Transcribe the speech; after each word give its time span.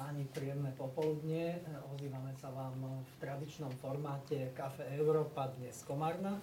Páni, 0.00 0.24
príjemné 0.32 0.72
popoludne. 0.80 1.60
Ozývame 1.92 2.32
sa 2.40 2.48
vám 2.48 2.72
v 3.04 3.12
tradičnom 3.20 3.68
formáte 3.84 4.48
Kafe 4.56 4.88
Európa 4.96 5.52
dnes 5.60 5.84
Komárna. 5.84 6.40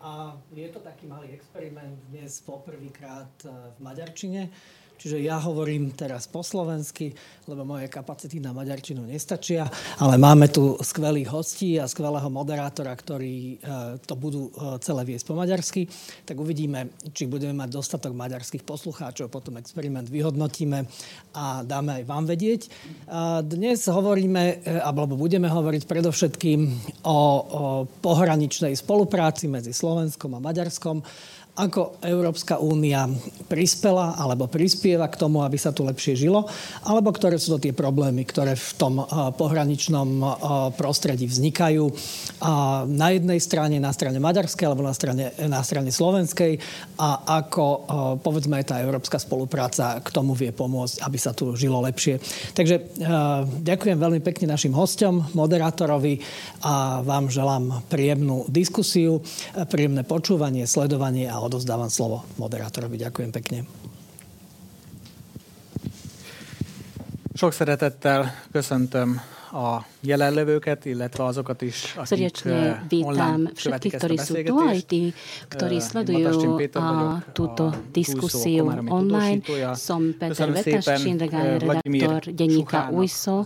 A 0.00 0.32
je 0.48 0.64
to 0.72 0.80
taký 0.80 1.04
malý 1.04 1.28
experiment 1.28 1.92
dnes 2.08 2.40
poprvýkrát 2.40 3.28
v 3.44 3.78
Maďarčine. 3.84 4.48
Čiže 4.96 5.20
ja 5.20 5.36
hovorím 5.36 5.92
teraz 5.92 6.24
po 6.24 6.40
slovensky, 6.40 7.12
lebo 7.46 7.68
moje 7.68 7.86
kapacity 7.92 8.40
na 8.40 8.56
maďarčinu 8.56 9.04
nestačia, 9.04 9.68
ale 10.00 10.16
máme 10.16 10.48
tu 10.48 10.74
skvelých 10.80 11.28
hostí 11.30 11.76
a 11.76 11.84
skvelého 11.84 12.26
moderátora, 12.32 12.90
ktorí 12.96 13.34
e, 13.36 13.56
to 14.02 14.16
budú 14.16 14.48
e, 14.48 14.80
celé 14.80 15.04
viesť 15.04 15.24
po 15.28 15.36
maďarsky. 15.36 15.86
Tak 16.24 16.36
uvidíme, 16.40 16.90
či 17.12 17.28
budeme 17.28 17.54
mať 17.54 17.76
dostatok 17.76 18.16
maďarských 18.16 18.64
poslucháčov, 18.64 19.28
potom 19.28 19.60
experiment 19.60 20.08
vyhodnotíme 20.08 20.88
a 21.36 21.60
dáme 21.62 22.02
aj 22.02 22.04
vám 22.08 22.24
vedieť. 22.24 22.72
Dnes 23.46 23.84
hovoríme, 23.86 24.42
e, 24.64 24.80
alebo 24.80 25.14
budeme 25.14 25.46
hovoriť 25.46 25.84
predovšetkým 25.84 26.60
o, 27.04 27.10
o 27.12 27.18
pohraničnej 28.00 28.72
spolupráci 28.74 29.46
medzi 29.46 29.76
Slovenskom 29.76 30.34
a 30.34 30.40
Maďarskom 30.40 31.04
ako 31.56 32.04
Európska 32.04 32.60
únia 32.60 33.08
prispela 33.48 34.12
alebo 34.20 34.44
prispieva 34.44 35.08
k 35.08 35.16
tomu, 35.16 35.40
aby 35.40 35.56
sa 35.56 35.72
tu 35.72 35.88
lepšie 35.88 36.12
žilo, 36.28 36.44
alebo 36.84 37.08
ktoré 37.08 37.40
sú 37.40 37.56
to 37.56 37.64
tie 37.64 37.72
problémy, 37.72 38.28
ktoré 38.28 38.52
v 38.52 38.70
tom 38.76 39.00
eh, 39.00 39.06
pohraničnom 39.32 40.08
eh, 40.20 40.28
prostredí 40.76 41.24
vznikajú 41.24 41.88
na 42.86 43.08
jednej 43.16 43.40
strane, 43.40 43.80
na 43.80 43.88
strane 43.96 44.20
maďarskej 44.20 44.66
alebo 44.68 44.84
na 44.84 44.92
strane, 44.92 45.32
na 45.48 45.64
strane 45.64 45.88
slovenskej 45.88 46.60
a 47.00 47.40
ako 47.40 47.64
eh, 47.64 47.80
povedzme 48.20 48.60
tá 48.60 48.76
európska 48.84 49.16
spolupráca 49.16 50.04
k 50.04 50.08
tomu 50.12 50.36
vie 50.36 50.52
pomôcť, 50.52 51.00
aby 51.00 51.16
sa 51.16 51.32
tu 51.32 51.56
žilo 51.56 51.80
lepšie. 51.80 52.20
Takže 52.52 52.98
ďakujem 53.62 53.96
veľmi 53.96 54.20
pekne 54.20 54.52
našim 54.52 54.74
hostom, 54.74 55.24
moderátorovi 55.32 56.20
a 56.66 57.00
vám 57.00 57.30
želám 57.32 57.86
príjemnú 57.88 58.44
diskusiu, 58.50 59.22
príjemné 59.70 60.02
počúvanie, 60.02 60.66
sledovanie 60.68 61.30
a 61.30 61.45
odozdávam 61.46 61.88
slovo 61.88 62.26
moderátorovi. 62.36 62.98
Ďakujem 62.98 63.30
pekne. 63.30 63.58
Sok 67.36 67.52
szeretettel 67.52 68.32
köszöntöm 68.52 69.20
a 69.52 69.95
jelenlevőket, 70.06 70.84
illetve 70.86 71.24
azokat 71.24 71.62
is, 71.62 71.94
akik 71.98 72.06
Srdečne 72.06 72.86
vítam 72.86 73.50
všetkých, 73.50 73.92
ktorí 73.98 74.16
sú 74.22 74.34
tu, 74.46 74.54
aj 74.62 74.78
tí, 74.86 75.02
ktorí 75.50 75.76
sledujú 75.82 76.30
a 76.78 77.20
túto 77.34 77.74
diskusiu 77.90 78.70
online. 78.70 79.42
Som 79.74 80.14
Peter 80.14 80.48
Vetaš, 80.54 80.86
redaktor 80.94 82.20
denníka 82.30 82.94
UISO. 82.94 83.42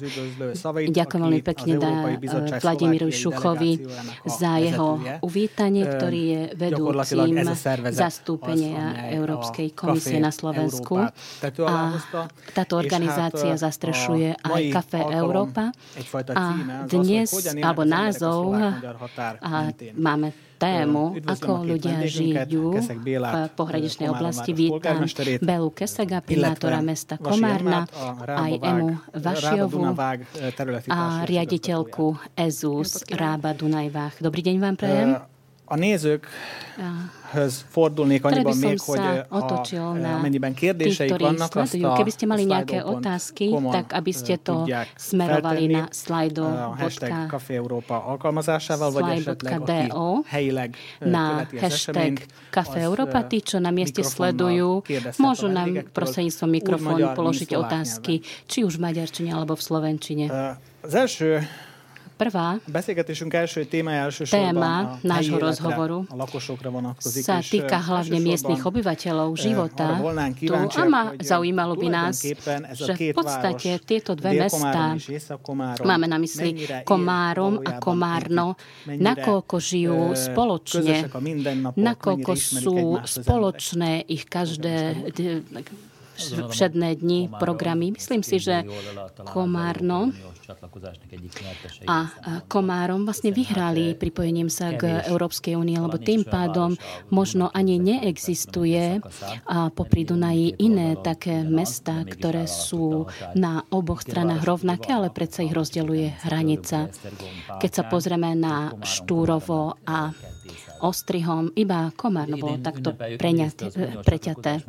Ďakujem 0.91 1.23
veľmi 1.25 1.43
pekne 1.43 1.73
Vladimíru 2.61 3.09
Šuchovi 3.09 3.89
za 4.29 4.61
jeho 4.61 5.01
uvítanie, 5.25 5.89
ktorý 5.89 6.21
je 6.21 6.43
vedúcim 6.61 7.41
zastúpenia 7.91 9.09
Európskej 9.17 9.73
komisie 9.73 10.21
na 10.21 10.29
Slovensku. 10.29 11.09
A 11.65 11.77
táto 12.53 12.75
organizácia 12.77 13.57
zastrešuje 13.57 14.37
aj 14.45 14.63
Café 14.75 15.01
Európa 15.09 15.73
a 16.35 16.50
dnes, 16.87 17.29
alebo 17.61 17.83
názov, 17.87 18.55
a 19.41 19.71
máme 19.97 20.33
tému, 20.61 21.17
ako 21.25 21.65
ľudia 21.65 22.05
žijú 22.05 22.77
v 22.77 23.37
pohraničnej 23.57 24.13
oblasti. 24.13 24.53
Vítam 24.53 25.01
Belu 25.41 25.73
Kesega, 25.73 26.21
primátora 26.21 26.85
mesta 26.85 27.17
Komárna, 27.17 27.89
aj 28.29 28.53
Emu 28.61 29.01
Vašiovu 29.17 29.97
a 30.93 31.25
riaditeľku 31.25 32.37
EZUS 32.37 33.09
Rába 33.09 33.57
Dunajvách. 33.57 34.21
Dobrý 34.21 34.45
deň 34.45 34.57
vám 34.61 34.77
prajem. 34.77 35.11
A 35.71 35.77
nézők 35.79 36.27
höz 37.33 37.65
fordulnék 37.69 38.25
annyiban 38.25 38.57
még, 38.57 38.81
hogy 38.81 39.01
ha, 39.29 39.59
amennyiben 40.17 40.55
kérdéseik 40.55 41.19
vannak, 41.19 41.55
azt 41.57 41.75
a, 41.75 41.93
Keby 41.93 42.11
ste 42.11 42.27
mali 42.27 42.45
nejaké 42.45 42.83
otázky, 42.83 43.55
tak 43.71 43.93
aby 43.93 44.13
ste 44.13 44.37
to 44.37 44.67
smerovali 44.97 45.67
na 45.67 45.89
slido. 45.91 46.75
Hashtag 46.79 47.31
Café 47.31 47.55
Európa 47.55 48.05
alkalmazásával, 48.05 48.91
vagy 48.91 49.19
esetleg 49.19 49.61
aki 49.61 49.93
helyileg 50.27 50.75
na 50.99 51.47
hashtag 51.61 52.27
Café 52.51 52.81
Európa. 52.83 53.23
Tí, 53.31 53.39
čo 53.43 53.63
na 53.63 53.71
mieste 53.71 54.03
sledujú, 54.03 54.83
môžu 55.23 55.47
nám 55.47 55.87
prostredníctvom 55.95 56.51
mikrofónu 56.51 57.15
položiť 57.15 57.55
otázky, 57.55 58.27
či 58.51 58.67
už 58.67 58.83
v 58.83 58.91
maďarčine 58.91 59.31
alebo 59.31 59.55
v 59.55 59.63
slovenčine. 59.63 60.25
Az 60.83 60.95
első 60.95 61.45
Prvá 62.21 62.61
téma 64.29 65.01
nášho 65.01 65.41
rozhovoru. 65.41 66.05
sa 67.01 67.41
týka 67.41 67.81
hlavne 67.81 68.21
miestnych 68.21 68.61
obyvateľov, 68.61 69.33
života. 69.41 69.97
tu 70.37 70.53
a 70.53 70.85
ma 70.85 71.17
zaujímalo 71.17 71.81
by 71.81 71.89
nás, 71.89 72.21
že 72.77 72.93
v 72.93 73.17
podstate 73.17 73.81
tieto 73.81 74.13
dve 74.13 74.37
mestá, 74.37 75.01
máme 75.81 76.05
na 76.05 76.21
mysli 76.21 76.69
Komárom 76.85 77.65
a 77.65 77.81
Komárno, 77.81 78.61
nakoľko 78.85 79.57
žijú 79.57 80.13
spoločne, 80.13 81.09
nakoľko 81.73 82.33
sú 82.37 83.01
spoločné 83.01 84.05
ich 84.13 84.29
každé 84.29 85.09
všedné 86.29 87.01
dni 87.01 87.33
programy. 87.41 87.97
Myslím 87.97 88.23
si, 88.23 88.37
že 88.39 88.63
Komárno 89.25 90.13
a 91.87 92.11
Komárom 92.51 93.07
vlastne 93.07 93.31
vyhrali 93.31 93.95
pripojením 93.95 94.51
sa 94.51 94.75
k 94.75 95.07
Európskej 95.07 95.55
únie, 95.55 95.79
lebo 95.79 95.95
tým 96.01 96.27
pádom 96.27 96.75
možno 97.09 97.49
ani 97.55 97.79
neexistuje 97.79 98.99
a 99.47 99.71
popri 99.71 100.03
Dunaji 100.03 100.59
iné 100.59 100.99
také 100.99 101.47
mesta, 101.47 102.03
ktoré 102.03 102.51
sú 102.51 103.07
na 103.39 103.63
oboch 103.71 104.03
stranách 104.03 104.43
rovnaké, 104.43 104.91
ale 104.91 105.15
predsa 105.15 105.47
ich 105.47 105.55
rozdeluje 105.55 106.19
hranica. 106.27 106.91
Keď 107.63 107.71
sa 107.71 107.85
pozrieme 107.87 108.35
na 108.35 108.75
Štúrovo 108.83 109.79
a 109.87 110.11
ostrihom, 110.81 111.53
iba 111.55 111.93
Komárno 111.95 112.37
bolo 112.41 112.57
takto 112.61 112.97
preňaté, 112.97 113.71
preťaté. 114.03 114.65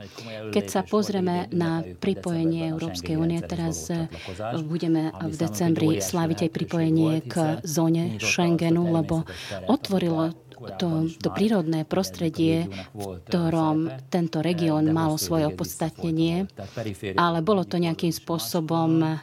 Keď 0.51 0.65
sa 0.67 0.81
pozrieme 0.83 1.47
na 1.51 1.83
pripojenie 1.83 2.71
Európskej 2.71 3.15
únie, 3.17 3.39
teraz 3.43 3.89
eh, 3.89 4.07
budeme 4.63 5.11
v 5.15 5.35
decembri 5.35 5.89
sláviť 6.03 6.47
aj 6.47 6.51
pripojenie 6.51 7.13
k 7.25 7.63
zóne 7.63 8.19
Schengenu, 8.19 8.91
lebo 8.91 9.23
otvorilo 9.65 10.35
to, 10.77 11.09
to 11.17 11.29
prírodné 11.33 11.87
prostredie, 11.87 12.69
v 12.93 13.17
ktorom 13.25 13.89
tento 14.13 14.45
región 14.45 14.85
mal 14.93 15.17
svoje 15.17 15.49
opodstatnenie, 15.49 16.45
ale 17.17 17.41
bolo 17.41 17.65
to 17.65 17.81
nejakým 17.81 18.13
spôsobom 18.13 19.17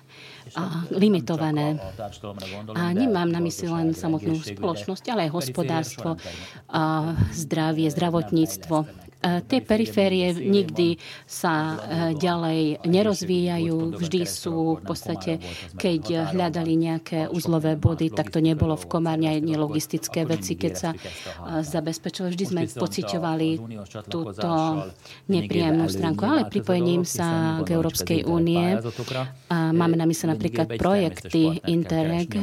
limitované. 0.92 1.76
A 2.75 2.92
nemám 2.92 3.28
na 3.28 3.41
mysli 3.42 3.69
len 3.69 3.92
samotnú 3.92 4.38
spoločnosť, 4.38 5.04
ale 5.12 5.28
aj 5.28 5.34
hospodárstvo, 5.34 6.09
zdravie, 7.32 7.88
zdravotníctvo 7.91 9.07
tie 9.18 9.58
periférie 9.58 10.30
nikdy 10.30 10.94
sa 11.26 11.74
e, 11.74 11.76
ďalej 12.14 12.86
nerozvíjajú, 12.86 13.98
vždy 13.98 14.20
sú 14.22 14.78
v 14.78 14.82
podstate, 14.86 15.42
keď 15.74 16.30
hľadali 16.30 16.78
nejaké 16.78 17.26
uzlové 17.26 17.74
body, 17.74 18.15
tak 18.15 18.30
to 18.30 18.38
nebolo 18.38 18.78
v 18.78 18.86
Komárne 18.86 19.26
aj 19.34 19.42
logistické 19.42 20.22
veci, 20.22 20.54
keď 20.54 20.72
sa 20.78 20.91
e, 20.94 20.98
zabezpečovali. 21.66 22.30
Vždy 22.30 22.44
sme 22.47 22.62
pociťovali 22.70 23.50
túto 24.06 24.50
nepríjemnú 25.26 25.91
stránku, 25.91 26.22
ale 26.22 26.47
pripojením 26.47 27.03
sa 27.03 27.59
k 27.66 27.74
Európskej 27.74 28.22
únie. 28.22 28.78
máme 29.50 29.98
na 29.98 30.06
mysle 30.06 30.30
napríklad 30.30 30.78
projekty 30.78 31.59
Interreg. 31.66 32.38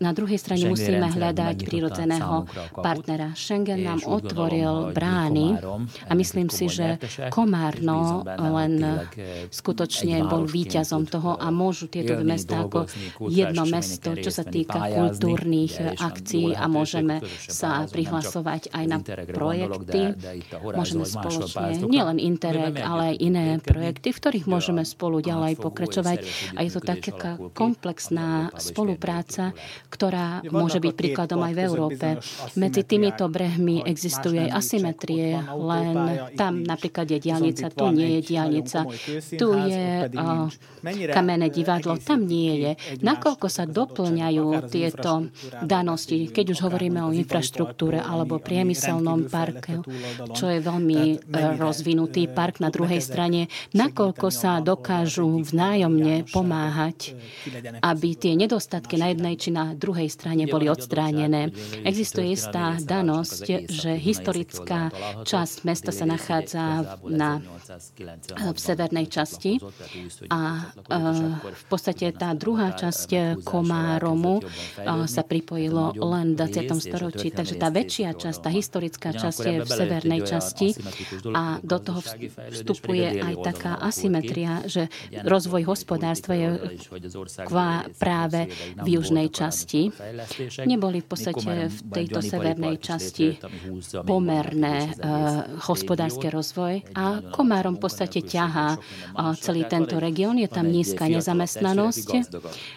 Na 0.00 0.16
druhej 0.16 0.40
strane 0.40 0.72
musíme 0.72 1.04
hľadať 1.04 1.56
prírodzeného 1.68 2.48
partnera. 2.80 3.36
Schengen 3.36 3.84
nám 3.84 4.00
otvoril 4.08 4.96
brány 4.96 5.60
a 6.08 6.12
myslím 6.14 6.48
si, 6.48 6.68
že 6.68 6.98
Komárno 7.30 8.24
len 8.26 9.04
skutočne 9.48 10.24
bol 10.26 10.44
víťazom 10.46 11.06
toho 11.08 11.36
a 11.36 11.48
môžu 11.48 11.88
tieto 11.88 12.18
dve 12.18 12.26
mesta 12.26 12.64
ako 12.66 12.86
jedno 13.28 13.64
mesto, 13.68 14.14
čo 14.16 14.30
sa 14.30 14.44
týka 14.46 14.78
kultúrnych 14.92 15.78
akcií 15.98 16.54
a 16.54 16.66
môžeme 16.68 17.22
sa 17.48 17.84
prihlasovať 17.88 18.72
aj 18.72 18.84
na 18.88 18.98
projekty. 19.32 20.16
Môžeme 20.62 21.04
spoločne, 21.06 21.84
nielen 21.86 22.18
Interreg, 22.22 22.78
ale 22.80 23.14
aj 23.14 23.16
iné 23.20 23.46
projekty, 23.58 24.12
v 24.12 24.18
ktorých 24.18 24.46
môžeme 24.46 24.82
spolu 24.86 25.20
ďalej 25.20 25.58
pokračovať. 25.58 26.18
A 26.56 26.64
je 26.64 26.70
to 26.72 26.80
taká 26.80 27.38
komplexná 27.52 28.52
spolupráca, 28.56 29.52
ktorá 29.88 30.44
môže 30.48 30.78
byť 30.80 30.92
príkladom 30.92 31.40
aj 31.42 31.52
v 31.54 31.60
Európe. 31.64 32.06
Medzi 32.56 32.82
týmito 32.86 33.26
brehmi 33.28 33.82
existuje 33.84 34.48
aj 34.48 34.50
asymetrie, 34.62 35.38
len 35.72 35.96
tam 36.36 36.60
napríklad 36.62 37.08
je 37.08 37.18
diálnica, 37.18 37.72
tu 37.72 37.88
nie 37.92 38.18
je 38.18 38.20
diálnica, 38.34 38.80
tu 39.36 39.48
je 39.56 40.08
kamenné 41.10 41.48
divadlo, 41.48 41.96
tam 41.96 42.26
nie 42.26 42.58
je. 42.60 42.72
Nakoľko 43.00 43.46
sa 43.48 43.64
doplňajú 43.64 44.46
tieto 44.68 45.30
danosti, 45.62 46.28
keď 46.28 46.46
už 46.56 46.58
hovoríme 46.68 47.00
o 47.02 47.14
infraštruktúre 47.14 48.02
alebo 48.02 48.42
priemyselnom 48.42 49.30
parku, 49.30 49.86
čo 50.34 50.50
je 50.50 50.58
veľmi 50.58 51.00
e, 51.00 51.16
rozvinutý 51.56 52.26
park 52.28 52.58
na 52.58 52.68
druhej 52.68 53.00
strane, 53.00 53.46
nakoľko 53.72 54.26
sa 54.32 54.58
dokážu 54.60 55.42
vzájomne 55.42 56.26
pomáhať, 56.30 57.14
aby 57.80 58.08
tie 58.18 58.34
nedostatky 58.34 58.98
na 58.98 59.12
jednej 59.14 59.34
či 59.38 59.54
na 59.54 59.74
druhej 59.76 60.08
strane 60.10 60.46
boli 60.46 60.66
odstránené. 60.66 61.50
Existuje 61.82 62.34
istá 62.34 62.76
danosť, 62.78 63.70
že 63.70 63.92
historická 63.96 64.90
časť 65.22 65.61
mesta 65.64 65.90
sa 65.94 66.04
nachádza 66.06 66.98
na, 67.06 67.38
v 68.38 68.58
severnej 68.58 69.06
časti 69.08 69.62
a 70.28 70.70
v 71.40 71.64
podstate 71.70 72.12
tá 72.14 72.34
druhá 72.34 72.74
časť 72.74 73.40
Komáromu 73.42 74.42
sa 75.06 75.22
pripojilo 75.22 75.94
len 75.96 76.34
v 76.34 76.48
20. 76.48 76.72
storočí, 76.78 77.28
takže 77.30 77.58
tá 77.58 77.68
väčšia 77.70 78.14
časť, 78.16 78.38
tá 78.42 78.50
historická 78.50 79.10
časť 79.14 79.40
je 79.42 79.56
v 79.62 79.70
severnej 79.70 80.20
časti 80.26 80.68
a 81.32 81.58
do 81.62 81.78
toho 81.78 82.00
vstupuje 82.52 83.22
aj 83.22 83.34
taká 83.42 83.72
asymetria, 83.80 84.64
že 84.66 84.88
rozvoj 85.22 85.62
hospodárstva 85.66 86.34
je 86.36 86.48
práve 87.98 88.50
v 88.78 88.86
južnej 88.98 89.28
časti. 89.30 89.92
Neboli 90.66 91.00
v 91.02 91.08
podstate 91.08 91.70
v 91.70 91.78
tejto 91.90 92.20
severnej 92.22 92.76
časti 92.82 93.38
pomerné 94.04 94.94
hospodárske 95.60 96.30
rozvoj 96.30 96.86
a 96.94 97.20
Komárom 97.34 97.76
v 97.76 97.82
podstate 97.84 98.22
ťahá 98.22 98.78
celý 99.42 99.66
tento 99.66 99.98
región. 99.98 100.38
Je 100.38 100.46
tam 100.46 100.70
nízka 100.70 101.10
nezamestnanosť. 101.10 102.32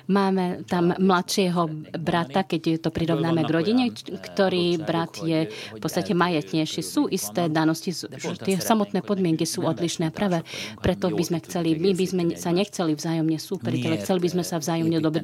Máme 0.09 0.65
tam 0.65 0.97
mladšieho 0.97 1.69
brata, 2.01 2.41
keď 2.41 2.81
to 2.81 2.89
prirovnáme 2.89 3.45
k 3.45 3.53
rodine, 3.53 3.85
ktorý 3.93 4.81
brat 4.81 5.21
je 5.21 5.47
v 5.51 5.79
podstate 5.79 6.17
majetnejší. 6.17 6.81
Sú 6.81 7.05
isté 7.05 7.45
danosti, 7.45 7.93
tie 8.41 8.57
samotné 8.57 9.05
podmienky 9.05 9.45
sú 9.45 9.61
odlišné. 9.61 10.09
Práve 10.09 10.41
preto 10.81 11.13
by 11.13 11.21
sme 11.21 11.39
chceli, 11.45 11.77
my 11.77 11.93
by 11.93 12.05
sme 12.09 12.23
sa 12.33 12.49
nechceli 12.49 12.97
vzájomne 12.97 13.37
súperiť, 13.37 13.81
ale 13.85 14.01
chceli 14.01 14.19
by 14.25 14.29
sme 14.33 14.43
sa 14.43 14.57
vzájomne 14.57 14.97
dobre 14.97 15.21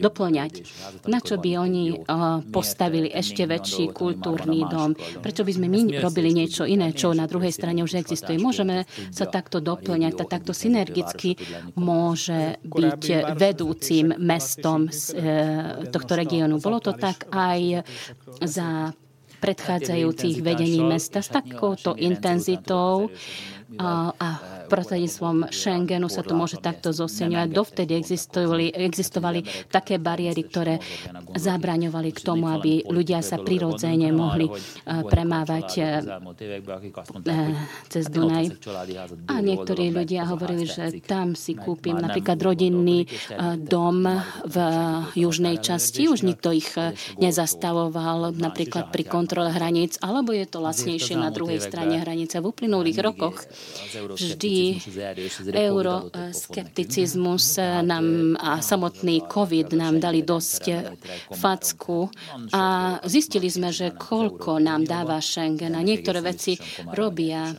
doplňať. 0.00 0.52
Na 1.04 1.20
čo 1.20 1.36
by 1.36 1.50
oni 1.60 1.84
postavili 2.48 3.12
ešte 3.12 3.44
väčší 3.44 3.92
kultúrny 3.92 4.64
dom? 4.72 4.96
Prečo 4.96 5.44
by 5.44 5.52
sme 5.52 5.68
my 5.68 6.00
robili 6.00 6.15
niečo 6.24 6.64
iné, 6.64 6.96
čo 6.96 7.12
na 7.12 7.28
druhej 7.28 7.52
strane 7.52 7.84
už 7.84 8.00
existuje? 8.00 8.40
Môžeme 8.40 8.88
sa 9.12 9.28
takto 9.28 9.60
doplňať 9.60 10.14
a 10.22 10.24
takto 10.24 10.56
synergicky 10.56 11.36
môže 11.76 12.56
byť 12.64 13.36
vedúcim 13.36 14.16
mestom 14.16 14.88
e, 14.88 14.92
tohto 15.90 16.12
regiónu. 16.16 16.62
Bolo 16.62 16.80
to 16.80 16.96
tak 16.96 17.28
aj 17.32 17.84
za 18.40 18.96
predchádzajúcich 19.40 20.40
vedení 20.40 20.80
mesta 20.80 21.20
s 21.20 21.28
takouto 21.28 21.92
intenzitou 21.94 23.12
a 23.76 24.28
prostredníctvom 24.66 25.36
Schengenu 25.54 26.10
sa 26.10 26.22
to 26.26 26.34
môže 26.34 26.58
takto 26.58 26.90
zosilňovať. 26.90 27.48
Dovtedy 27.50 27.92
existovali, 27.96 28.74
existovali 28.74 29.40
také 29.70 29.98
bariéry, 30.02 30.42
ktoré 30.46 30.74
zabraňovali 31.34 32.10
k 32.12 32.20
tomu, 32.20 32.50
aby 32.50 32.84
ľudia 32.86 33.22
sa 33.22 33.38
prirodzene 33.38 34.10
mohli 34.10 34.50
premávať 34.86 35.68
e, 35.78 35.82
cez 37.90 38.04
Dunaj. 38.10 38.58
A 39.30 39.34
niektorí 39.38 39.94
ľudia 39.94 40.26
hovorili, 40.26 40.66
že 40.66 40.90
tam 41.04 41.38
si 41.38 41.54
kúpim 41.54 41.96
napríklad 41.96 42.38
rodinný 42.40 43.06
dom 43.60 44.06
v 44.46 44.56
južnej 45.14 45.62
časti. 45.62 46.10
Už 46.10 46.26
nikto 46.26 46.50
ich 46.50 46.70
nezastavoval 47.18 48.34
napríklad 48.36 48.90
pri 48.90 49.04
kontrole 49.06 49.50
hraníc, 49.52 49.98
alebo 50.02 50.32
je 50.32 50.46
to 50.46 50.58
lacnejšie 50.62 51.14
na 51.16 51.30
druhej 51.30 51.62
strane 51.62 52.00
hranice. 52.00 52.38
V 52.40 52.50
uplynulých 52.52 52.98
rokoch 53.00 53.44
vždy 54.16 54.55
euroskepticizmus 55.52 57.58
nám 57.82 58.36
a 58.40 58.60
samotný 58.60 59.20
COVID 59.26 59.72
nám 59.76 60.00
dali 60.00 60.22
dosť 60.22 60.70
facku 61.34 62.10
a 62.52 62.96
zistili 63.04 63.50
sme, 63.50 63.72
že 63.72 63.90
koľko 63.96 64.58
nám 64.62 64.84
dáva 64.86 65.20
Schengen 65.22 65.74
a 65.76 65.82
niektoré 65.82 66.20
veci 66.20 66.58
robia 66.92 67.56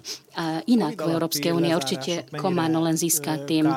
inak 0.69 0.95
v 1.01 1.09
Európskej 1.17 1.51
únie. 1.51 1.73
Určite 1.73 2.29
Komano 2.33 2.81
len 2.85 2.93
získa 2.93 3.43
tým. 3.43 3.69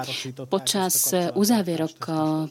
Počas 0.46 1.12
uzávierok, 1.32 1.96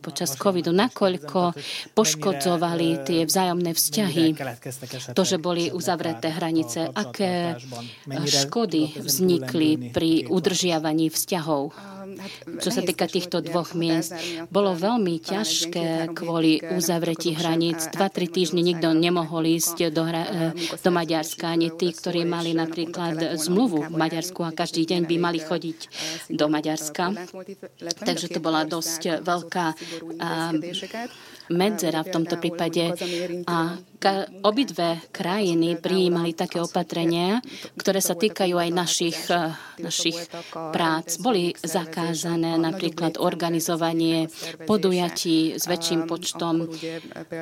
počas 0.02 0.34
covidu, 0.34 0.74
nakoľko 0.74 1.54
poškodzovali 1.94 3.06
tie 3.06 3.22
vzájomné 3.30 3.72
vzťahy, 3.74 4.26
to, 5.14 5.22
že 5.22 5.38
boli 5.38 5.70
uzavreté 5.70 6.34
hranice, 6.34 6.90
aké 6.90 7.58
škody 8.26 8.98
vznikli 8.98 9.94
pri 9.94 10.26
udržiavaní 10.30 11.14
vzťahov 11.14 11.74
čo 12.60 12.70
sa 12.70 12.82
týka 12.82 13.06
týchto 13.10 13.42
dvoch 13.44 13.74
miest. 13.74 14.14
Bolo 14.50 14.74
veľmi 14.78 15.20
ťažké 15.20 16.14
kvôli 16.14 16.62
uzavretí 16.62 17.34
hraníc. 17.36 17.92
Dva-tri 17.94 18.30
týždne 18.30 18.62
nikto 18.62 18.94
nemohol 18.94 19.46
ísť 19.50 19.90
do, 19.90 20.04
hra, 20.06 20.54
do 20.56 20.90
Maďarska, 20.94 21.54
ani 21.56 21.74
tí, 21.74 21.92
ktorí 21.92 22.24
mali 22.24 22.54
napríklad 22.54 23.40
zmluvu 23.40 23.90
v 23.90 23.96
Maďarsku 23.96 24.46
a 24.46 24.56
každý 24.56 24.86
deň 24.86 25.02
by 25.10 25.16
mali 25.20 25.40
chodiť 25.42 25.80
do 26.34 26.46
Maďarska. 26.48 27.16
Takže 28.04 28.28
to 28.32 28.40
bola 28.40 28.64
dosť 28.66 29.24
veľká 29.26 29.66
medzera 31.50 32.06
v 32.06 32.10
tomto 32.14 32.36
prípade. 32.38 32.94
A 33.50 33.78
obidve 34.48 35.04
krajiny 35.12 35.76
prijímali 35.76 36.32
také 36.32 36.64
opatrenia, 36.64 37.44
ktoré 37.76 38.00
sa 38.00 38.16
týkajú 38.16 38.56
aj 38.56 38.70
našich, 38.72 39.20
eh, 39.28 39.52
našich 39.80 40.16
prác. 40.72 41.20
Boli 41.20 41.52
zakázané 41.60 42.56
napríklad 42.56 43.20
organizovanie 43.20 44.32
podujatí 44.64 45.60
s 45.60 45.68
väčším 45.68 46.08
počtom 46.08 46.68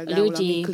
ľudí. 0.10 0.66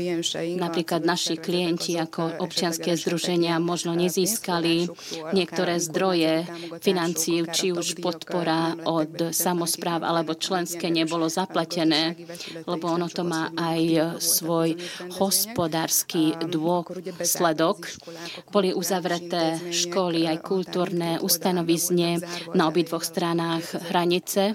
Napríklad 0.55 1.03
naši 1.03 1.35
klienti 1.35 1.99
ako 1.99 2.39
občianské 2.39 2.95
združenia 2.95 3.59
možno 3.59 3.91
nezískali 3.95 4.87
niektoré 5.35 5.83
zdroje 5.83 6.47
financií, 6.79 7.43
či 7.51 7.75
už 7.75 7.99
podpora 7.99 8.75
od 8.87 9.35
samozpráv 9.35 10.07
alebo 10.07 10.35
členské 10.35 10.87
nebolo 10.87 11.27
zaplatené, 11.27 12.15
lebo 12.63 12.87
ono 12.87 13.11
to 13.11 13.27
má 13.27 13.51
aj 13.55 13.79
svoj 14.23 14.79
hospodársky 15.73 16.37
dôsledok. 16.53 17.89
Boli 18.53 18.77
uzavreté 18.77 19.57
školy, 19.73 20.29
aj 20.29 20.45
kultúrne 20.45 21.17
ustanovizne 21.17 22.21
na 22.53 22.69
obidvoch 22.69 23.01
stranách 23.01 23.89
hranice, 23.89 24.53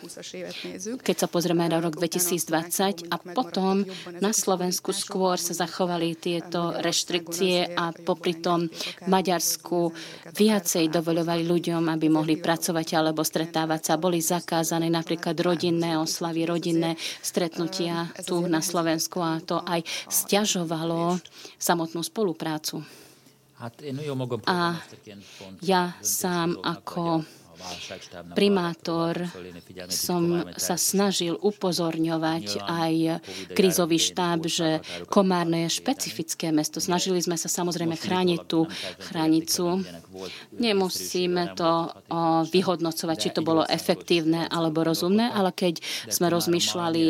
keď 1.03 1.17
sa 1.19 1.27
pozrieme 1.27 1.67
na 1.67 1.83
rok 1.83 1.99
2020 1.99 3.11
a 3.11 3.17
potom 3.19 3.83
na 4.23 4.31
Slovensku 4.31 4.95
skôr 4.95 5.43
sa 5.43 5.59
zachovali 5.59 6.15
tieto 6.15 6.79
reštrikcie 6.79 7.75
a 7.75 7.91
popri 7.91 8.39
tom 8.39 8.71
Maďarsku 9.11 9.91
viacej 10.39 10.87
dovoľovali 10.95 11.43
ľuďom, 11.43 11.83
aby 11.91 12.07
mohli 12.07 12.39
pracovať 12.39 12.95
alebo 12.95 13.27
stretávať 13.27 13.81
sa. 13.91 13.99
Boli 13.99 14.23
zakázané 14.23 14.87
napríklad 14.87 15.35
rodinné 15.43 15.99
oslavy, 15.99 16.47
rodinné 16.47 16.95
stretnutia 17.19 18.07
tu 18.23 18.47
na 18.47 18.63
Slovensku 18.63 19.19
a 19.19 19.43
to 19.43 19.59
aj 19.67 19.83
stiažovalo 20.07 21.08
samotnú 21.57 22.05
spoluprácu. 22.05 22.83
A 23.59 24.79
ja 25.65 25.83
sám 25.99 26.51
ako 26.63 27.27
primátor 28.35 29.29
som 29.91 30.47
sa 30.55 30.79
snažil 30.79 31.35
upozorňovať 31.39 32.63
aj 32.63 32.95
krízový 33.55 33.99
štáb, 33.99 34.47
že 34.47 34.83
Komárne 35.11 35.67
je 35.67 35.77
špecifické 35.79 36.51
mesto. 36.55 36.79
Snažili 36.79 37.19
sme 37.23 37.37
sa 37.37 37.51
samozrejme 37.51 37.99
chrániť 37.99 38.41
tú 38.47 38.67
hranicu. 39.11 39.83
Nemusíme 40.57 41.55
to 41.59 41.93
vyhodnocovať, 42.49 43.17
či 43.19 43.31
to 43.35 43.43
bolo 43.43 43.67
efektívne 43.67 44.47
alebo 44.49 44.87
rozumné, 44.87 45.31
ale 45.35 45.51
keď 45.55 45.83
sme 46.09 46.31
rozmýšľali, 46.31 47.07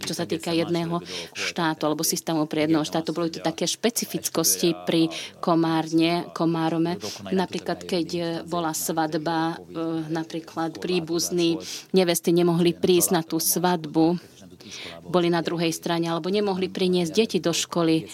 čo 0.00 0.12
sa 0.14 0.24
týka 0.26 0.52
jedného 0.52 1.00
štátu 1.32 1.86
alebo 1.86 2.02
systému 2.02 2.46
pre 2.50 2.66
jedného 2.66 2.84
štátu, 2.84 3.12
boli 3.14 3.30
to 3.30 3.40
také 3.40 3.66
špecifickosti 3.68 4.74
pri 4.86 5.08
Komárne, 5.38 6.30
Komárome. 6.34 6.96
Napríklad, 7.30 7.84
keď 7.84 8.08
bola 8.46 8.72
svadba, 8.80 9.60
e, 9.60 10.08
napríklad 10.08 10.80
príbuzní 10.80 11.60
nevesty 11.92 12.32
nemohli 12.32 12.72
prísť 12.72 13.08
na 13.12 13.20
tú 13.20 13.36
svadbu 13.36 14.16
boli 15.02 15.32
na 15.32 15.42
druhej 15.42 15.72
strane, 15.74 16.06
alebo 16.06 16.30
nemohli 16.30 16.70
priniesť 16.70 17.12
deti 17.12 17.38
do 17.42 17.50
školy. 17.50 18.06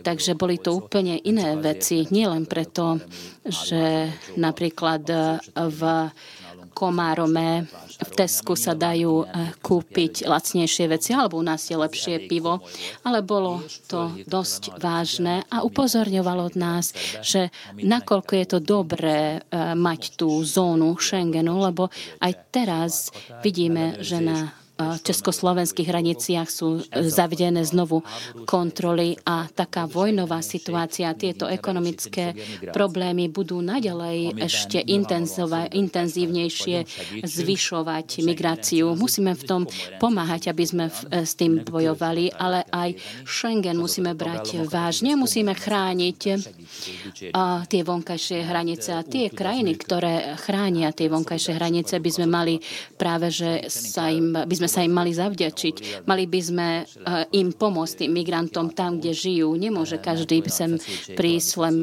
Takže 0.00 0.38
boli 0.38 0.56
to 0.56 0.72
úplne 0.72 1.20
iné 1.20 1.58
veci. 1.58 2.08
Nielen 2.08 2.48
preto, 2.48 3.02
že 3.44 4.08
napríklad 4.38 5.02
v 5.52 5.80
Komárome 6.72 7.66
v 7.98 8.10
Tesku 8.14 8.54
sa 8.54 8.78
dajú 8.78 9.26
eh, 9.26 9.50
kúpiť 9.58 10.30
lacnejšie 10.30 10.86
veci, 10.86 11.10
alebo 11.14 11.42
u 11.42 11.44
nás 11.44 11.66
je 11.66 11.74
lepšie 11.74 12.30
pivo, 12.30 12.62
ale 13.02 13.22
bolo 13.26 13.62
to 13.90 14.14
dosť 14.26 14.78
vážne 14.78 15.42
a 15.50 15.66
upozorňovalo 15.66 16.54
nás, 16.54 16.94
že 17.20 17.50
nakoľko 17.74 18.32
je 18.38 18.46
to 18.46 18.58
dobré 18.62 19.20
eh, 19.38 19.74
mať 19.74 20.14
tú 20.14 20.30
zónu 20.46 20.94
Schengenu, 21.02 21.58
lebo 21.58 21.90
aj 22.22 22.32
teraz 22.54 23.10
vidíme, 23.42 23.98
že 23.98 24.22
na 24.22 24.54
československých 24.78 25.90
hraniciach 25.90 26.46
sú 26.46 26.78
zavedené 26.86 27.66
znovu 27.66 28.06
kontroly 28.46 29.18
a 29.26 29.50
taká 29.50 29.90
vojnová 29.90 30.38
situácia, 30.38 31.10
tieto 31.18 31.50
ekonomické 31.50 32.30
problémy 32.70 33.26
budú 33.26 33.58
naďalej 33.58 34.38
ešte 34.38 34.78
intenzívnejšie 35.74 36.76
zvyšovať 37.26 38.22
migráciu. 38.22 38.94
Musíme 38.94 39.34
v 39.34 39.42
tom 39.42 39.62
pomáhať, 39.98 40.54
aby 40.54 40.62
sme 40.62 40.86
s 41.10 41.34
tým 41.34 41.66
bojovali, 41.66 42.30
ale 42.38 42.62
aj 42.70 42.94
Schengen 43.26 43.82
musíme 43.82 44.14
brať 44.14 44.62
vážne, 44.70 45.18
musíme 45.18 45.58
chrániť 45.58 46.20
tie 47.66 47.82
vonkajšie 47.82 48.38
hranice 48.46 48.94
a 48.94 49.02
tie 49.02 49.26
krajiny, 49.26 49.74
ktoré 49.74 50.38
chránia 50.38 50.94
tie 50.94 51.10
vonkajšie 51.10 51.58
hranice, 51.58 51.98
by 51.98 52.10
sme 52.14 52.26
mali 52.30 52.54
práve, 52.94 53.34
že 53.34 53.66
sa 53.66 54.06
im, 54.12 54.30
by 54.32 54.54
sme 54.54 54.67
sa 54.68 54.84
im 54.84 54.92
mali 54.92 55.16
zavďačiť. 55.16 56.04
Mali 56.06 56.24
by 56.28 56.40
sme 56.40 56.68
eh, 56.84 57.38
im 57.40 57.50
pomôcť 57.50 58.04
tým 58.04 58.12
migrantom 58.14 58.70
tam, 58.70 59.00
kde 59.00 59.16
žijú. 59.16 59.56
Nemôže 59.56 59.98
každý 59.98 60.44
sem 60.48 60.78
prísť 61.16 61.50
len 61.60 61.74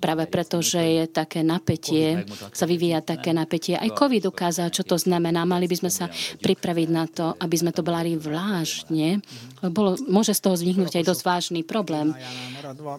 práve 0.00 0.24
preto, 0.26 0.64
že 0.64 0.80
je 0.80 1.04
také 1.06 1.44
napätie, 1.44 2.24
sa 2.56 2.64
vyvíja 2.64 3.04
také 3.04 3.36
napätie. 3.36 3.76
Aj 3.76 3.86
COVID 3.86 4.26
ukázal, 4.26 4.72
čo 4.72 4.82
to 4.82 4.96
znamená. 4.96 5.44
Mali 5.44 5.68
by 5.68 5.76
sme 5.76 5.90
sa 5.92 6.08
pripraviť 6.40 6.88
na 6.88 7.04
to, 7.04 7.36
aby 7.36 7.56
sme 7.60 7.70
to 7.70 7.84
brali 7.84 8.16
vlážne. 8.16 9.20
Bolo, 9.60 10.00
môže 10.08 10.32
z 10.32 10.40
toho 10.40 10.56
vzniknúť 10.56 11.04
aj 11.04 11.04
dosť 11.04 11.22
vážny 11.22 11.60
problém. 11.60 12.16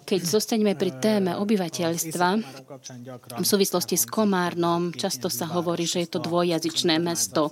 Keď 0.05 0.21
zostaneme 0.21 0.77
pri 0.77 0.93
téme 1.01 1.33
obyvateľstva, 1.41 2.29
v 3.41 3.45
súvislosti 3.45 3.97
s 3.97 4.05
Komárnom 4.05 4.93
často 4.93 5.25
sa 5.33 5.49
hovorí, 5.49 5.89
že 5.89 6.05
je 6.05 6.09
to 6.13 6.21
dvojjazyčné 6.21 7.01
mesto. 7.01 7.49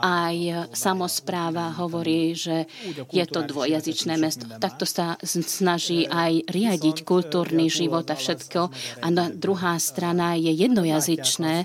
Aj 0.00 0.32
samozpráva 0.72 1.76
hovorí, 1.76 2.32
že 2.32 2.64
je 3.12 3.24
to 3.28 3.44
dvojjazyčné 3.44 4.16
mesto. 4.16 4.48
Takto 4.56 4.88
sa 4.88 5.20
snaží 5.22 6.08
aj 6.08 6.48
riadiť 6.48 7.04
kultúrny 7.04 7.68
život 7.68 8.08
a 8.08 8.16
všetko, 8.16 8.72
a 9.02 9.06
na 9.10 9.30
druhá 9.32 9.78
strana 9.78 10.34
je 10.34 10.52
jednojazyčné 10.52 11.64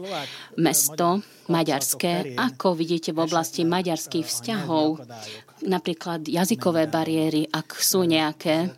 mesto 0.58 1.22
maďarské. 1.52 2.40
Ako 2.40 2.76
vidíte 2.78 3.12
v 3.12 3.24
oblasti 3.28 3.68
maďarských 3.68 4.26
vzťahov, 4.28 5.04
napríklad 5.64 6.28
jazykové 6.28 6.88
bariéry, 6.92 7.48
ak 7.48 7.80
sú 7.80 8.04
nejaké, 8.04 8.72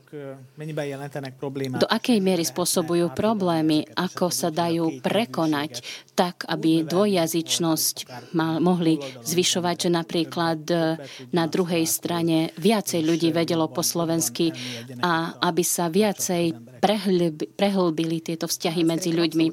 do 1.76 1.88
akej 1.90 2.20
miery 2.22 2.46
spôsobujú 2.46 3.12
problémy, 3.14 3.86
ako 3.98 4.30
sa 4.30 4.54
dajú 4.54 5.02
prekonať 5.02 5.82
tak, 6.16 6.48
aby 6.48 6.88
dvojjazyčnosť 6.88 7.96
mal, 8.34 8.64
mohli 8.64 8.98
zvyšovať, 9.04 9.76
že 9.76 9.90
napríklad 9.92 10.60
na 11.36 11.46
druhej 11.52 11.84
strane 11.84 12.56
viacej 12.56 13.04
ľudí 13.04 13.36
vedelo 13.36 13.68
po 13.68 13.84
slovensky 13.84 14.56
a 15.04 15.36
aby 15.44 15.64
sa 15.68 15.92
viacej 15.92 16.76
prehlbili 17.58 18.22
tieto 18.22 18.46
vzťahy 18.46 18.82
medzi 18.86 19.10
ľuďmi. 19.12 19.48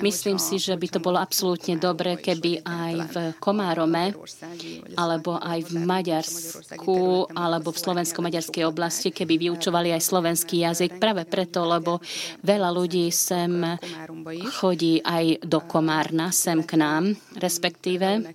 Myslím 0.00 0.38
si, 0.38 0.56
že 0.62 0.78
by 0.78 0.86
to 0.86 1.00
bolo 1.02 1.18
absolútne 1.18 1.74
dobre, 1.76 2.14
keby 2.16 2.62
aj 2.62 2.92
v 3.10 3.16
Komárome, 3.42 4.14
alebo 4.94 5.36
aj 5.36 5.66
v 5.66 5.72
Maďarsku, 5.82 7.26
alebo 7.34 7.74
v 7.74 7.82
slovensko-maďarskej 7.82 8.64
oblasti, 8.64 9.10
keby 9.10 9.50
vyučovali 9.50 9.92
aj 9.92 10.02
slovenský 10.02 10.62
jazyk, 10.62 11.02
práve 11.02 11.26
preto, 11.26 11.66
lebo 11.66 11.98
veľa 12.46 12.70
ľudí 12.70 13.10
sem 13.10 13.76
chodí 14.62 15.02
aj 15.02 15.42
do 15.42 15.58
Komárna, 16.06 16.30
sem 16.30 16.62
k 16.62 16.78
nám, 16.78 17.18
respektíve 17.34 18.30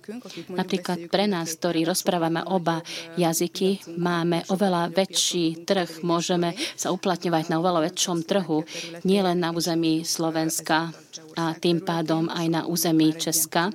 napríklad 0.52 1.08
pre 1.08 1.24
nás, 1.24 1.56
ktorí 1.56 1.88
rozprávame 1.88 2.44
oba 2.44 2.84
jazyky, 3.16 3.96
máme 3.96 4.44
oveľa 4.52 4.92
väčší 4.92 5.64
trh, 5.64 6.04
môžeme 6.04 6.52
sa 6.76 6.92
uplatňovať 6.92 7.48
na 7.48 7.56
oveľa 7.64 7.88
väčšom 7.88 8.28
trhu 8.28 8.42
trhu, 8.42 8.66
nielen 9.06 9.38
na 9.38 9.54
území 9.54 10.02
Slovenska 10.02 10.90
a 11.32 11.56
tým 11.56 11.80
pádom 11.80 12.28
aj 12.28 12.46
na 12.50 12.60
území 12.68 13.16
Česka, 13.16 13.72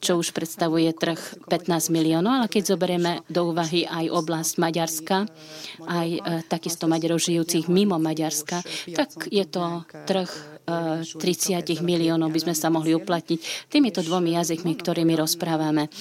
čo 0.00 0.16
už 0.16 0.32
predstavuje 0.32 0.88
trh 0.96 1.20
15 1.52 1.92
miliónov, 1.92 2.40
ale 2.40 2.48
keď 2.48 2.72
zoberieme 2.72 3.20
do 3.28 3.52
úvahy 3.52 3.84
aj 3.84 4.08
oblasť 4.08 4.52
Maďarska, 4.56 5.28
aj 5.84 6.08
e, 6.08 6.20
takisto 6.48 6.88
Maďarov 6.88 7.20
žijúcich 7.20 7.68
mimo 7.68 8.00
Maďarska, 8.00 8.64
tak 8.96 9.28
je 9.28 9.44
to 9.44 9.84
trh 10.08 10.53
30 10.64 11.60
miliónov 11.84 12.32
by 12.32 12.40
sme 12.40 12.54
sa 12.56 12.72
mohli 12.72 12.96
uplatniť 12.96 13.68
týmito 13.68 14.00
dvomi 14.00 14.32
jazykmi, 14.40 14.72
ktorými 14.80 15.12
rozprávame. 15.12 15.92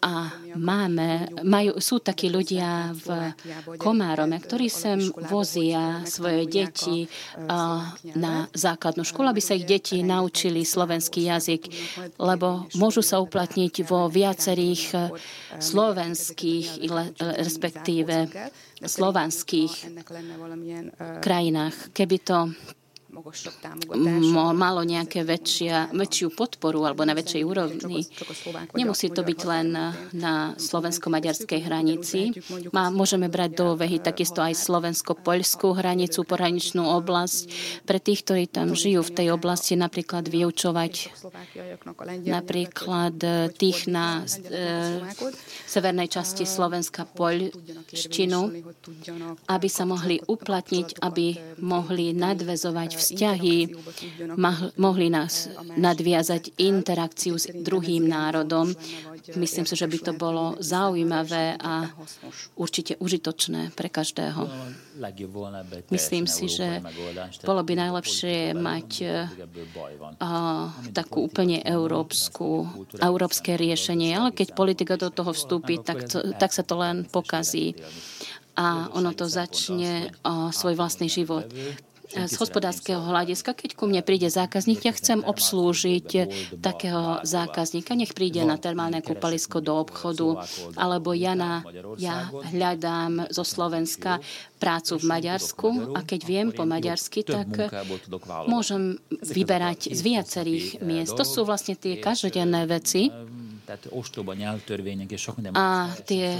A 0.00 0.32
máme, 0.56 1.28
majú, 1.44 1.76
sú 1.76 2.00
takí 2.00 2.32
ľudia 2.32 2.96
v 2.96 3.36
Komárome, 3.76 4.40
ktorí 4.40 4.72
sem 4.72 4.96
vozia 5.28 6.00
svoje 6.08 6.48
deti 6.48 7.04
na 8.16 8.48
základnú 8.56 9.04
školu, 9.04 9.36
aby 9.36 9.42
sa 9.44 9.52
ich 9.52 9.68
deti 9.68 10.00
naučili 10.00 10.64
slovenský 10.64 11.28
jazyk, 11.28 11.62
lebo 12.16 12.64
môžu 12.80 13.04
sa 13.04 13.20
uplatniť 13.20 13.84
vo 13.84 14.08
viacerých 14.08 15.12
slovenských, 15.60 16.88
respektíve 17.20 18.32
slovanských 18.80 19.72
krajinách. 21.20 21.92
Keby 21.92 22.16
to 22.24 22.48
malo 24.52 24.80
nejaké 24.84 25.24
väčšia, 25.24 25.92
väčšiu 25.92 26.34
podporu 26.36 26.84
alebo 26.84 27.02
na 27.04 27.16
väčšej 27.16 27.42
úrovni. 27.42 28.04
Nemusí 28.76 29.08
to 29.12 29.24
byť 29.24 29.40
len 29.46 29.68
na 30.12 30.34
slovensko-maďarskej 30.56 31.60
hranici. 31.64 32.36
Má, 32.72 32.92
môžeme 32.92 33.28
brať 33.32 33.50
do 33.56 33.76
vehy 33.76 33.98
takisto 34.02 34.44
aj 34.44 34.56
slovensko-poľskú 34.56 35.76
hranicu, 35.76 36.22
pohraničnú 36.26 36.84
oblasť. 36.84 37.40
Pre 37.88 37.98
tých, 37.98 38.22
ktorí 38.26 38.44
tam 38.50 38.76
žijú 38.76 39.02
v 39.06 39.14
tej 39.14 39.28
oblasti, 39.32 39.74
napríklad 39.78 40.28
vyučovať 40.28 41.12
napríklad 42.26 43.16
tých 43.56 43.86
na 43.86 44.22
e, 44.22 45.02
severnej 45.66 46.08
časti 46.10 46.44
Slovenska 46.46 47.06
poľštinu, 47.06 48.40
aby 49.46 49.68
sa 49.70 49.84
mohli 49.84 50.18
uplatniť, 50.20 51.02
aby 51.02 51.26
mohli 51.62 52.12
nadvezovať 52.14 52.90
v 52.96 53.02
vzťahy, 53.06 53.70
mohli 54.76 55.06
nás 55.06 55.46
nadviazať 55.78 56.58
interakciu 56.58 57.38
s 57.38 57.46
druhým 57.54 58.10
národom. 58.10 58.74
Myslím 59.38 59.66
si, 59.66 59.74
že 59.78 59.86
by 59.86 59.98
to 60.02 60.12
bolo 60.18 60.58
zaujímavé 60.58 61.54
a 61.58 61.90
určite 62.58 62.98
užitočné 62.98 63.70
pre 63.78 63.86
každého. 63.86 64.50
Myslím 65.90 66.26
si, 66.26 66.50
že 66.50 66.82
bolo 67.46 67.62
by 67.62 67.74
najlepšie 67.78 68.56
mať 68.58 68.90
uh, 69.02 70.70
takú 70.90 71.26
úplne 71.26 71.62
európsku, 71.62 72.66
európske 72.98 73.54
riešenie, 73.54 74.14
ale 74.16 74.30
keď 74.34 74.56
politika 74.56 74.94
do 74.98 75.12
toho 75.12 75.30
vstúpi, 75.30 75.78
tak, 75.82 76.08
to, 76.10 76.34
tak 76.34 76.50
sa 76.50 76.66
to 76.66 76.74
len 76.78 77.06
pokazí 77.06 77.76
a 78.56 78.88
ono 78.96 79.12
to 79.12 79.28
začne 79.28 80.08
uh, 80.24 80.48
svoj 80.48 80.80
vlastný 80.80 81.12
život 81.12 81.44
z 82.10 82.34
hospodárskeho 82.38 83.02
hľadiska, 83.02 83.52
keď 83.52 83.70
ku 83.74 83.90
mne 83.90 84.02
príde 84.06 84.30
zákazník, 84.30 84.86
ja 84.86 84.94
chcem 84.94 85.22
obslúžiť 85.26 86.08
takého 86.62 87.20
zákazníka, 87.26 87.98
nech 87.98 88.14
príde 88.14 88.42
na 88.46 88.56
termálne 88.56 89.02
kúpalisko 89.02 89.58
do 89.58 89.74
obchodu, 89.76 90.46
alebo 90.78 91.12
ja, 91.12 91.34
na, 91.34 91.66
ja 91.98 92.30
hľadám 92.30 93.30
zo 93.30 93.42
Slovenska 93.42 94.22
prácu 94.62 95.02
v 95.02 95.04
Maďarsku. 95.04 95.68
A 95.96 96.06
keď 96.06 96.20
viem 96.24 96.48
po 96.54 96.64
maďarsky, 96.64 97.26
tak 97.26 97.72
môžem 98.46 98.96
vyberať 99.10 99.92
z 99.92 100.00
viacerých 100.00 100.66
miest. 100.80 101.14
To 101.16 101.24
sú 101.24 101.42
vlastne 101.44 101.74
tie 101.74 101.98
každodenné 101.98 102.64
veci, 102.68 103.10
a 105.54 105.90
tie 106.06 106.38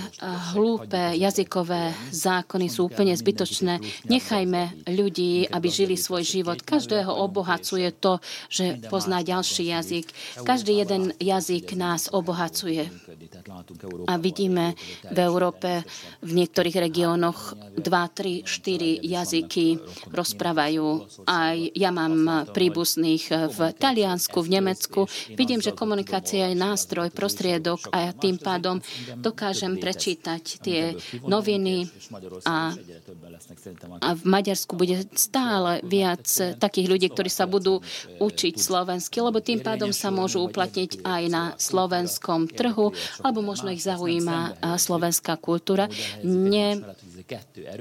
hlúpe 0.54 1.18
jazykové 1.18 1.90
zákony 2.14 2.66
sú 2.71 2.87
úplne 2.87 3.11
zbytočné. 3.18 3.83
Nechajme 4.06 4.87
ľudí, 4.87 5.50
aby 5.50 5.66
žili 5.66 5.99
svoj 5.99 6.23
život. 6.23 6.62
Každého 6.62 7.11
obohacuje 7.11 7.90
to, 7.99 8.23
že 8.47 8.78
pozná 8.87 9.26
ďalší 9.26 9.75
jazyk. 9.75 10.06
Každý 10.47 10.87
jeden 10.87 11.11
jazyk 11.18 11.75
nás 11.75 12.06
obohacuje. 12.14 12.87
A 14.06 14.14
vidíme 14.23 14.78
v 15.11 15.18
Európe 15.18 15.83
v 16.23 16.30
niektorých 16.30 16.76
regiónoch 16.78 17.59
2, 17.75 17.83
3, 17.83 18.47
4 18.47 19.02
jazyky 19.02 19.66
rozprávajú. 20.14 20.87
Aj 21.26 21.59
ja 21.59 21.90
mám 21.90 22.47
príbuzných 22.54 23.50
v 23.50 23.59
Taliansku, 23.75 24.38
v 24.47 24.52
Nemecku. 24.62 25.00
Vidím, 25.35 25.59
že 25.59 25.75
komunikácia 25.75 26.52
je 26.52 26.56
nástroj, 26.59 27.15
prostriedok 27.16 27.88
a 27.88 28.11
ja 28.11 28.12
tým 28.12 28.37
pádom 28.37 28.85
dokážem 29.16 29.80
prečítať 29.80 30.42
tie 30.61 30.92
noviny 31.25 31.88
a, 32.44 32.76
a 34.04 34.08
v 34.12 34.23
Maďarsku 34.28 34.76
bude 34.76 35.08
stále 35.16 35.80
viac 35.80 36.28
takých 36.61 36.87
ľudí, 36.92 37.06
ktorí 37.08 37.32
sa 37.32 37.49
budú 37.49 37.80
učiť 38.20 38.54
slovensky, 38.61 39.25
lebo 39.25 39.40
tým 39.40 39.64
pádom 39.64 39.96
sa 39.96 40.12
môžu 40.12 40.44
uplatniť 40.44 41.00
aj 41.00 41.23
na 41.32 41.44
slovenskom 41.56 42.52
trhu, 42.52 42.92
alebo 43.23 43.40
možno 43.40 43.73
ich 43.73 43.80
zaujíma 43.80 44.66
slovenská 44.76 45.38
kultúra. 45.38 45.87
Ne, 46.26 46.82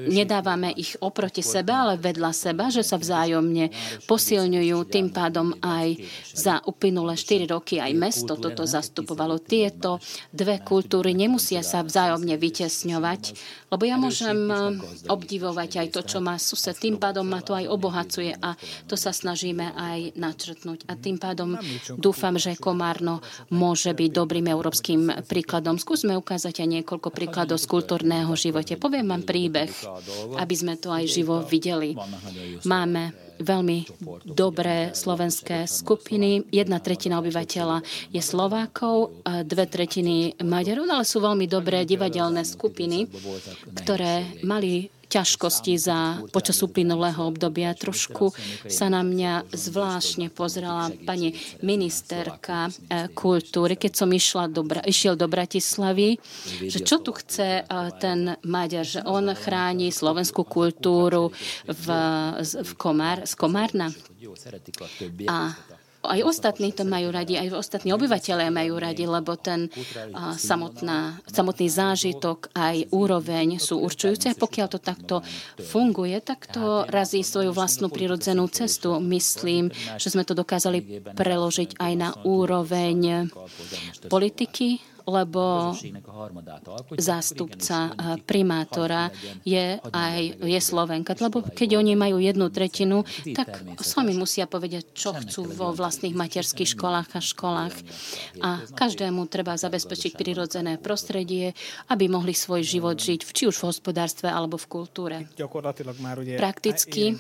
nedávame 0.06 0.70
ich 0.78 0.94
oproti 1.02 1.42
sebe, 1.42 1.74
ale 1.74 1.98
vedľa 1.98 2.32
seba, 2.32 2.70
že 2.70 2.86
sa 2.86 3.02
vzájomne 3.02 3.74
posilňujú. 4.06 4.78
Tým 4.86 5.10
pádom 5.10 5.58
aj 5.66 5.98
za 6.30 6.62
uplynulé 6.70 7.18
4 7.18 7.50
roky 7.50 7.82
aj 7.82 7.92
mesto 7.98 8.38
toto 8.38 8.62
zastupovalo. 8.70 9.25
Tieto 9.42 9.98
dve 10.30 10.62
kultúry 10.62 11.18
nemusia 11.18 11.66
sa 11.66 11.82
vzájomne 11.82 12.38
vytesňovať, 12.38 13.22
lebo 13.74 13.84
ja 13.84 13.98
môžem 13.98 14.38
eh, 14.48 14.60
obdivovať 15.10 15.82
aj 15.82 15.88
to, 15.90 16.02
čo 16.06 16.18
má 16.22 16.38
sused. 16.38 16.78
Tým 16.78 17.02
pádom 17.02 17.26
ma 17.26 17.42
to 17.42 17.58
aj 17.58 17.66
obohacuje 17.66 18.38
a 18.38 18.54
to 18.86 18.94
sa 18.94 19.10
snažíme 19.10 19.74
aj 19.74 20.14
načrtnúť. 20.16 20.86
A 20.86 20.94
tým 20.94 21.18
pádom 21.18 21.58
dúfam, 21.98 22.38
že 22.38 22.54
Komárno 22.56 23.26
môže 23.50 23.92
byť 23.92 24.10
dobrým 24.14 24.46
európskym 24.48 25.26
príkladom. 25.26 25.82
Skúsme 25.82 26.14
ukázať 26.14 26.62
aj 26.62 26.82
niekoľko 26.82 27.10
príkladov 27.10 27.58
z 27.58 27.66
kultúrneho 27.66 28.32
živote. 28.38 28.78
Poviem 28.78 29.10
vám 29.10 29.26
príbeh, 29.26 29.72
aby 30.38 30.56
sme 30.56 30.78
to 30.78 30.94
aj 30.94 31.10
živo 31.10 31.42
videli. 31.42 31.98
Máme 32.64 33.25
veľmi 33.40 33.86
dobré 34.24 34.96
slovenské 34.96 35.68
skupiny. 35.68 36.48
Jedna 36.50 36.80
tretina 36.80 37.20
obyvateľa 37.20 37.84
je 38.16 38.22
Slovákov, 38.24 39.24
dve 39.44 39.66
tretiny 39.68 40.40
Maďarov, 40.40 40.88
ale 40.88 41.04
sú 41.04 41.20
veľmi 41.20 41.46
dobré 41.46 41.84
divadelné 41.84 42.48
skupiny, 42.48 43.12
ktoré 43.76 44.40
mali 44.48 44.88
ťažkosti 45.16 45.74
za 45.80 46.20
počas 46.36 46.60
uplynulého 46.60 47.24
obdobia. 47.24 47.72
Trošku 47.72 48.36
sa 48.68 48.92
na 48.92 49.00
mňa 49.00 49.48
zvláštne 49.56 50.28
pozrela 50.28 50.92
pani 51.08 51.40
ministerka 51.64 52.68
eh, 52.68 53.08
kultúry, 53.16 53.80
keď 53.80 53.92
som 53.96 54.10
išla 54.12 54.52
do, 54.52 54.68
išiel 54.84 55.16
do 55.16 55.32
Bratislavy, 55.32 56.20
že 56.68 56.84
čo 56.84 57.00
tu 57.00 57.16
chce 57.16 57.64
eh, 57.64 57.90
ten 58.04 58.36
Maďar, 58.44 58.84
že 58.84 59.02
on 59.08 59.32
chráni 59.32 59.90
slovenskú 59.96 60.44
kultúru 60.44 61.32
v, 61.64 61.86
v 62.44 62.72
Komár, 62.76 63.24
z 63.24 63.34
Komárna. 63.40 63.88
A 65.30 65.54
aj 66.08 66.22
ostatní 66.26 66.72
to 66.72 66.88
majú 66.88 67.12
radi, 67.12 67.38
aj 67.38 67.54
ostatní 67.54 67.92
obyvateľe 67.94 68.50
majú 68.50 68.80
radi, 68.80 69.06
lebo 69.06 69.36
ten 69.38 69.70
a, 70.16 70.34
samotná, 70.34 71.20
samotný 71.28 71.68
zážitok, 71.70 72.54
aj 72.56 72.90
úroveň 72.90 73.62
sú 73.62 73.84
určujúce. 73.84 74.32
A 74.32 74.40
pokiaľ 74.40 74.68
to 74.72 74.80
takto 74.80 75.16
funguje, 75.60 76.18
tak 76.24 76.50
to 76.50 76.88
razí 76.88 77.22
svoju 77.22 77.52
vlastnú 77.52 77.92
prirodzenú 77.92 78.48
cestu. 78.50 78.98
Myslím, 79.04 79.70
že 80.00 80.10
sme 80.10 80.24
to 80.24 80.34
dokázali 80.34 81.04
preložiť 81.14 81.78
aj 81.78 81.94
na 81.94 82.10
úroveň 82.24 83.30
politiky, 84.08 84.95
lebo 85.06 85.74
zástupca 86.98 87.94
primátora 88.26 89.14
je 89.46 89.78
aj 89.94 90.42
je 90.42 90.60
Slovenka. 90.62 91.14
Lebo 91.22 91.46
keď 91.46 91.78
oni 91.78 91.94
majú 91.94 92.18
jednu 92.18 92.50
tretinu, 92.50 93.06
tak 93.38 93.62
sami 93.86 94.18
musia 94.18 94.50
povedať, 94.50 94.98
čo 94.98 95.14
chcú 95.14 95.46
vo 95.46 95.70
vlastných 95.78 96.18
materských 96.18 96.74
školách 96.74 97.10
a 97.14 97.22
školách. 97.22 97.76
A 98.42 98.66
každému 98.74 99.30
treba 99.30 99.54
zabezpečiť 99.54 100.18
prirodzené 100.18 100.82
prostredie, 100.82 101.54
aby 101.94 102.10
mohli 102.10 102.34
svoj 102.34 102.66
život 102.66 102.98
žiť, 102.98 103.22
či 103.30 103.46
už 103.46 103.62
v 103.62 103.68
hospodárstve 103.70 104.28
alebo 104.32 104.58
v 104.58 104.66
kultúre. 104.66 105.18
Prakticky 106.40 107.14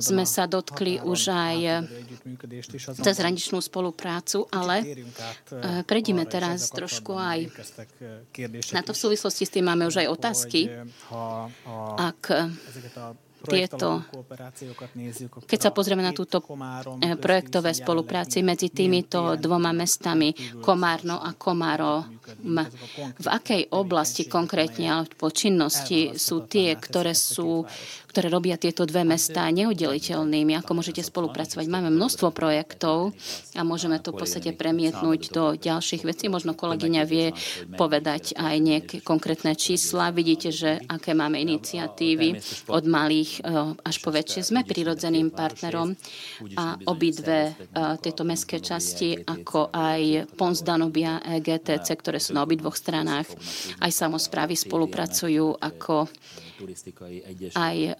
sme 0.00 0.24
sa 0.24 0.48
dotkli 0.48 0.96
už 1.04 1.20
aj 1.28 1.56
cez 3.04 3.14
hraničnú 3.20 3.60
spoluprácu, 3.60 4.48
ale 4.48 5.04
prejdime 5.84 6.24
teraz 6.24 6.72
trošku 6.72 7.01
trošku 7.02 7.18
aj 7.18 7.38
na 8.72 8.82
to 8.86 8.94
v 8.94 8.98
súvislosti 9.02 9.42
s 9.42 9.50
tým 9.50 9.66
máme 9.66 9.90
už 9.90 10.06
aj 10.06 10.08
otázky. 10.14 10.70
Ak 11.98 12.22
tieto, 13.42 14.06
keď 15.50 15.58
sa 15.58 15.74
pozrieme 15.74 15.98
na 15.98 16.14
túto 16.14 16.38
eh, 17.02 17.18
projektové 17.18 17.74
spolupráci 17.74 18.38
medzi 18.46 18.70
týmito 18.70 19.34
dvoma 19.34 19.74
mestami, 19.74 20.30
Komárno 20.62 21.18
a 21.18 21.34
Komáro, 21.34 22.06
v 23.18 23.26
akej 23.26 23.72
oblasti 23.74 24.30
konkrétne 24.30 25.02
alebo 25.02 25.30
činnosti 25.34 26.14
sú 26.14 26.46
tie, 26.46 26.78
ktoré 26.78 27.12
sú 27.18 27.66
ktoré 28.12 28.28
robia 28.28 28.60
tieto 28.60 28.84
dve 28.84 29.08
mestá 29.08 29.48
neoddeliteľnými, 29.48 30.52
ako 30.60 30.76
môžete 30.76 31.00
spolupracovať. 31.00 31.64
Máme 31.64 31.88
množstvo 31.88 32.28
projektov 32.28 33.16
a 33.56 33.64
môžeme 33.64 33.96
to 34.04 34.12
v 34.12 34.20
podstate 34.20 34.52
premietnúť 34.52 35.32
do 35.32 35.56
ďalších 35.56 36.04
vecí. 36.04 36.28
Možno 36.28 36.52
kolegyňa 36.52 37.02
vie 37.08 37.32
povedať 37.80 38.36
aj 38.36 38.56
nejaké 38.60 38.96
konkrétne 39.00 39.56
čísla. 39.56 40.12
Vidíte, 40.12 40.52
že 40.52 40.84
aké 40.92 41.16
máme 41.16 41.40
iniciatívy 41.40 42.36
od 42.68 42.84
malých 42.84 43.40
eh, 43.40 43.72
až 43.80 43.96
po 44.04 44.12
väčšie. 44.12 44.44
Sme 44.44 44.68
prirodzeným 44.68 45.32
partnerom 45.32 45.96
a 46.60 46.76
obidve 46.84 47.48
eh, 47.48 47.96
tieto 48.04 48.28
mestské 48.28 48.60
časti, 48.60 49.24
ako 49.24 49.72
aj 49.72 50.36
Pons 50.36 50.60
Danubia, 50.60 51.24
EGTC, 51.24 51.88
ktoré 51.96 52.11
sú 52.18 52.34
na 52.34 52.42
obidvoch 52.42 52.76
stranách, 52.76 53.30
aj 53.80 53.90
samozprávy 53.92 54.58
spolupracujú 54.58 55.56
ako 55.60 56.10
aj 57.56 57.76
e, 57.76 57.92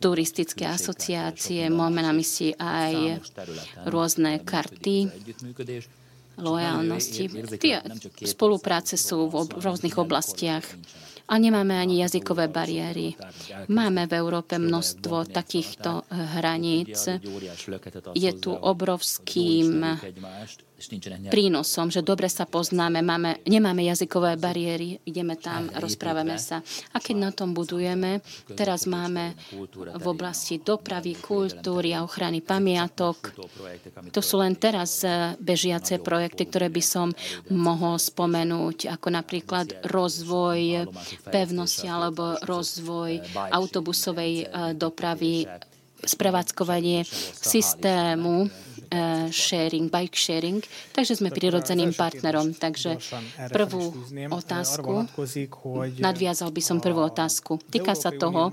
turistické 0.00 0.66
asociácie, 0.66 1.66
máme 1.70 2.02
na 2.02 2.12
mysli 2.14 2.54
aj 2.56 3.22
rôzne 3.86 4.42
karty 4.42 5.10
lojalnosti. 6.38 7.24
Tie 7.58 7.76
spolupráce 8.22 8.94
sú 8.94 9.26
v 9.26 9.46
rôznych 9.58 9.98
oblastiach 9.98 10.62
a 11.28 11.34
nemáme 11.36 11.76
ani 11.76 12.00
jazykové 12.00 12.48
bariéry. 12.48 13.18
Máme 13.68 14.08
v 14.08 14.16
Európe 14.16 14.56
množstvo 14.56 15.28
takýchto 15.28 16.08
hraníc. 16.08 17.20
Je 18.16 18.32
tu 18.38 18.54
obrovským 18.54 19.84
prínosom, 21.26 21.90
že 21.90 22.06
dobre 22.06 22.30
sa 22.30 22.46
poznáme, 22.46 23.02
máme, 23.02 23.42
nemáme 23.42 23.82
jazykové 23.90 24.38
bariéry, 24.38 25.02
ideme 25.02 25.34
tam, 25.34 25.66
rozprávame 25.74 26.38
sa. 26.38 26.62
A 26.94 27.02
keď 27.02 27.16
na 27.18 27.30
tom 27.34 27.50
budujeme, 27.50 28.22
teraz 28.54 28.86
máme 28.86 29.34
v 29.74 30.06
oblasti 30.06 30.62
dopravy, 30.62 31.18
kultúry 31.18 31.98
a 31.98 32.06
ochrany 32.06 32.38
pamiatok. 32.38 33.34
To 34.14 34.22
sú 34.22 34.38
len 34.38 34.54
teraz 34.54 35.02
eh, 35.02 35.34
bežiace 35.42 35.98
projekty, 35.98 36.46
ktoré 36.46 36.70
by 36.70 36.82
som 36.82 37.10
mohol 37.50 37.98
spomenúť, 37.98 38.94
ako 38.94 39.08
napríklad 39.10 39.82
rozvoj 39.82 40.86
pevnosti 41.26 41.90
alebo 41.90 42.38
rozvoj 42.46 43.18
autobusovej 43.34 44.32
eh, 44.42 44.46
dopravy 44.78 45.42
sprevádzkovanie 46.06 47.02
systému. 47.34 48.46
Eh, 48.46 48.67
sharing, 49.28 49.92
bike 49.92 50.16
sharing, 50.16 50.64
takže 50.92 51.20
sme 51.20 51.28
prirodzeným 51.28 51.92
partnerom. 51.92 52.56
Takže 52.56 52.96
prvú 53.52 53.92
otázku, 54.32 55.08
nadviazal 56.00 56.50
by 56.50 56.62
som 56.64 56.78
prvú 56.80 57.04
otázku. 57.04 57.60
Týka 57.68 57.92
sa 57.92 58.10
toho, 58.12 58.52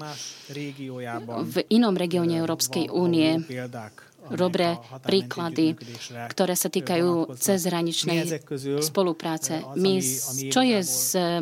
v 1.41 1.55
inom 1.71 1.95
regióne 1.95 2.37
Európskej 2.37 2.91
únie 2.91 3.41
dobré 4.31 4.79
príklady, 5.03 5.75
ktoré 6.31 6.55
sa 6.55 6.71
týkajú 6.71 7.35
cezhraničnej 7.35 8.41
spolupráce. 8.81 9.61
My, 9.75 9.99
čo 10.49 10.61
je 10.63 10.79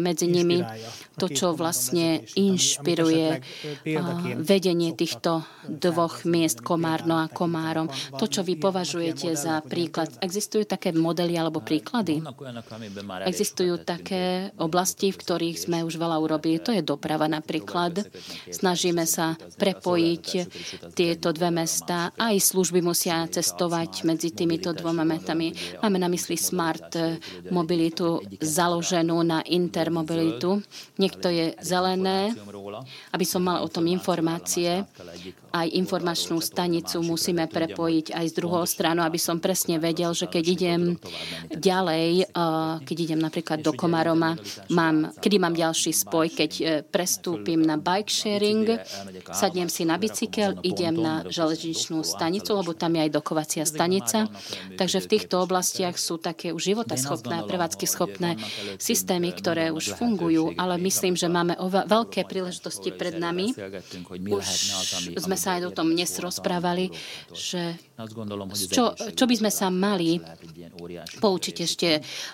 medzi 0.02 0.28
nimi 0.28 0.66
to, 1.14 1.30
čo 1.30 1.54
vlastne 1.54 2.26
inšpiruje 2.34 3.44
vedenie 4.42 4.98
týchto 4.98 5.46
dvoch 5.70 6.26
miest, 6.26 6.66
Komárno 6.66 7.22
a 7.22 7.30
Komárom. 7.30 7.86
To, 8.18 8.26
čo 8.26 8.42
vy 8.42 8.58
považujete 8.58 9.38
za 9.38 9.62
príklad. 9.62 10.10
Existujú 10.26 10.66
také 10.66 10.90
modely 10.90 11.38
alebo 11.38 11.62
príklady? 11.62 12.24
Existujú 13.30 13.78
také 13.86 14.50
oblasti, 14.58 15.14
v 15.14 15.22
ktorých 15.22 15.58
sme 15.70 15.86
už 15.86 16.02
veľa 16.02 16.18
urobili. 16.18 16.58
To 16.64 16.74
je 16.74 16.82
doprava 16.82 17.30
napríklad. 17.30 18.10
Snažíme 18.50 19.06
sa 19.06 19.38
prepojiť 19.62 20.26
tieto 20.98 21.30
dve 21.30 21.54
mesta 21.54 22.10
aj 22.18 22.42
služby 22.42 22.73
služby 22.74 22.90
musia 22.90 23.30
cestovať 23.30 24.02
medzi 24.02 24.34
týmito 24.34 24.74
dvoma 24.74 25.06
metami. 25.06 25.54
Máme 25.86 26.02
na 26.02 26.10
mysli 26.10 26.34
smart 26.34 26.98
mobilitu 27.54 28.18
založenú 28.42 29.22
na 29.22 29.46
intermobilitu. 29.46 30.58
Niekto 30.98 31.30
je 31.30 31.54
zelené, 31.62 32.34
aby 33.14 33.26
som 33.30 33.46
mal 33.46 33.62
o 33.62 33.70
tom 33.70 33.86
informácie. 33.86 34.90
Aj 35.54 35.70
informačnú 35.70 36.42
stanicu 36.42 37.06
musíme 37.06 37.46
prepojiť 37.46 38.10
aj 38.10 38.26
z 38.26 38.38
druhou 38.42 38.66
stranu, 38.66 39.06
aby 39.06 39.22
som 39.22 39.38
presne 39.38 39.78
vedel, 39.78 40.10
že 40.18 40.26
keď 40.26 40.44
idem 40.50 40.82
ďalej, 41.54 42.34
keď 42.90 42.98
idem 42.98 43.22
napríklad 43.22 43.62
do 43.62 43.78
Komaroma, 43.78 44.34
mám, 44.74 45.14
kedy 45.22 45.38
mám 45.38 45.54
ďalší 45.54 45.94
spoj, 45.94 46.34
keď 46.34 46.52
e, 46.58 46.64
prestúpim 46.82 47.62
na 47.62 47.78
bike 47.78 48.10
sharing, 48.10 48.82
sadnem 49.30 49.70
si 49.70 49.86
na 49.86 50.02
bicykel, 50.02 50.58
idem 50.66 50.98
na 50.98 51.22
železničnú 51.30 52.02
stanicu, 52.02 52.63
lebo 52.64 52.72
tam 52.72 52.96
je 52.96 53.04
aj 53.04 53.12
dokovacia 53.12 53.64
stanica. 53.68 54.32
Takže 54.80 55.04
v 55.04 55.08
týchto 55.12 55.44
oblastiach 55.44 56.00
sú 56.00 56.16
také 56.16 56.56
už 56.56 56.64
životaschopné, 56.74 57.44
prevádzky 57.44 57.86
schopné 57.86 58.40
systémy, 58.80 59.36
ktoré 59.36 59.76
už 59.76 60.00
fungujú, 60.00 60.56
ale 60.56 60.80
myslím, 60.80 61.20
že 61.20 61.28
máme 61.28 61.60
ova- 61.60 61.84
veľké 61.84 62.24
príležitosti 62.24 62.96
pred 62.96 63.20
nami. 63.20 63.52
Už 64.32 64.48
sme 65.20 65.36
sa 65.36 65.60
aj 65.60 65.70
o 65.70 65.76
tom 65.76 65.92
dnes 65.92 66.16
rozprávali, 66.16 66.96
že 67.36 67.76
čo, 68.74 68.98
čo 68.98 69.26
by 69.30 69.36
sme 69.38 69.52
sa 69.54 69.70
mali 69.70 70.18
poučiť 71.22 71.56
ešte 71.62 71.90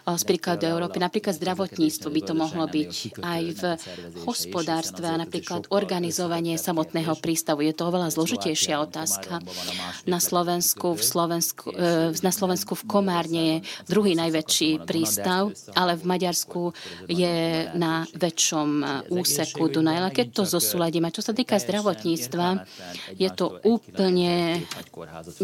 z 0.08 0.24
príkladu 0.24 0.65
Európy. 0.72 1.04
Napríklad 1.04 1.36
zdravotníctvo 1.36 2.08
by 2.08 2.22
to 2.24 2.34
mohlo 2.34 2.65
byť 2.65 2.93
aj 3.19 3.41
v 3.60 3.63
hospodárstve 4.24 5.06
a 5.12 5.19
napríklad 5.19 5.67
organizovanie 5.69 6.56
samotného 6.56 7.12
prístavu. 7.19 7.67
Je 7.67 7.76
to 7.76 7.91
oveľa 7.91 8.15
zložitejšia 8.15 8.80
otázka. 8.80 9.43
Na 10.08 10.24
Slovensku, 10.24 10.95
v 10.95 11.04
Slovensku, 11.04 11.76
e, 11.76 12.15
na 12.24 12.32
Slovensku 12.32 12.80
v 12.80 12.84
Komárne 12.88 13.41
je 13.43 13.58
druhý 13.91 14.15
najväčší 14.15 14.88
prístav, 14.88 15.52
ale 15.76 16.00
v 16.00 16.04
Maďarsku 16.08 16.72
je 17.12 17.67
na 17.76 18.08
väčšom 18.15 18.69
úseku 19.12 19.67
Dunaj. 19.67 19.98
Ale 20.00 20.12
keď 20.15 20.28
to 20.32 20.43
zosúladíme, 20.48 21.12
čo 21.12 21.19
sa 21.19 21.36
týka 21.36 21.60
zdravotníctva, 21.60 22.63
je 23.19 23.30
to 23.36 23.60
úplne, 23.67 24.63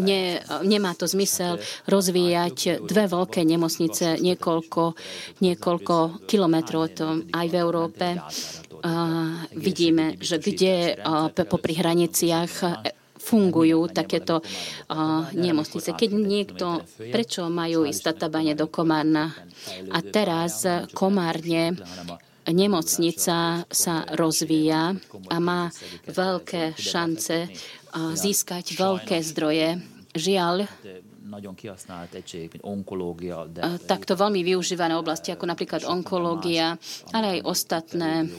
ne, 0.06 0.38
nemá 0.62 0.94
to 0.94 1.10
zmysel 1.10 1.58
rozvíjať 1.90 2.86
dve 2.86 3.04
veľké 3.10 3.42
nemocnice 3.42 4.22
niekoľko, 4.22 4.94
niekoľko 5.42 5.96
kilometrov 6.30 6.94
aj 7.34 7.46
v 7.50 7.56
Európe. 7.58 8.06
vidíme, 9.56 10.14
že 10.22 10.38
kde 10.38 10.94
popri 11.50 11.74
hraniciach 11.74 12.86
fungujú 13.26 13.90
takéto 13.90 14.38
uh, 14.38 15.26
nemocnice. 15.34 15.98
Keď 15.98 16.10
niekto, 16.14 16.86
prečo 17.10 17.50
majú 17.50 17.82
ísť 17.82 18.14
databane 18.14 18.54
do 18.54 18.70
Komárna 18.70 19.34
a 19.90 19.98
teraz 19.98 20.62
Komárne 20.94 21.74
nemocnica 22.46 23.66
sa 23.66 23.96
rozvíja 24.14 24.94
a 25.26 25.36
má 25.42 25.66
veľké 26.06 26.78
šance 26.78 27.50
získať 27.96 28.78
veľké 28.78 29.18
zdroje. 29.26 29.95
Žiaľ, 30.16 30.66
Takto 33.82 34.12
veľmi 34.14 34.40
využívané 34.46 34.94
oblasti, 34.94 35.34
ako 35.34 35.44
napríklad 35.50 35.82
onkológia, 35.82 36.78
ale 37.10 37.38
aj 37.38 37.40
ostatné 37.42 38.30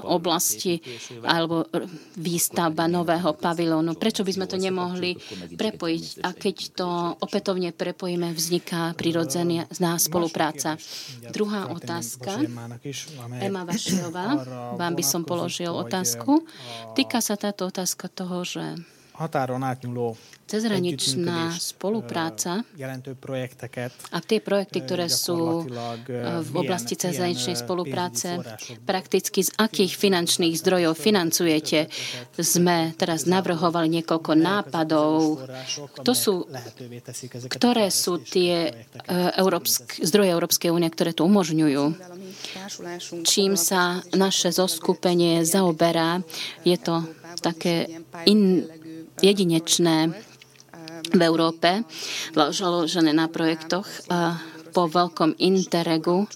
oblasti 0.00 0.80
alebo 1.20 1.68
výstavba 2.16 2.88
nového 2.88 3.36
pavilónu. 3.36 3.92
Prečo 4.00 4.24
by 4.24 4.32
sme 4.32 4.46
to 4.48 4.56
nemohli 4.56 5.20
prepojiť? 5.52 6.24
A 6.24 6.32
keď 6.32 6.56
to 6.72 6.88
opätovne 7.20 7.76
prepojíme, 7.76 8.32
vzniká 8.32 8.96
prirodzená 8.96 9.92
spolupráca. 10.00 10.80
Druhá 11.28 11.68
otázka. 11.68 12.40
Ema 13.36 13.62
Vašiová, 13.68 14.26
vám 14.80 14.92
by 14.96 15.04
som 15.04 15.28
položil 15.28 15.76
otázku. 15.76 16.40
Týka 16.96 17.20
sa 17.20 17.36
táto 17.36 17.68
otázka 17.68 18.08
toho, 18.08 18.48
že 18.48 18.64
határon 19.20 19.60
átnyúló 19.60 20.16
cezhraničná 20.50 21.54
spolupráca 21.62 22.66
a 24.10 24.18
tie 24.18 24.40
projekty, 24.42 24.82
ktoré 24.82 25.06
sú 25.06 25.62
v 26.42 26.54
oblasti 26.58 26.98
cezhraničnej 26.98 27.54
spolupráce, 27.54 28.42
prakticky 28.82 29.46
z 29.46 29.54
akých 29.54 29.94
finančných 29.94 30.58
zdrojov 30.58 30.98
financujete? 30.98 31.86
Sme 32.34 32.96
teraz 32.98 33.30
navrhovali 33.30 34.02
niekoľko 34.02 34.32
nápadov. 34.34 35.46
Kto 36.02 36.12
sú, 36.18 36.34
ktoré 37.46 37.94
sú 37.94 38.18
tie 38.18 38.74
európsk, 39.38 40.02
zdroje 40.02 40.34
Európskej 40.34 40.74
únie, 40.74 40.90
ktoré 40.90 41.14
to 41.14 41.30
umožňujú? 41.30 41.94
Čím 43.22 43.54
sa 43.54 44.02
naše 44.18 44.50
zoskupenie 44.50 45.46
zaoberá, 45.46 46.26
je 46.66 46.74
to 46.74 47.06
také 47.38 48.02
in, 48.26 48.66
jedinečné 49.22 50.12
v 51.10 51.20
Európe, 51.20 51.82
založené 52.34 53.10
na 53.16 53.26
projektoch 53.26 53.86
po 54.70 54.86
veľkom 54.86 55.34
interregu 55.42 56.28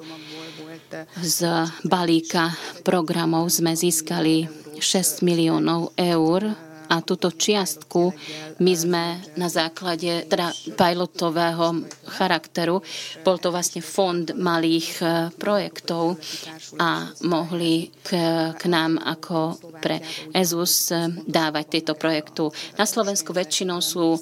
z 1.23 1.39
balíka 1.87 2.55
programov 2.87 3.51
sme 3.51 3.75
získali 3.75 4.47
6 4.79 5.27
miliónov 5.27 5.95
eur 5.99 6.55
a 6.89 7.01
túto 7.01 7.33
čiastku 7.33 8.13
my 8.61 8.75
sme 8.77 9.05
na 9.35 9.49
základe 9.49 10.29
teda 10.29 10.53
pilotového 10.77 11.85
charakteru, 12.07 12.81
bol 13.25 13.37
to 13.41 13.51
vlastne 13.51 13.81
fond 13.81 14.31
malých 14.37 14.89
e, 15.01 15.05
projektov 15.35 16.21
a 16.79 17.09
mohli 17.27 17.91
k, 18.05 18.11
k 18.55 18.63
nám 18.71 19.01
ako 19.01 19.59
pre 19.81 20.01
EZUS 20.31 20.75
e, 20.91 20.97
dávať 21.25 21.65
tieto 21.81 21.93
projektu. 21.97 22.53
Na 22.79 22.87
Slovensku 22.87 23.33
väčšinou 23.35 23.81
sú 23.83 24.21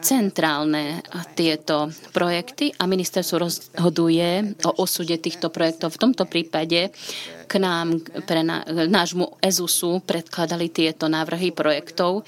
centrálne 0.00 1.04
tieto 1.36 1.92
projekty 2.16 2.72
a 2.80 2.88
ministerstvo 2.88 3.36
rozhoduje 3.36 4.56
o 4.64 4.70
osude 4.80 5.20
týchto 5.20 5.52
projektov. 5.52 5.92
V 5.94 6.02
tomto 6.08 6.24
prípade 6.24 6.88
k 7.46 7.52
nám, 7.60 8.00
pre 8.26 8.42
nášmu 8.88 9.38
EZUSu 9.38 10.02
predkladali 10.02 10.66
tieto 10.72 11.06
návrhy 11.06 11.54
projektov 11.54 12.20
e, 12.20 12.22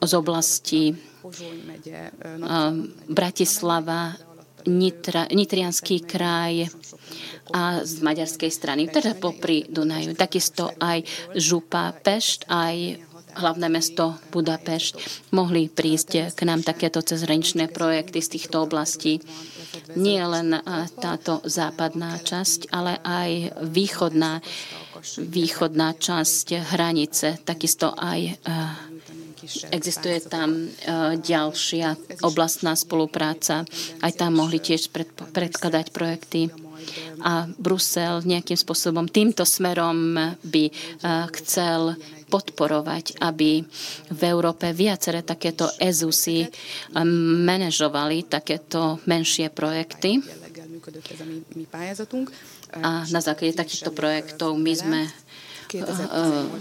z 0.00 0.12
oblasti 0.16 0.90
e, 0.90 0.94
Bratislava, 3.10 4.16
Nitra, 4.64 5.28
Nitrianský 5.28 6.08
kraj 6.08 6.72
a 7.52 7.84
z 7.84 8.00
maďarskej 8.00 8.48
strany, 8.48 8.88
teda 8.88 9.12
popri 9.20 9.68
Dunaju. 9.68 10.16
Takisto 10.16 10.72
aj 10.80 11.04
Župa, 11.36 11.92
Pešt, 12.00 12.48
aj 12.48 12.96
hlavné 13.36 13.68
mesto 13.70 14.18
Budapešť, 14.30 14.92
mohli 15.34 15.68
prísť 15.70 16.34
k 16.34 16.40
nám 16.46 16.62
takéto 16.62 17.02
cezhraničné 17.02 17.68
projekty 17.70 18.22
z 18.22 18.28
týchto 18.38 18.64
oblastí. 18.64 19.20
Nie 19.98 20.24
len 20.24 20.54
táto 20.98 21.42
západná 21.44 22.18
časť, 22.22 22.70
ale 22.70 22.98
aj 23.02 23.30
východná, 23.68 24.38
východná 25.18 25.98
časť 25.98 26.74
hranice, 26.74 27.42
takisto 27.42 27.92
aj 27.92 28.38
Existuje 29.76 30.24
tam 30.24 30.72
ďalšia 31.20 32.16
oblastná 32.24 32.72
spolupráca. 32.72 33.68
Aj 34.00 34.12
tam 34.16 34.40
mohli 34.40 34.56
tiež 34.56 34.88
predkladať 35.36 35.92
projekty 35.92 36.48
a 37.20 37.48
Brusel 37.56 38.24
nejakým 38.24 38.56
spôsobom 38.56 39.04
týmto 39.08 39.44
smerom 39.44 40.16
by 40.44 40.64
chcel 41.40 41.96
podporovať, 42.26 43.20
aby 43.20 43.62
v 44.10 44.22
Európe 44.24 44.72
viaceré 44.72 45.22
takéto 45.22 45.68
EZUSy 45.76 46.48
manažovali 47.44 48.26
takéto 48.26 48.98
menšie 49.04 49.48
projekty. 49.48 50.20
A 52.74 53.06
na 53.06 53.20
základe 53.22 53.54
takýchto 53.54 53.94
projektov 53.94 54.58
my 54.58 54.72
sme 54.74 55.00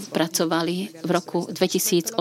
pracovali. 0.09 1.03
V 1.03 1.09
roku 1.11 1.45
2018 1.49 2.17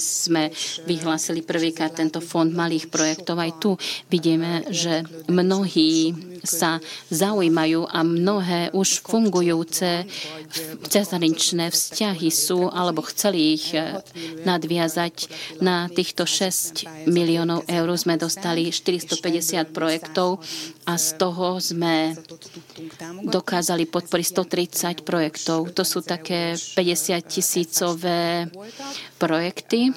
sme 0.00 0.48
vyhlásili 0.86 1.44
prvýkrát 1.44 1.92
tento 1.92 2.22
fond 2.22 2.48
malých 2.48 2.88
projektov. 2.88 3.36
Aj 3.36 3.52
tu 3.58 3.76
vidíme, 4.08 4.64
že 4.70 5.04
mnohí 5.28 6.14
sa 6.44 6.80
zaujímajú 7.10 7.86
a 7.88 8.00
mnohé 8.02 8.72
už 8.72 9.04
fungujúce 9.04 10.06
cezhraničné 10.90 11.70
vzťahy 11.70 12.28
sú, 12.32 12.68
alebo 12.70 13.04
chceli 13.08 13.56
ich 13.56 13.72
eh, 13.74 14.00
nadviazať. 14.44 15.32
Na 15.60 15.86
týchto 15.90 16.24
6 16.24 17.08
miliónov 17.10 17.66
eur 17.68 17.88
sme 17.96 18.16
dostali 18.16 18.72
450 18.72 19.70
projektov 19.70 20.40
a 20.88 20.96
z 20.96 21.08
toho 21.20 21.60
sme 21.60 22.16
dokázali 23.24 23.86
podporiť 23.86 24.26
130 25.04 25.08
projektov. 25.08 25.70
To 25.76 25.82
sú 25.84 26.00
také 26.00 26.56
50 26.56 27.20
tisícové 27.24 28.48
projekty, 29.20 29.92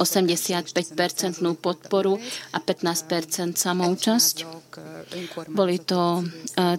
85-percentnú 0.00 1.60
podporu 1.60 2.16
a 2.56 2.58
15% 2.64 3.60
samoučasť. 3.60 4.36
Boli 5.52 5.76
to 5.84 6.24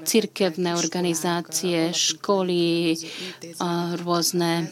cirkevné 0.02 0.74
organizácie, 0.74 1.94
školy, 1.94 2.98
rôzne 4.02 4.66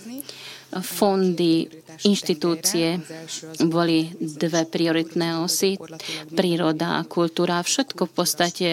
fondy, 0.81 1.67
inštitúcie 2.03 3.01
boli 3.65 4.11
dve 4.19 4.65
prioritné 4.65 5.41
osy, 5.41 5.77
príroda 6.33 7.01
a 7.01 7.07
kultúra. 7.07 7.61
Všetko 7.61 8.09
v 8.09 8.13
podstate 8.13 8.69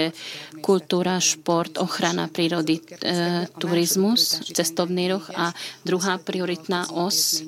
kultúra, 0.60 1.20
šport, 1.20 1.76
ochrana 1.78 2.28
prírody, 2.28 2.80
e, 2.80 3.46
turizmus, 3.60 4.42
cestovný 4.52 5.12
ruch 5.12 5.28
a 5.34 5.52
druhá 5.84 6.18
prioritná 6.20 6.88
os, 6.92 7.42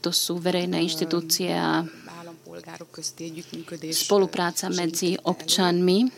to 0.00 0.10
sú 0.10 0.38
verejné 0.38 0.82
inštitúcie 0.82 1.52
a 1.52 1.86
spolupráca 3.92 4.70
medzi 4.72 5.18
občanmi 5.18 6.10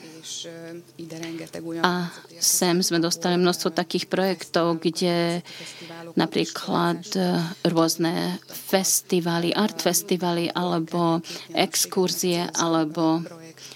a 1.85 2.09
sem 2.41 2.77
sme 2.81 2.99
dostali 3.01 3.37
množstvo 3.37 3.77
takých 3.77 4.09
projektov, 4.09 4.81
kde 4.81 5.45
napríklad 6.17 7.05
rôzne 7.69 8.41
festivaly, 8.49 9.53
art 9.53 9.85
festivaly 9.85 10.49
alebo 10.49 11.21
exkurzie 11.53 12.49
alebo 12.57 13.21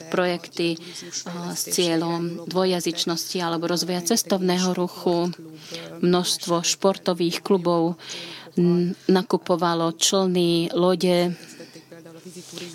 projekty 0.09 0.81
s 1.52 1.61
cieľom 1.68 2.48
dvojazyčnosti 2.48 3.38
alebo 3.42 3.68
rozvoja 3.68 4.00
cestovného 4.04 4.72
ruchu. 4.72 5.28
Množstvo 6.00 6.64
športových 6.64 7.44
klubov 7.44 8.00
nakupovalo 9.07 9.94
člny, 9.94 10.74
lode, 10.74 11.35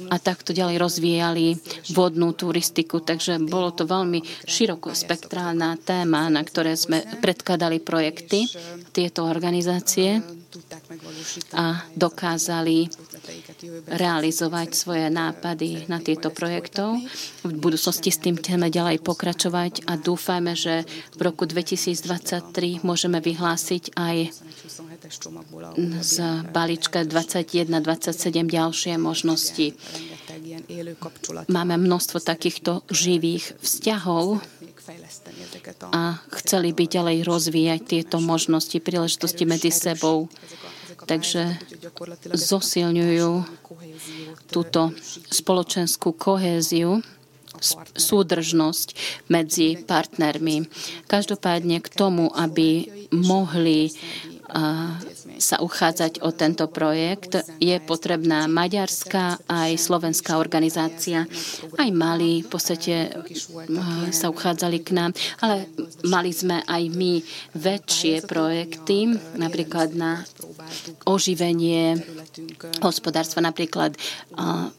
a 0.09 0.15
takto 0.19 0.51
ďalej 0.51 0.77
rozvíjali 0.79 1.45
vodnú 1.93 2.33
turistiku. 2.33 3.01
Takže 3.01 3.41
bolo 3.43 3.73
to 3.73 3.87
veľmi 3.87 4.21
širokospektrálna 4.45 5.77
téma, 5.81 6.29
na 6.29 6.41
ktoré 6.41 6.77
sme 6.77 7.03
predkladali 7.21 7.81
projekty 7.81 8.47
tieto 8.91 9.25
organizácie 9.25 10.21
a 11.53 11.81
dokázali 11.97 12.85
realizovať 13.89 14.69
svoje 14.75 15.07
nápady 15.09 15.89
na 15.89 15.97
tieto 16.03 16.29
projektov. 16.29 16.99
V 17.41 17.53
budúcnosti 17.57 18.11
s 18.11 18.21
tým 18.21 18.37
chceme 18.37 18.69
ďalej 18.69 19.01
pokračovať 19.01 19.87
a 19.89 19.97
dúfajme, 19.97 20.53
že 20.53 20.85
v 21.17 21.21
roku 21.23 21.47
2023 21.47 22.83
môžeme 22.85 23.17
vyhlásiť 23.23 23.95
aj 23.95 24.15
z 26.01 26.15
balíčka 26.49 27.05
21-27 27.05 28.49
ďalšie 28.49 28.93
možnosti. 28.97 29.77
Máme 31.47 31.75
množstvo 31.77 32.17
takýchto 32.23 32.81
živých 32.89 33.53
vzťahov 33.61 34.41
a 35.93 36.19
chceli 36.41 36.75
by 36.75 36.83
ďalej 36.89 37.17
rozvíjať 37.23 37.81
tieto 37.87 38.17
možnosti, 38.19 38.75
príležitosti 38.83 39.43
medzi 39.47 39.71
sebou. 39.71 40.27
Takže 41.03 41.59
zosilňujú 42.31 43.31
túto 44.47 44.95
spoločenskú 45.31 46.15
kohéziu 46.15 47.03
súdržnosť 47.95 48.87
medzi 49.31 49.79
partnermi. 49.79 50.67
Každopádne 51.07 51.79
k 51.79 51.87
tomu, 51.91 52.27
aby 52.35 52.87
mohli 53.15 53.91
sa 55.41 55.57
uchádzať 55.57 56.21
o 56.21 56.29
tento 56.29 56.69
projekt, 56.69 57.41
je 57.57 57.73
potrebná 57.81 58.45
maďarská 58.45 59.41
aj 59.49 59.71
slovenská 59.81 60.37
organizácia. 60.37 61.25
Aj 61.73 61.89
mali 61.89 62.45
v 62.45 62.47
podstate 62.53 63.09
sa 64.13 64.29
uchádzali 64.29 64.77
k 64.85 64.89
nám, 64.93 65.11
ale 65.41 65.65
mali 66.05 66.29
sme 66.29 66.61
aj 66.69 66.83
my 66.93 67.25
väčšie 67.57 68.29
projekty, 68.29 69.17
napríklad 69.41 69.97
na 69.97 70.21
oživenie 71.09 71.97
hospodárstva, 72.85 73.41
napríklad 73.41 73.97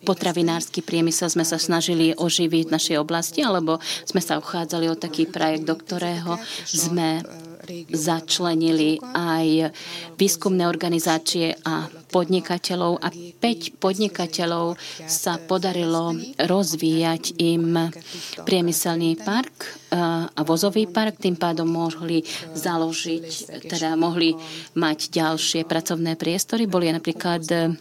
potravinársky 0.07 0.87
priemysel 0.87 1.35
sme 1.35 1.43
sa 1.43 1.59
snažili 1.59 2.15
oživiť 2.15 2.71
v 2.71 2.75
našej 2.79 2.97
oblasti, 3.03 3.43
alebo 3.43 3.83
sme 4.07 4.23
sa 4.23 4.39
uchádzali 4.39 4.87
o 4.87 4.95
taký 4.95 5.27
projekt, 5.27 5.67
do 5.67 5.75
ktorého 5.75 6.39
sme 6.63 7.27
začlenili 7.91 8.99
aj 9.03 9.73
výskumné 10.15 10.65
organizácie 10.69 11.57
a 11.65 11.89
podnikateľov 12.13 13.03
a 13.03 13.09
5 13.11 13.83
podnikateľov 13.83 14.79
sa 15.11 15.37
podarilo 15.43 16.15
rozvíjať 16.39 17.39
im 17.43 17.91
priemyselný 18.47 19.19
park 19.19 19.55
eh, 19.91 19.99
a 20.31 20.41
vozový 20.47 20.87
park, 20.87 21.19
tým 21.19 21.35
pádom 21.35 21.67
mohli 21.67 22.23
založiť, 22.55 23.27
teda 23.67 23.99
mohli 23.99 24.37
mať 24.79 24.99
ďalšie 25.11 25.67
pracovné 25.67 26.15
priestory. 26.15 26.71
Boli 26.71 26.93
napríklad 26.95 27.43
eh, 27.51 27.75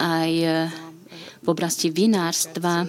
aj 0.00 0.30
v 1.40 1.46
oblasti 1.48 1.88
vinárstva 1.88 2.84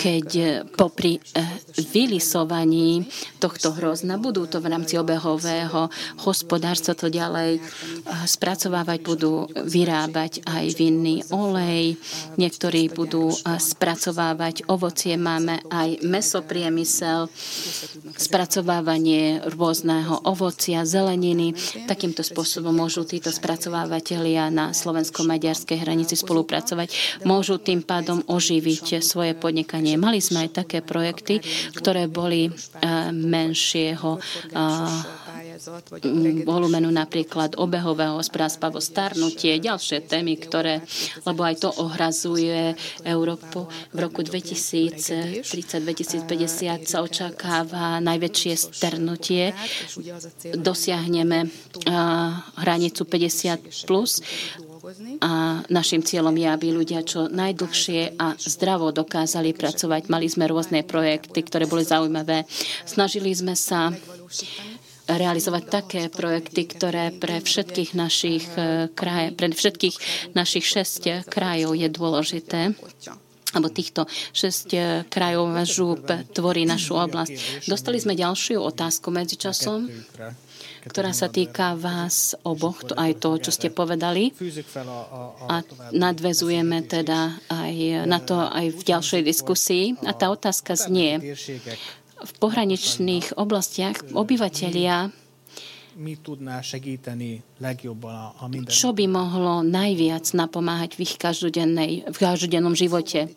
keď 0.00 0.28
eh, 0.40 0.64
popri 0.64 1.20
eh, 1.20 1.44
vylisovaní 1.92 3.04
tohto 3.36 3.76
hrozna 3.76 4.16
budú 4.16 4.48
to 4.48 4.64
v 4.64 4.72
rámci 4.72 4.96
obehového 4.96 5.92
hospodárstva 6.24 6.96
to 6.96 7.12
ďalej 7.12 7.60
eh, 7.60 7.62
spracovávať, 8.24 8.98
budú 9.04 9.44
vyrábať 9.52 10.48
aj 10.48 10.72
vinný 10.72 11.20
olej, 11.28 12.00
niektorí 12.40 12.88
budú 12.88 13.28
spracovávať 13.44 14.72
ovocie, 14.72 15.20
máme 15.20 15.60
aj 15.68 16.00
mesopriemysel, 16.00 17.28
spracovávanie 18.16 19.44
rôzneho 19.52 20.16
ovocia, 20.24 20.88
zeleniny. 20.88 21.52
Takýmto 21.84 22.24
spôsobom 22.24 22.72
môžu 22.72 23.04
títo 23.04 23.28
spracovávateľia 23.28 24.48
na 24.48 24.72
slovensko-maďarskej 24.72 25.76
hranici 25.76 26.16
spolupracovať. 26.16 27.20
Môžu 27.28 27.60
tým 27.60 27.84
pádom 27.84 28.24
oživiť 28.30 29.02
svoje 29.02 29.34
podnikanie. 29.34 29.98
Mali 29.98 30.22
sme 30.22 30.46
aj 30.46 30.62
také 30.62 30.78
projekty, 30.80 31.42
ktoré 31.74 32.06
boli 32.06 32.46
eh, 32.46 32.54
menšieho 33.10 34.16
eh, 34.16 35.18
volumenu 36.48 36.88
napríklad 36.88 37.60
obehového 37.60 38.16
hospodárstva, 38.16 38.72
starnutie, 38.80 39.60
ďalšie 39.60 40.08
témy, 40.08 40.40
ktoré, 40.40 40.80
lebo 41.28 41.44
aj 41.44 41.60
to 41.60 41.68
ohrazuje 41.76 42.72
Európu. 43.04 43.68
V 43.92 43.98
roku 44.00 44.24
2030-2050 44.24 46.88
sa 46.88 47.04
očakáva 47.04 48.00
najväčšie 48.00 48.52
starnutie. 48.56 49.52
Dosiahneme 50.56 51.44
eh, 51.44 51.48
hranicu 52.56 53.04
50 53.04 53.84
plus 53.84 54.24
a 55.20 55.60
našim 55.68 56.00
cieľom 56.00 56.32
je, 56.36 56.48
aby 56.48 56.66
ľudia 56.72 57.04
čo 57.04 57.28
najdlhšie 57.28 58.16
a 58.16 58.34
zdravo 58.40 58.90
dokázali 58.90 59.52
pracovať. 59.52 60.08
Mali 60.08 60.26
sme 60.26 60.48
rôzne 60.48 60.80
projekty, 60.82 61.44
ktoré 61.44 61.68
boli 61.68 61.84
zaujímavé. 61.84 62.48
Snažili 62.88 63.32
sme 63.36 63.52
sa 63.52 63.92
realizovať 65.10 65.64
také 65.66 66.02
projekty, 66.06 66.70
ktoré 66.70 67.10
pre 67.10 67.42
všetkých 67.42 67.90
našich 67.98 68.46
eh, 68.54 68.86
kraj, 68.94 69.34
pre 69.34 69.50
všetkých 69.50 69.96
našich 70.38 70.64
šesť 70.66 71.26
krajov 71.26 71.74
je 71.74 71.88
dôležité 71.90 72.60
alebo 73.50 73.66
týchto 73.66 74.06
šesť 74.30 74.68
eh, 74.78 74.82
krajov 75.10 75.50
žúb 75.66 76.06
tvorí 76.30 76.62
našu 76.62 76.94
oblasť. 76.94 77.66
Dostali 77.66 77.98
sme 77.98 78.14
ďalšiu 78.14 78.62
otázku 78.62 79.10
medzičasom 79.10 79.90
ktorá 80.86 81.12
sa 81.12 81.28
týka 81.28 81.76
vás 81.76 82.32
oboch, 82.46 82.80
to 82.86 82.96
aj 82.96 83.20
to, 83.20 83.36
čo 83.36 83.50
ste 83.52 83.68
povedali. 83.68 84.32
A 85.48 85.60
nadvezujeme 85.92 86.84
teda 86.88 87.36
aj 87.52 87.74
na 88.08 88.18
to 88.22 88.40
aj 88.40 88.66
v 88.72 88.82
ďalšej 88.82 89.22
diskusii. 89.24 89.84
A 90.08 90.16
tá 90.16 90.32
otázka 90.32 90.76
znie, 90.76 91.36
v 92.20 92.32
pohraničných 92.36 93.36
oblastiach 93.40 94.12
obyvateľia. 94.12 95.12
Čo 98.70 98.88
by 98.96 99.04
mohlo 99.10 99.54
najviac 99.60 100.24
napomáhať 100.32 100.96
v 100.96 101.00
ich 101.04 101.14
každodennej, 101.20 102.08
v 102.08 102.16
každodennom 102.16 102.72
živote? 102.72 103.28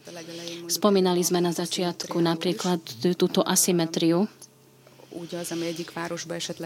Spomínali 0.72 1.20
sme 1.26 1.44
na 1.44 1.52
začiatku 1.52 2.16
napríklad 2.24 2.80
túto 3.20 3.44
asymetriu. 3.44 4.30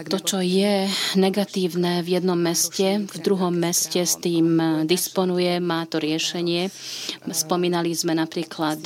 To, 0.08 0.20
čo 0.24 0.40
je 0.40 0.88
negatívne 1.20 2.00
v 2.00 2.08
jednom 2.16 2.40
meste, 2.40 3.04
v 3.04 3.16
druhom 3.20 3.52
meste 3.52 4.00
s 4.00 4.16
tým 4.16 4.56
disponuje, 4.88 5.60
má 5.60 5.84
to 5.84 6.00
riešenie. 6.00 6.72
Spomínali 7.28 7.92
sme 7.92 8.16
napríklad 8.16 8.80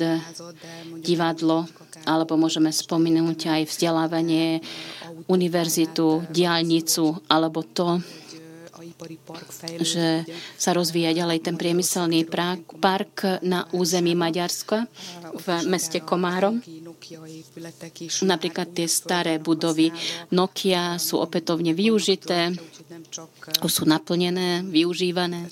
divadlo, 0.98 1.70
alebo 2.02 2.34
môžeme 2.34 2.74
spomenúť 2.74 3.40
aj 3.54 3.62
vzdelávanie, 3.70 4.58
univerzitu, 5.30 6.26
diálnicu, 6.34 7.22
alebo 7.30 7.62
to, 7.62 8.02
že 9.78 10.26
sa 10.58 10.74
rozvíja 10.74 11.14
ďalej 11.14 11.42
ten 11.46 11.54
priemyselný 11.54 12.26
park 12.82 13.42
na 13.42 13.66
území 13.70 14.18
Maďarska 14.18 14.90
v 15.38 15.46
meste 15.70 16.02
Komárom. 16.02 16.58
Napríklad 18.22 18.68
tie 18.72 18.86
staré 18.86 19.42
budovy 19.42 19.90
Nokia 20.30 20.96
sú 21.02 21.18
opätovne 21.18 21.74
využité, 21.74 22.54
sú 23.66 23.84
naplnené, 23.84 24.62
využívané. 24.62 25.50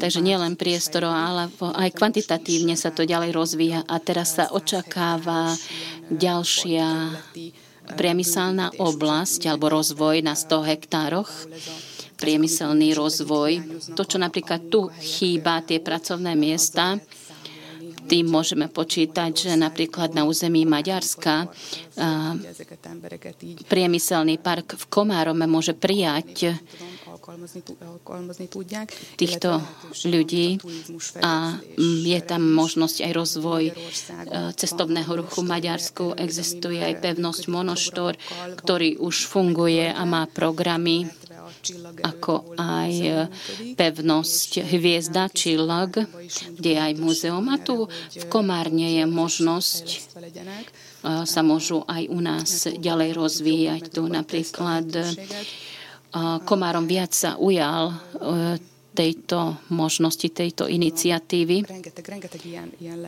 Takže 0.00 0.20
nielen 0.24 0.54
priestor, 0.56 1.04
ale 1.04 1.52
aj 1.60 1.90
kvantitatívne 1.92 2.74
sa 2.74 2.88
to 2.88 3.04
ďalej 3.04 3.30
rozvíja 3.36 3.80
a 3.84 3.96
teraz 4.00 4.40
sa 4.40 4.48
očakáva 4.50 5.52
ďalšia 6.10 6.86
priemyselná 7.94 8.70
oblasť 8.78 9.50
alebo 9.50 9.70
rozvoj 9.70 10.22
na 10.22 10.38
100 10.38 10.70
hektároch, 10.70 11.30
priemyselný 12.20 12.94
rozvoj. 12.94 13.82
To, 13.96 14.02
čo 14.04 14.20
napríklad 14.20 14.68
tu 14.70 14.92
chýba, 15.00 15.64
tie 15.64 15.80
pracovné 15.82 16.36
miesta, 16.36 17.00
tým 18.06 18.30
môžeme 18.30 18.70
počítať, 18.70 19.32
že 19.34 19.52
napríklad 19.58 20.14
na 20.14 20.24
území 20.24 20.64
Maďarska 20.64 21.50
priemyselný 23.66 24.40
park 24.40 24.78
v 24.78 24.84
Komárome 24.88 25.44
môže 25.50 25.76
prijať 25.76 26.56
týchto 29.14 29.62
ľudí 30.08 30.58
a 31.22 31.60
je 31.78 32.18
tam 32.26 32.42
možnosť 32.42 32.96
aj 33.06 33.12
rozvoj 33.12 33.62
cestovného 34.56 35.12
ruchu 35.14 35.44
v 35.44 35.50
Maďarsku. 35.50 36.04
Existuje 36.18 36.82
aj 36.82 36.98
pevnosť 36.98 37.42
Monoštor, 37.46 38.18
ktorý 38.58 38.98
už 38.98 39.30
funguje 39.30 39.92
a 39.92 40.02
má 40.08 40.26
programy 40.26 41.06
ako 42.00 42.56
aj 42.56 42.92
e, 42.92 43.12
pevnosť 43.76 44.64
Hviezda 44.64 45.28
Čillag, 45.28 46.00
kde 46.56 46.70
je 46.76 46.80
aj 46.80 46.94
múzeum. 46.96 47.44
A 47.52 47.60
tu 47.60 47.86
v 47.90 48.24
Komárne 48.32 49.00
je 49.00 49.04
možnosť 49.04 49.84
e, 49.88 49.98
sa 51.24 51.40
môžu 51.40 51.84
aj 51.84 52.02
u 52.08 52.18
nás 52.20 52.68
ďalej 52.68 53.10
rozvíjať. 53.16 53.82
Tu 53.92 54.02
napríklad 54.04 54.88
Komárom 56.42 56.90
viac 56.90 57.14
sa 57.14 57.38
ujal 57.38 57.94
e, 57.94 57.94
tejto 58.90 59.56
možnosti, 59.70 60.26
tejto 60.28 60.66
iniciatívy. 60.66 61.62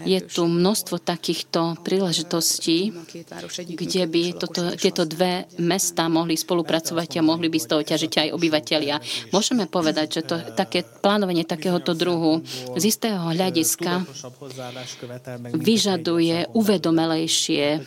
Je 0.07 0.19
tu 0.23 0.47
množstvo 0.47 1.03
takýchto 1.03 1.83
príležitostí, 1.83 2.95
kde 3.75 4.03
by 4.07 4.23
toto, 4.39 4.79
tieto 4.79 5.03
dve 5.05 5.51
mesta 5.59 6.07
mohli 6.07 6.39
spolupracovať 6.39 7.19
a 7.19 7.27
mohli 7.27 7.51
by 7.51 7.59
z 7.59 7.67
toho 7.67 7.83
ťažiť 7.83 8.13
aj 8.27 8.29
obyvateľia. 8.35 8.97
Môžeme 9.35 9.67
povedať, 9.67 10.21
že 10.21 10.23
to 10.23 10.37
také 10.55 10.87
plánovanie 10.87 11.43
takéhoto 11.43 11.99
druhu 11.99 12.41
z 12.79 12.85
istého 12.87 13.19
hľadiska 13.35 14.07
vyžaduje 15.53 16.51
uvedomelejšie 16.55 17.83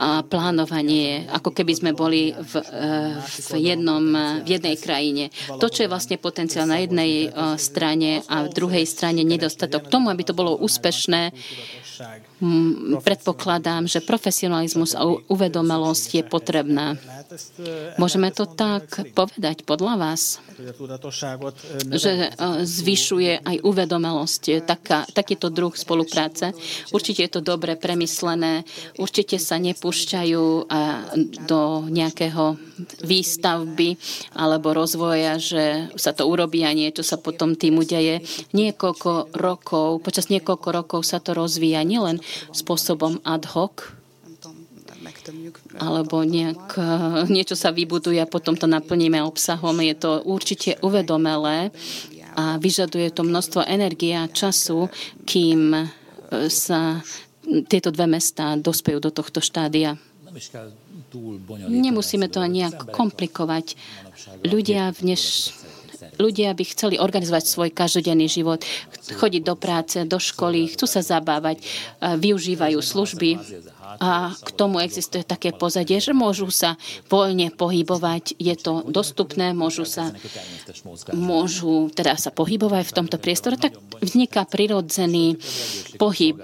a 0.00 0.24
plánovanie, 0.24 1.28
ako 1.28 1.52
keby 1.52 1.72
sme 1.76 1.92
boli 1.92 2.32
v, 2.32 2.54
eh, 2.64 3.20
v, 3.20 3.50
jednom, 3.60 4.00
v 4.40 4.48
jednej 4.48 4.76
krajine. 4.80 5.28
To, 5.60 5.68
čo 5.68 5.84
je 5.84 5.92
vlastne 5.92 6.16
potenciál 6.16 6.64
na 6.64 6.80
jednej 6.80 7.28
eh, 7.28 7.32
strane 7.60 8.24
a 8.24 8.48
v 8.48 8.52
druhej 8.56 8.88
strane 8.88 9.20
nedostatok. 9.28 9.86
K 9.86 9.92
tomu, 9.92 10.08
aby 10.08 10.24
to 10.24 10.32
bolo 10.32 10.56
úspešné, 10.56 11.36
predpokladám, 13.02 13.90
že 13.90 13.98
profesionalizmus 13.98 14.94
a 14.94 15.02
uvedomelosť 15.06 16.22
je 16.22 16.24
potrebná. 16.24 16.94
Môžeme 18.00 18.32
to 18.32 18.48
tak 18.48 18.88
povedať 19.12 19.68
podľa 19.68 20.00
vás, 20.00 20.40
že 21.92 22.12
e, 22.12 22.28
zvyšuje 22.64 23.44
aj 23.44 23.56
uvedomelosť, 23.60 24.64
taká, 24.64 25.04
takýto 25.12 25.52
druh 25.52 25.76
spolupráce. 25.76 26.56
Určite 26.88 27.28
je 27.28 27.32
to 27.36 27.40
dobre 27.44 27.76
premyslené, 27.76 28.64
určite 28.96 29.36
sa 29.36 29.60
nepúšťajú 29.60 30.72
do 31.44 31.60
nejakého 31.92 32.56
výstavby 33.04 34.00
alebo 34.32 34.72
rozvoja, 34.72 35.36
že 35.36 35.92
sa 36.00 36.16
to 36.16 36.24
urobí 36.24 36.64
a 36.64 36.72
niečo 36.72 37.04
sa 37.04 37.20
potom 37.20 37.58
tým 37.58 37.76
udeje. 37.76 38.24
Niekoľko 38.56 39.36
rokov, 39.36 40.00
počas 40.00 40.32
niekoľko 40.32 40.68
rokov 40.72 41.00
sa 41.04 41.20
to 41.20 41.36
rozvíja 41.36 41.84
nielen 41.84 42.22
spôsobom 42.56 43.20
ad 43.26 43.44
hoc, 43.52 43.97
alebo 45.78 46.26
nejak, 46.26 46.74
niečo 47.30 47.54
sa 47.54 47.70
vybuduje 47.70 48.18
a 48.18 48.30
potom 48.30 48.58
to 48.58 48.66
naplníme 48.66 49.22
obsahom. 49.22 49.78
Je 49.80 49.94
to 49.94 50.22
určite 50.26 50.76
uvedomelé 50.82 51.70
a 52.38 52.54
vyžaduje 52.58 53.10
to 53.10 53.26
množstvo 53.26 53.66
energie 53.66 54.14
a 54.14 54.30
času, 54.30 54.86
kým 55.26 55.74
e, 55.74 55.86
sa 56.46 57.02
tieto 57.66 57.90
dve 57.90 58.06
mesta 58.06 58.54
dospejú 58.54 59.02
do 59.02 59.10
tohto 59.10 59.42
štádia. 59.42 59.98
Nemusíme 61.66 62.30
to 62.30 62.44
nejak 62.46 62.94
komplikovať. 62.94 63.74
Ľudia 64.44 64.92
v 64.94 64.98
dneš, 65.02 65.50
ľudia 66.20 66.52
by 66.52 66.64
chceli 66.68 66.94
organizovať 67.00 67.42
svoj 67.48 67.70
každodenný 67.72 68.28
život, 68.28 68.62
chodiť 69.18 69.42
do 69.42 69.54
práce, 69.56 69.96
do 70.04 70.20
školy, 70.20 70.68
chcú 70.68 70.84
sa 70.84 71.00
zabávať, 71.00 71.64
využívajú 71.98 72.78
služby 72.78 73.30
a 73.98 74.32
k 74.34 74.48
tomu 74.54 74.78
existuje 74.78 75.26
také 75.26 75.50
pozadie, 75.50 75.98
že 75.98 76.14
môžu 76.14 76.48
sa 76.54 76.78
voľne 77.10 77.50
pohybovať, 77.50 78.38
je 78.38 78.54
to 78.54 78.86
dostupné, 78.86 79.50
môžu 79.50 79.82
sa, 79.84 80.14
môžu 81.12 81.90
teda 81.92 82.14
sa 82.14 82.30
pohybovať 82.30 82.84
v 82.88 82.96
tomto 82.96 83.18
priestore, 83.18 83.58
tak 83.58 83.74
vzniká 83.98 84.46
prirodzený 84.46 85.38
pohyb. 85.98 86.38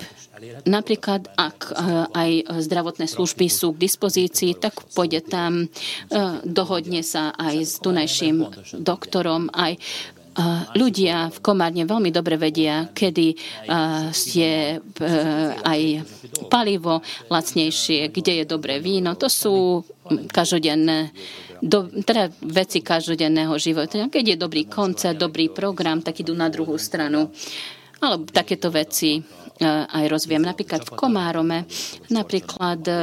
Napríklad, 0.66 1.30
ak 1.38 1.58
eh, 1.70 1.74
aj 2.10 2.30
zdravotné 2.66 3.06
služby 3.06 3.46
sú 3.46 3.72
k 3.72 3.86
dispozícii, 3.86 4.58
tak 4.58 4.82
pôjde 4.92 5.22
tam, 5.24 5.64
eh, 5.64 6.42
dohodne 6.42 7.06
sa 7.06 7.30
aj 7.38 7.54
s 7.62 7.74
tunajším 7.80 8.50
doktorom, 8.82 9.48
aj 9.54 9.78
ľudia 10.75 11.31
v 11.31 11.38
Komárne 11.38 11.87
veľmi 11.87 12.11
dobre 12.11 12.35
vedia, 12.35 12.90
kedy 12.90 13.27
je 14.35 14.55
e, 14.75 14.79
aj 15.62 15.81
palivo 16.51 16.99
lacnejšie, 17.31 18.11
kde 18.11 18.42
je 18.42 18.44
dobré 18.44 18.83
víno. 18.83 19.14
To 19.14 19.31
sú 19.31 19.87
každodenné 20.35 21.14
do, 21.62 21.87
teda 22.03 22.29
veci 22.44 22.83
každodenného 22.83 23.55
života. 23.57 24.11
Keď 24.11 24.25
je 24.35 24.37
dobrý 24.37 24.66
koncert, 24.66 25.16
dobrý 25.16 25.49
program, 25.49 26.03
tak 26.03 26.20
idú 26.20 26.35
na 26.35 26.51
druhú 26.51 26.77
stranu. 26.77 27.31
Alebo 28.03 28.29
takéto 28.29 28.68
veci 28.68 29.23
aj 29.62 30.04
rozviem. 30.10 30.42
Napríklad 30.42 30.82
v 30.82 30.94
Komárome, 30.98 31.58
napríklad 32.10 32.82
e, 32.90 32.94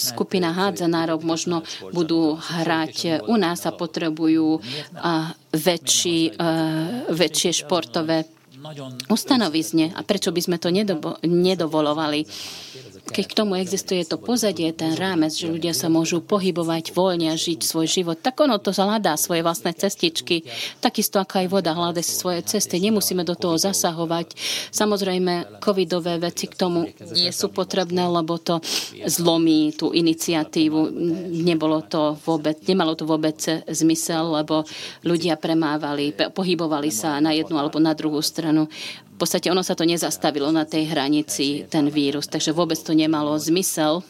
skupina 0.00 0.56
hádzanárov 0.56 1.20
možno 1.20 1.60
budú 1.92 2.40
hrať 2.40 3.28
u 3.28 3.36
nás 3.36 3.68
a 3.68 3.76
potrebujú 3.76 4.64
väčší, 5.52 6.18
e, 6.32 6.46
väčšie 7.12 7.50
športové 7.68 8.24
ustanovizne. 9.12 9.94
A 9.94 10.00
prečo 10.02 10.34
by 10.34 10.40
sme 10.40 10.56
to 10.58 10.72
nedovolovali? 11.24 12.26
Keď 13.08 13.24
k 13.24 13.36
tomu 13.36 13.56
existuje 13.56 14.04
to 14.04 14.20
pozadie, 14.20 14.68
ten 14.76 14.92
rámec, 14.92 15.32
že 15.32 15.48
ľudia 15.48 15.72
sa 15.72 15.88
môžu 15.88 16.20
pohybovať 16.20 16.92
voľne 16.92 17.32
a 17.32 17.36
žiť 17.40 17.64
svoj 17.64 17.88
život, 17.88 18.20
tak 18.20 18.36
ono 18.38 18.60
to 18.60 18.70
hľadá 18.70 19.16
svoje 19.16 19.40
vlastné 19.40 19.72
cestičky. 19.72 20.44
Takisto 20.78 21.16
ako 21.16 21.40
aj 21.40 21.46
voda 21.48 21.72
hľadá 21.72 22.04
svoje 22.04 22.44
cesty. 22.44 22.78
Nemusíme 22.78 23.24
do 23.24 23.32
toho 23.34 23.56
zasahovať. 23.56 24.36
Samozrejme, 24.70 25.58
covidové 25.58 26.20
veci 26.20 26.46
k 26.46 26.54
tomu 26.54 26.86
nie 27.16 27.32
sú 27.32 27.48
potrebné, 27.48 28.04
lebo 28.06 28.36
to 28.36 28.60
zlomí 29.08 29.72
tú 29.74 29.90
iniciatívu. 29.90 30.92
Nebolo 31.32 31.82
to 31.88 32.14
vôbec, 32.22 32.60
nemalo 32.68 32.92
to 32.94 33.08
vôbec 33.08 33.40
zmysel, 33.66 34.36
lebo 34.36 34.62
ľudia 35.02 35.40
premávali, 35.40 36.12
pohybovali 36.12 36.92
sa 36.92 37.16
na 37.18 37.32
jednu 37.32 37.56
alebo 37.56 37.80
na 37.80 37.96
druhú 37.96 38.20
stranu 38.20 38.68
v 39.18 39.26
podstate 39.26 39.50
ono 39.50 39.66
sa 39.66 39.74
to 39.74 39.82
nezastavilo 39.82 40.46
na 40.54 40.62
tej 40.62 40.94
hranici, 40.94 41.66
ten 41.66 41.90
vírus, 41.90 42.30
takže 42.30 42.54
vôbec 42.54 42.78
to 42.78 42.94
nemalo 42.94 43.34
zmysel. 43.34 44.06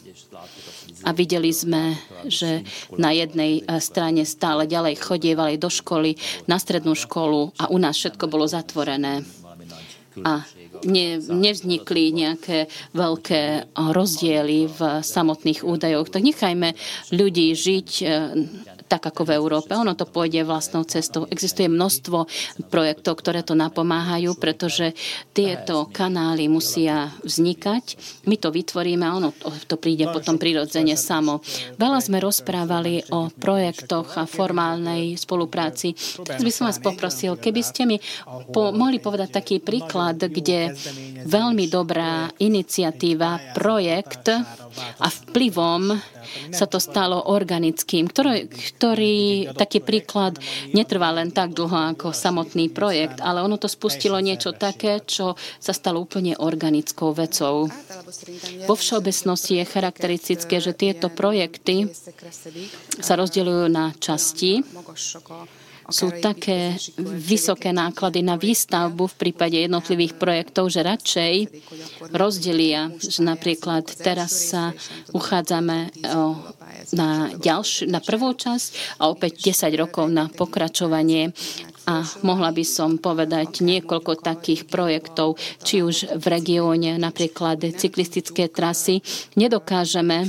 a 1.09 1.17
videli 1.17 1.49
sme, 1.49 1.97
že 2.29 2.61
na 3.01 3.17
jednej 3.17 3.65
strane 3.81 4.29
stále 4.29 4.69
ďalej 4.69 5.01
chodievali 5.01 5.57
do 5.57 5.73
školy, 5.73 6.21
na 6.45 6.61
strednú 6.61 6.93
školu 6.93 7.57
a 7.57 7.73
u 7.73 7.81
nás 7.81 7.97
všetko 7.97 8.29
bolo 8.29 8.45
zatvorené. 8.45 9.25
A 10.27 10.45
ne, 10.85 11.23
nevznikli 11.23 12.11
nejaké 12.11 12.67
veľké 12.93 13.73
rozdiely 13.73 14.67
v 14.67 14.81
samotných 15.01 15.63
údajoch. 15.63 16.11
Tak 16.11 16.21
nechajme 16.27 16.75
ľudí 17.15 17.55
žiť 17.55 17.91
tak 18.89 19.05
ako 19.05 19.29
v 19.29 19.37
Európe. 19.37 19.77
Ono 19.77 19.93
to 19.93 20.09
pôjde 20.09 20.43
vlastnou 20.49 20.83
cestou. 20.89 21.29
Existuje 21.29 21.69
množstvo 21.69 22.25
projektov, 22.73 23.21
ktoré 23.21 23.45
to 23.45 23.53
napomáhajú, 23.53 24.35
pretože 24.41 24.97
tieto 25.37 25.87
kanály 25.93 26.49
musia 26.49 27.13
vznikať. 27.23 28.01
My 28.25 28.41
to 28.41 28.49
vytvoríme 28.49 29.05
a 29.05 29.17
ono 29.21 29.31
to, 29.69 29.77
príde 29.77 30.09
potom 30.09 30.41
prirodzene 30.41 30.97
samo. 30.97 31.45
Veľa 31.77 32.01
sme 32.01 32.19
rozprávali 32.19 33.05
o 33.13 33.29
projektoch 33.29 34.17
a 34.17 34.25
formálnej 34.25 35.15
spolupráci. 35.21 35.93
Teraz 36.25 36.41
by 36.41 36.53
som 36.53 36.65
vás 36.67 36.81
poprosil, 36.81 37.37
keby 37.37 37.61
ste 37.61 37.85
mi 37.85 38.01
po, 38.51 38.73
mohli 38.73 38.99
povedať 38.99 39.29
taký 39.45 39.57
príklad, 39.61 40.17
kde 40.17 40.73
veľmi 41.29 41.69
dobrá 41.69 42.33
iniciatíva, 42.41 43.53
projekt 43.53 44.33
a 44.99 45.07
vplyvom 45.07 45.93
sa 46.53 46.67
to 46.69 46.79
stalo 46.79 47.33
organickým, 47.33 48.09
ktorý, 48.09 48.49
ktorý 48.79 49.51
taký 49.59 49.83
príklad 49.83 50.39
netrvá 50.71 51.11
len 51.11 51.35
tak 51.35 51.51
dlho 51.51 51.99
ako 51.99 52.15
samotný 52.15 52.71
projekt, 52.71 53.19
ale 53.19 53.43
ono 53.43 53.59
to 53.59 53.67
spustilo 53.67 54.23
niečo 54.23 54.55
také, 54.55 55.03
čo 55.03 55.35
sa 55.59 55.75
stalo 55.75 56.07
úplne 56.07 56.39
organickou 56.39 57.11
vecou. 57.11 57.67
Vo 58.71 58.75
všeobecnosti 58.79 59.59
je 59.59 59.67
charakteristické, 59.67 60.63
že 60.63 60.79
tieto 60.79 61.11
projekty 61.11 61.91
sa 63.03 63.19
rozdeľujú 63.19 63.67
na 63.67 63.91
časti 63.99 64.63
sú 65.89 66.13
také 66.21 66.77
vysoké 67.01 67.73
náklady 67.73 68.21
na 68.21 68.37
výstavbu 68.37 69.09
v 69.09 69.19
prípade 69.19 69.57
jednotlivých 69.57 70.21
projektov, 70.21 70.69
že 70.69 70.85
radšej 70.85 71.35
rozdelia, 72.13 72.93
že 73.01 73.25
napríklad 73.25 73.89
teraz 73.97 74.53
sa 74.53 74.77
uchádzame 75.17 75.89
o, 75.89 76.37
na, 76.95 77.33
ďalš- 77.35 77.89
na 77.89 78.01
prvú 78.01 78.33
časť 78.33 78.99
a 79.01 79.09
opäť 79.13 79.53
10 79.53 79.75
rokov 79.77 80.09
na 80.09 80.29
pokračovanie. 80.29 81.33
A 81.89 82.05
mohla 82.21 82.53
by 82.53 82.65
som 82.69 83.01
povedať 83.01 83.65
niekoľko 83.65 84.21
takých 84.21 84.69
projektov, 84.69 85.41
či 85.65 85.81
už 85.81 86.21
v 86.21 86.25
regióne, 86.29 87.01
napríklad 87.01 87.65
cyklistické 87.65 88.53
trasy, 88.53 89.01
nedokážeme 89.41 90.29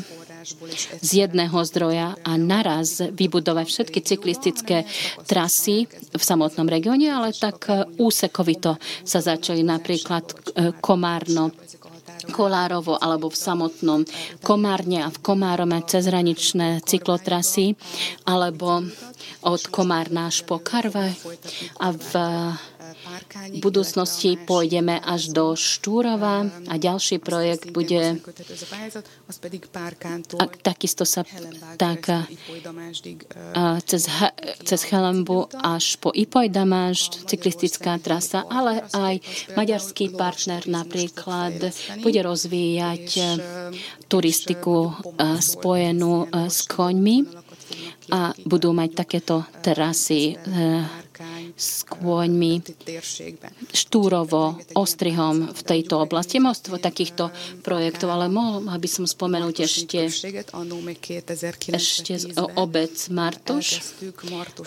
z 1.03 1.28
jedného 1.28 1.60
zdroja 1.68 2.16
a 2.24 2.32
naraz 2.39 3.03
vybudovať 3.03 3.66
všetky 3.68 3.99
cyklistické 3.99 4.88
trasy 5.28 5.91
v 6.16 6.24
samotnom 6.24 6.68
regióne, 6.68 7.12
ale 7.12 7.36
tak 7.36 7.68
úsekovito 7.99 8.80
sa 9.03 9.20
začali 9.20 9.62
napríklad 9.68 10.24
e, 10.24 10.34
Komárno, 10.80 11.51
Kolárovo 12.30 12.95
alebo 12.95 13.30
v 13.30 13.38
samotnom 13.38 14.01
Komárne 14.41 15.05
a 15.05 15.09
v 15.09 15.17
Komárome 15.19 15.84
cezhraničné 15.84 16.82
cyklotrasy 16.86 17.75
alebo 18.25 18.86
od 19.43 19.61
Komárna 19.69 20.30
až 20.32 20.47
po 20.47 20.61
Karve 20.63 21.13
a 21.80 21.88
v 21.91 22.11
v 23.53 23.59
budúcnosti 23.59 24.39
pôjdeme 24.39 24.99
až 25.01 25.32
do 25.34 25.53
Štúrova 25.53 26.47
a 26.70 26.74
ďalší 26.80 27.22
projekt 27.22 27.70
bude 27.70 28.20
a 30.39 30.43
takisto 30.63 31.03
sa 31.05 31.24
tak 31.78 32.09
cez, 33.86 34.03
cez 34.63 34.82
Helembu 34.89 35.49
až 35.53 35.99
po 36.01 36.09
Ipojdamáš, 36.13 37.26
cyklistická 37.28 37.97
trasa, 38.01 38.45
ale 38.47 38.86
aj 38.93 39.22
maďarský 39.55 40.15
partner 40.15 40.65
napríklad 40.65 41.74
bude 42.01 42.20
rozvíjať 42.24 43.05
turistiku 44.09 44.93
spojenú 45.39 46.28
s 46.30 46.65
koňmi 46.65 47.17
a 48.09 48.34
budú 48.45 48.74
mať 48.74 48.89
takéto 49.05 49.45
trasy 49.61 50.34
s 51.60 51.84
Štúrovo, 53.76 54.55
Ostrihom 54.80 55.51
v 55.51 55.62
tejto 55.68 55.99
oblasti. 55.99 56.39
Množstvo 56.39 56.80
takýchto 56.80 57.36
projektov, 57.60 58.07
ale 58.16 58.32
mohla 58.32 58.80
by 58.80 58.88
som 58.88 59.03
spomenúť 59.03 59.68
ešte, 59.68 60.07
ešte 61.76 62.16
obec 62.55 62.95
Martoš. 63.12 63.84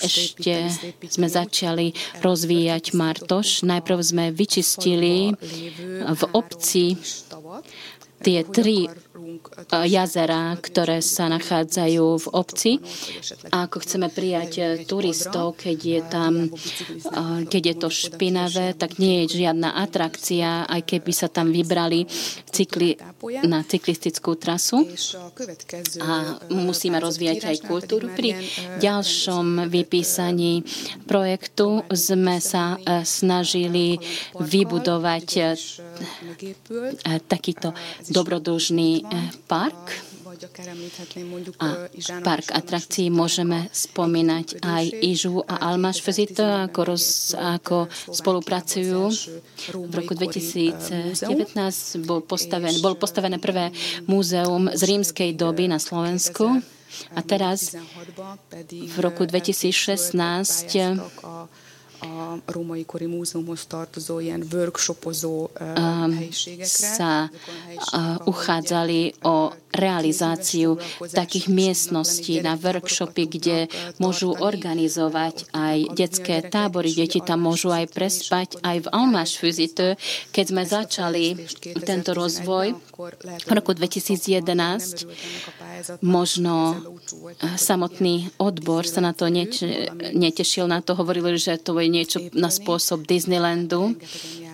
Ešte 0.04 0.68
sme 1.08 1.26
začali 1.32 1.96
rozvíjať 2.20 2.84
Martoš. 2.92 3.64
Najprv 3.64 3.98
sme 4.04 4.24
vyčistili 4.28 5.32
v 6.04 6.22
obci 6.36 7.00
tie 8.22 8.44
tri 8.46 8.86
jazera, 9.84 10.56
ktoré 10.58 10.98
sa 11.04 11.28
nachádzajú 11.30 12.06
v 12.18 12.26
obci. 12.34 12.72
A 13.54 13.66
ako 13.66 13.82
chceme 13.82 14.08
prijať 14.10 14.52
eh, 14.58 14.66
turistov, 14.84 15.58
keď 15.58 15.78
je 15.78 16.00
tam, 16.06 16.32
eh, 16.48 17.40
keď 17.46 17.62
je 17.62 17.74
to 17.78 17.88
špinavé, 17.88 18.74
tak 18.74 18.98
nie 18.98 19.24
je 19.24 19.42
žiadna 19.44 19.78
atrakcia, 19.78 20.66
aj 20.66 20.82
keby 20.86 21.12
sa 21.14 21.28
tam 21.30 21.54
vybrali 21.54 22.06
cykli, 22.50 22.98
na 23.46 23.62
cyklistickú 23.62 24.34
trasu. 24.36 24.88
A 26.02 26.38
musíme 26.50 26.98
rozvíjať 26.98 27.40
aj 27.48 27.56
kultúru. 27.64 28.10
Pri 28.12 28.36
ďalšom 28.82 29.68
vypísaní 29.70 30.66
projektu 31.06 31.86
sme 31.92 32.42
sa 32.42 32.76
snažili 33.06 33.98
vybudovať 34.36 35.56
takýto 37.28 37.72
dobrodružný 38.10 39.04
park. 39.46 39.92
A 41.60 41.86
park 42.24 42.46
atrakcií 42.56 43.12
môžeme 43.12 43.68
spomínať 43.68 44.64
aj 44.64 44.84
Ižu 45.04 45.44
a 45.44 45.70
Almaš 45.70 46.00
Fezito, 46.00 46.42
ako, 46.42 46.80
roz, 46.88 47.36
ako 47.36 47.86
spolupracujú. 48.10 49.12
V 49.72 49.92
roku 49.92 50.16
2019 50.16 51.20
bol 52.08 52.24
postavené, 52.24 52.80
bol 52.80 52.96
postavené 52.96 53.36
prvé 53.36 53.70
múzeum 54.08 54.72
z 54.72 54.82
rímskej 54.88 55.36
doby 55.36 55.68
na 55.68 55.76
Slovensku. 55.76 56.64
A 57.16 57.20
teraz 57.24 57.76
v 58.68 58.96
roku 59.00 59.24
2016 59.24 59.96
a 62.02 62.38
római 62.46 62.84
kori 62.84 63.06
múzeumhoz 63.06 63.66
tartozó 63.66 64.20
ilyen 64.20 64.44
workshopozó 64.52 65.50
um, 65.60 66.12
helyiségekre. 66.12 66.64
Sa 66.64 67.30
uh, 67.92 68.26
uchádzali 68.26 69.14
o 69.22 69.52
realizáciu 69.72 70.76
takých 71.10 71.48
miestností 71.48 72.44
na 72.44 72.60
workshopy, 72.60 73.24
kde 73.26 73.72
môžu 73.96 74.36
organizovať 74.36 75.48
aj 75.56 75.96
detské 75.96 76.44
tábory. 76.44 76.92
Deti 76.92 77.24
tam 77.24 77.48
môžu 77.48 77.72
aj 77.72 77.88
prespať. 77.90 78.60
Aj 78.60 78.76
v 78.78 78.86
Almáš 78.92 79.40
Fuzite, 79.40 79.96
keď 80.30 80.44
sme 80.44 80.62
začali 80.68 81.24
tento 81.82 82.12
rozvoj 82.12 82.76
v 83.48 83.50
roku 83.50 83.72
2011, 83.72 85.08
možno 86.04 86.76
samotný 87.56 88.30
odbor 88.38 88.86
sa 88.86 89.00
na 89.02 89.16
to 89.16 89.26
netešil, 90.12 90.68
na 90.68 90.84
to 90.84 90.94
hovorili, 90.94 91.34
že 91.40 91.58
to 91.58 91.74
je 91.80 91.88
niečo 91.88 92.18
na 92.36 92.52
spôsob 92.52 93.08
Disneylandu, 93.08 93.96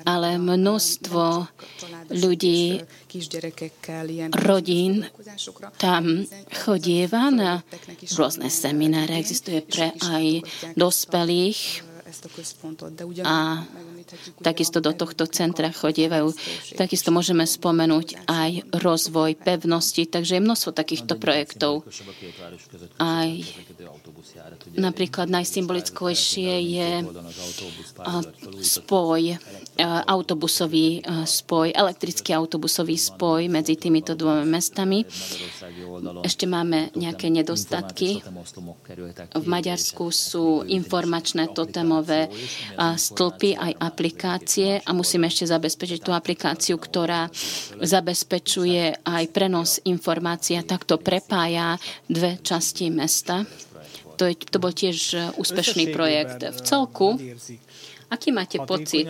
ale 0.08 0.40
množstvo 0.40 1.50
ľudí, 2.10 2.84
rodín 4.44 4.92
tam 5.80 6.04
chodieva 6.64 7.32
na 7.32 7.64
rôzne 8.16 8.48
semináre. 8.52 9.16
Existuje 9.16 9.64
pre 9.64 9.92
aj 10.00 10.44
dospelých 10.76 11.87
a 13.22 13.62
takisto 14.42 14.82
do 14.82 14.90
tohto 14.90 15.24
centra 15.30 15.70
chodievajú. 15.70 16.34
Takisto 16.74 17.14
môžeme 17.14 17.46
spomenúť 17.46 18.26
aj 18.26 18.50
rozvoj 18.74 19.38
pevnosti, 19.38 20.08
takže 20.08 20.38
je 20.38 20.42
množstvo 20.42 20.70
takýchto 20.74 21.14
projektov. 21.20 21.86
Aj 22.98 23.30
napríklad 24.74 25.30
najsymbolickejšie 25.30 26.52
je 26.58 26.90
spoj, 28.66 29.38
autobusový 30.08 31.04
spoj, 31.28 31.70
elektrický 31.70 32.34
autobusový 32.34 32.98
spoj 32.98 33.46
medzi 33.46 33.78
týmito 33.78 34.18
dvoma 34.18 34.42
mestami. 34.42 35.06
Ešte 36.26 36.50
máme 36.50 36.90
nejaké 36.98 37.30
nedostatky. 37.30 38.24
V 39.36 39.46
Maďarsku 39.46 40.10
sú 40.10 40.66
informačné 40.66 41.52
totemové 41.54 42.07
betonové 42.08 42.96
stĺpy, 42.96 43.50
aj 43.54 43.72
aplikácie 43.76 44.80
a 44.80 44.90
musíme 44.96 45.28
ešte 45.28 45.44
zabezpečiť 45.52 46.00
tú 46.00 46.10
aplikáciu, 46.16 46.80
ktorá 46.80 47.28
zabezpečuje 47.78 49.04
aj 49.04 49.24
prenos 49.30 49.78
informácií 49.84 50.56
a 50.56 50.64
takto 50.64 50.96
prepája 50.96 51.76
dve 52.08 52.40
časti 52.40 52.88
mesta. 52.88 53.44
To, 54.18 54.26
je, 54.26 54.34
to 54.34 54.58
bol 54.58 54.74
tiež 54.74 55.30
úspešný 55.38 55.94
projekt. 55.94 56.42
V 56.42 56.60
celku 56.64 57.20
Aký 58.08 58.32
máte 58.32 58.56
pocit? 58.64 59.04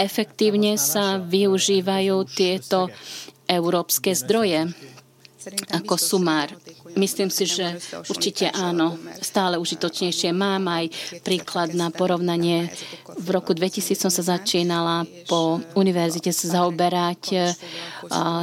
Efektívne 0.00 0.80
sa 0.80 1.20
využívajú 1.20 2.16
tieto 2.24 2.88
európske 3.44 4.16
zdroje 4.16 4.72
ako 5.68 5.94
sumár. 6.00 6.48
Myslím 6.96 7.32
si, 7.32 7.48
že 7.48 7.80
určite 8.08 8.52
áno, 8.52 9.00
stále 9.24 9.56
užitočnejšie. 9.56 10.30
Mám 10.36 10.68
aj 10.68 10.84
príklad 11.24 11.72
na 11.72 11.88
porovnanie. 11.88 12.68
V 13.16 13.28
roku 13.32 13.56
2000 13.56 13.96
som 13.96 14.12
sa 14.12 14.36
začínala 14.36 15.08
po 15.28 15.60
univerzite 15.76 16.32
sa 16.34 16.60
zaoberať 16.60 17.54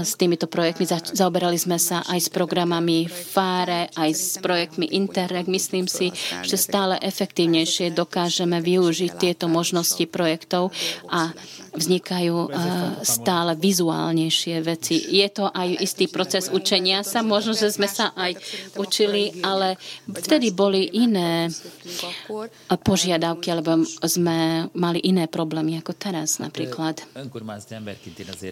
s 0.01 0.11
týmito 0.15 0.49
projektmi. 0.49 0.87
Zaoberali 0.89 1.57
sme 1.59 1.77
sa 1.77 2.01
aj 2.07 2.19
s 2.25 2.29
programami 2.31 3.05
FARE, 3.05 3.91
aj 3.93 4.09
s 4.13 4.25
projektmi 4.41 4.89
Interreg. 4.95 5.45
Myslím 5.45 5.85
si, 5.85 6.09
že 6.41 6.57
stále 6.57 6.97
efektívnejšie 7.01 7.91
dokážeme 7.93 8.63
využiť 8.63 9.11
tieto 9.19 9.45
možnosti 9.51 10.01
projektov 10.09 10.71
a 11.11 11.33
vznikajú 11.79 12.51
stále 13.07 13.55
vizuálnejšie 13.55 14.59
veci. 14.59 14.99
Je 14.99 15.27
to 15.31 15.47
aj 15.47 15.79
istý 15.79 16.11
proces 16.11 16.51
učenia 16.51 17.07
sa. 17.07 17.23
Možno, 17.23 17.55
že 17.55 17.71
sme 17.71 17.87
sa 17.87 18.11
aj 18.19 18.35
učili, 18.75 19.39
ale 19.39 19.79
vtedy 20.05 20.51
boli 20.51 20.91
iné 20.91 21.47
požiadavky, 22.83 23.47
alebo 23.55 23.79
sme 24.03 24.67
mali 24.75 24.99
iné 25.07 25.31
problémy 25.31 25.79
ako 25.79 25.95
teraz 25.95 26.43
napríklad. 26.43 26.99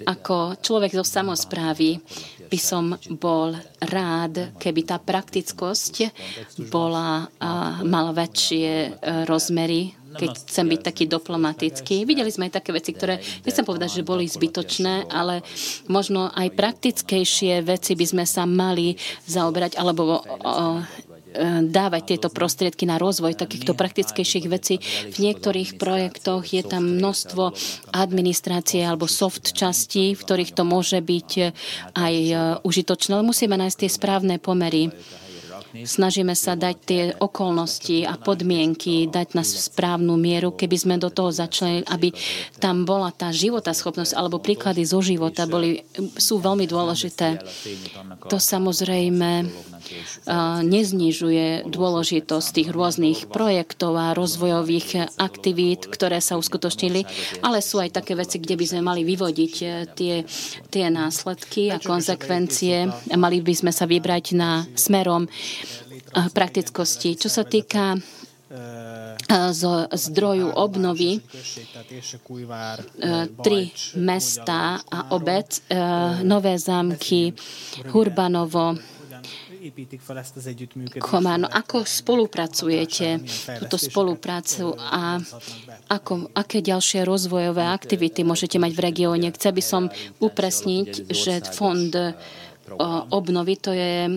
Ako 0.08 0.58
človek 0.64 0.96
zo 0.96 1.04
samozprávy 1.04 2.00
by 2.48 2.60
som 2.60 2.96
bol 3.20 3.52
rád, 3.84 4.56
keby 4.56 4.82
tá 4.88 4.98
praktickosť 5.02 6.10
bola, 6.72 7.28
mala 7.84 8.12
väčšie 8.14 8.70
e, 8.70 8.90
rozmery 9.28 9.92
keď 10.16 10.30
chcem 10.48 10.66
byť 10.72 10.82
taký 10.82 11.04
diplomatický. 11.10 12.08
Videli 12.08 12.32
sme 12.32 12.48
aj 12.48 12.64
také 12.64 12.72
veci, 12.72 12.96
ktoré, 12.96 13.20
nechcem 13.44 13.68
povedať, 13.68 14.00
že 14.00 14.08
boli 14.08 14.24
zbytočné, 14.30 15.12
ale 15.12 15.44
možno 15.92 16.32
aj 16.32 16.56
praktickejšie 16.56 17.66
veci 17.66 17.98
by 17.98 18.06
sme 18.08 18.26
sa 18.30 18.48
mali 18.48 18.96
zaoberať, 19.28 19.76
alebo 19.76 20.24
o, 20.24 20.80
dávať 21.68 22.16
tieto 22.16 22.30
prostriedky 22.32 22.88
na 22.90 22.98
rozvoj 22.98 23.38
takýchto 23.38 23.78
praktickejších 23.78 24.46
vecí. 24.48 24.80
V 25.12 25.18
niektorých 25.22 25.78
projektoch 25.78 26.48
je 26.50 26.64
tam 26.66 26.98
množstvo 26.98 27.54
administrácie 27.94 28.82
alebo 28.82 29.06
soft 29.06 29.54
častí, 29.54 30.16
v 30.16 30.24
ktorých 30.24 30.56
to 30.56 30.64
môže 30.66 30.98
byť 30.98 31.30
aj 31.94 32.16
e, 32.16 32.34
užitočné, 32.64 33.20
ale 33.20 33.30
musíme 33.30 33.60
nájsť 33.60 33.78
tie 33.86 33.92
správne 33.92 34.36
pomery. 34.42 34.90
Snažíme 35.84 36.34
sa 36.34 36.56
dať 36.56 36.76
tie 36.88 37.04
okolnosti 37.20 38.08
a 38.08 38.16
podmienky, 38.18 39.12
dať 39.12 39.36
na 39.36 39.44
správnu 39.44 40.16
mieru, 40.16 40.56
keby 40.56 40.78
sme 40.78 40.96
do 40.96 41.12
toho 41.12 41.30
začali, 41.30 41.84
aby 41.86 42.16
tam 42.58 42.88
bola 42.88 43.12
tá 43.12 43.30
životaschopnosť 43.30 44.16
alebo 44.16 44.42
príklady 44.42 44.88
zo 44.88 45.04
života 45.04 45.44
boli, 45.46 45.84
sú 46.18 46.40
veľmi 46.40 46.66
dôležité. 46.66 47.42
To 48.32 48.38
samozrejme 48.40 49.46
neznižuje 50.64 51.70
dôležitosť 51.70 52.48
tých 52.52 52.70
rôznych 52.72 53.20
projektov 53.32 53.96
a 53.96 54.16
rozvojových 54.16 55.20
aktivít, 55.20 55.88
ktoré 55.88 56.20
sa 56.20 56.36
uskutočnili, 56.36 57.08
ale 57.44 57.64
sú 57.64 57.80
aj 57.80 57.96
také 57.96 58.14
veci, 58.18 58.42
kde 58.42 58.60
by 58.60 58.66
sme 58.68 58.82
mali 58.84 59.02
vyvodiť 59.08 59.54
e, 59.64 59.66
tie, 59.96 60.16
tie 60.68 60.86
následky 60.92 61.72
a 61.72 61.80
konsekvencie. 61.80 62.90
Mali 63.16 63.40
by 63.40 63.54
sme 63.56 63.72
sa 63.72 63.88
vybrať 63.88 64.36
na 64.36 64.68
smerom 64.76 65.28
praktickosti. 66.34 67.16
Čo 67.20 67.30
sa 67.30 67.44
týka 67.44 67.96
e, 67.96 68.00
zo 69.52 69.88
zdroju 69.92 70.56
obnovy 70.56 71.20
tri 73.44 73.62
mesta 74.00 74.80
a 74.88 75.12
obec, 75.12 75.62
Nové 76.24 76.56
zámky, 76.56 77.36
Hurbanovo? 77.92 78.98
Komárno, 81.02 81.48
ako 81.50 81.84
spolupracujete 81.84 83.20
túto 83.60 83.76
spoluprácu 83.76 84.72
a 84.78 85.20
ako, 85.92 86.32
aké 86.32 86.64
ďalšie 86.64 87.04
rozvojové 87.04 87.68
aktivity 87.68 88.24
môžete 88.24 88.62
mať 88.62 88.72
v 88.78 88.84
regióne? 88.84 89.28
Chcel 89.36 89.58
by 89.58 89.64
som 89.64 89.84
upresniť, 90.24 91.12
že 91.12 91.44
fond 91.52 91.92
obnovy 93.12 93.56
to 93.60 93.72
je 93.72 94.08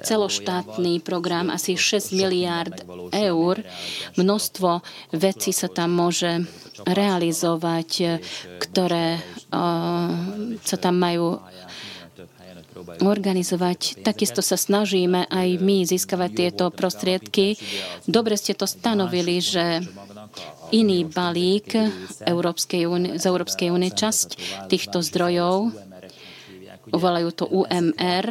celoštátny 0.00 1.00
program, 1.00 1.50
asi 1.50 1.74
6 1.78 2.14
miliárd 2.14 2.76
eur. 3.10 3.62
Množstvo 4.14 4.84
vecí 5.14 5.50
sa 5.54 5.70
tam 5.70 5.94
môže 5.96 6.44
realizovať, 6.84 8.20
ktoré 8.58 9.22
sa 10.62 10.76
tam 10.80 10.94
majú 10.98 11.38
organizovať. 13.06 14.02
Takisto 14.02 14.42
sa 14.42 14.58
snažíme 14.58 15.30
aj 15.30 15.48
my 15.62 15.86
získavať 15.86 16.30
tieto 16.34 16.64
prostriedky. 16.74 17.54
Dobre 18.04 18.34
ste 18.34 18.52
to 18.58 18.66
stanovili, 18.66 19.38
že 19.38 19.80
iný 20.74 21.06
balík 21.06 21.78
Európskej 22.26 22.90
únie, 22.90 23.14
z 23.16 23.24
Európskej 23.30 23.70
únie, 23.70 23.94
časť 23.94 24.28
týchto 24.66 25.06
zdrojov, 25.06 25.70
volajú 26.90 27.28
to 27.32 27.44
UMR, 27.46 28.26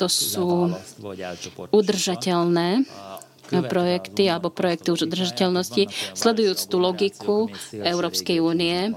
to 0.00 0.08
sú 0.08 0.72
udržateľné 1.68 2.88
projekty 3.50 4.30
alebo 4.30 4.54
projekty 4.54 4.94
už 4.94 5.10
udržateľnosti, 5.10 6.14
sledujúc 6.14 6.58
tú 6.70 6.76
logiku 6.78 7.36
Európskej 7.74 8.38
únie, 8.38 8.94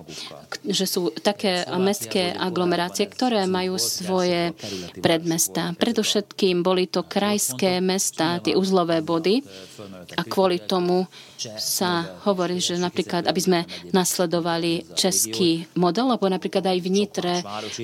že 0.64 0.86
sú 0.86 1.10
také 1.10 1.66
mestské 1.78 2.32
aglomerácie, 2.34 3.10
ktoré 3.10 3.50
majú 3.50 3.82
svoje 3.82 4.54
predmesta. 5.02 5.74
Predovšetkým 5.76 6.62
boli 6.62 6.86
to 6.86 7.02
krajské 7.04 7.82
mesta, 7.82 8.40
tie 8.40 8.54
uzlové 8.54 9.02
body 9.02 9.42
a 10.14 10.22
kvôli 10.24 10.62
tomu 10.62 11.10
sa 11.60 12.08
hovorí, 12.24 12.64
že 12.64 12.80
napríklad, 12.80 13.28
aby 13.28 13.42
sme 13.42 13.60
nasledovali 13.92 14.96
český 14.96 15.68
model, 15.76 16.16
lebo 16.16 16.32
napríklad 16.32 16.64
aj 16.64 16.80
v 16.80 16.88
Nitre 16.88 17.36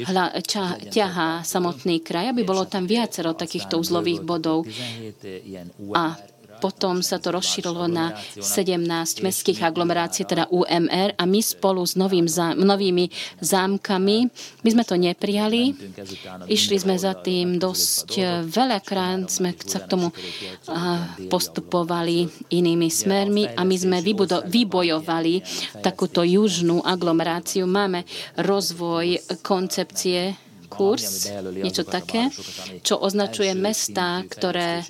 hla, 0.08 0.32
ča, 0.46 0.80
ťahá 0.80 1.44
samotný 1.44 2.00
kraj, 2.00 2.32
aby 2.32 2.48
bolo 2.48 2.64
tam 2.70 2.88
viacero 2.88 3.36
takýchto 3.36 3.82
uzlových 3.82 4.24
bodov. 4.24 4.64
A 5.92 6.16
potom 6.60 7.00
sa 7.00 7.18
to 7.18 7.32
rozšírilo 7.32 7.88
na 7.88 8.14
17 8.36 9.24
mestských 9.24 9.64
aglomerácií, 9.64 10.28
teda 10.28 10.52
UMR 10.52 11.16
a 11.16 11.24
my 11.24 11.40
spolu 11.40 11.82
s 11.88 11.96
novým 11.96 12.28
zá, 12.28 12.52
novými 12.54 13.10
zámkami, 13.40 14.18
my 14.62 14.70
sme 14.70 14.84
to 14.84 14.96
neprijali, 15.00 15.74
išli 16.52 16.76
sme 16.76 17.00
za 17.00 17.16
tým 17.16 17.58
dosť 17.58 18.44
veľakrát, 18.46 19.32
sme 19.32 19.56
sa 19.64 19.80
k 19.80 19.90
tomu 19.90 20.12
postupovali 21.32 22.28
inými 22.52 22.92
smermi 22.92 23.48
a 23.56 23.64
my 23.64 23.76
sme 23.80 23.98
vybudo- 24.04 24.44
vybojovali 24.46 25.42
takúto 25.80 26.22
južnú 26.28 26.84
aglomeráciu. 26.84 27.64
Máme 27.64 28.04
rozvoj 28.36 29.40
koncepcie 29.40 30.49
kurz, 30.70 31.26
niečo 31.58 31.84
také, 31.84 32.30
čo 32.86 33.02
označuje 33.02 33.58
mesta, 33.58 34.22
ktoré 34.30 34.86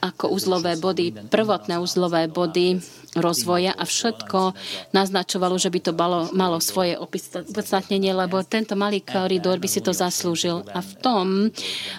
ako 0.00 0.32
uzlové 0.32 0.80
body, 0.80 1.28
prvotné 1.28 1.76
uzlové 1.76 2.32
body 2.32 2.80
rozvoja 3.12 3.76
a 3.76 3.84
všetko 3.84 4.56
naznačovalo, 4.96 5.60
že 5.60 5.68
by 5.68 5.80
to 5.84 5.92
malo, 5.92 6.32
malo 6.32 6.64
svoje 6.64 6.96
opodstatnenie, 6.96 8.16
lebo 8.16 8.40
tento 8.42 8.72
malý 8.72 9.04
koridor 9.04 9.60
by 9.60 9.68
si 9.68 9.84
to 9.84 9.92
zaslúžil. 9.92 10.64
A 10.72 10.80
v 10.80 10.92
tom, 11.04 11.52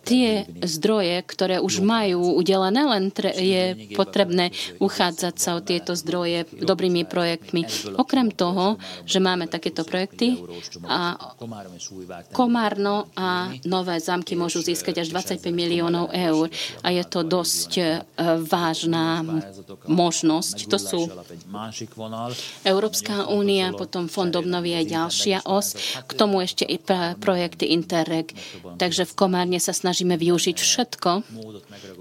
tie 0.00 0.48
zdroje, 0.64 1.20
ktoré 1.28 1.56
už 1.60 1.84
majú 1.84 2.38
udelené, 2.40 2.82
len 2.84 3.12
je 3.36 3.92
potrebné 3.92 4.50
uchádzať 4.80 5.34
sa 5.36 5.58
o 5.58 5.64
tieto 5.64 5.92
zdroje 5.92 6.48
dobrými 6.48 7.04
projektmi. 7.04 7.92
Okrem 7.96 8.32
toho, 8.32 8.80
že 9.04 9.20
máme 9.20 9.46
takéto 9.46 9.84
projekty 9.84 10.40
a 10.88 11.16
Komárno 12.32 13.12
a 13.16 13.52
Nové 13.68 14.00
zámky 14.00 14.34
môžu 14.34 14.64
získať 14.64 15.04
až 15.04 15.08
25 15.12 15.52
miliónov 15.52 16.10
eur 16.12 16.48
a 16.82 16.88
je 16.90 17.04
to 17.06 17.20
dosť 17.22 17.70
e, 17.78 17.84
vážna 18.42 19.22
možnosť. 19.86 20.56
To 20.68 20.78
sú 20.78 21.00
Európska 22.64 23.28
únia, 23.30 23.74
potom 23.74 24.06
Fond 24.06 24.32
obnovy 24.34 24.76
aj 24.76 24.84
ďalšia 24.88 25.38
os, 25.46 25.74
k 26.06 26.12
tomu 26.16 26.42
ešte 26.42 26.64
i 26.66 26.78
projekty 27.18 27.74
Interreg. 27.74 28.32
Takže 28.76 29.08
v 29.08 29.16
Komárne 29.16 29.58
sa 29.62 29.74
snažíme 29.82 30.14
využiť 30.14 30.56
všetko, 30.56 31.10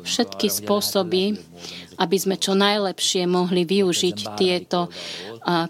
všetky 0.06 0.48
spôsoby, 0.54 1.34
aby 1.98 2.18
sme 2.18 2.38
čo 2.38 2.54
najlepšie 2.54 3.26
mohli 3.26 3.66
využiť 3.66 4.18
tieto 4.38 4.94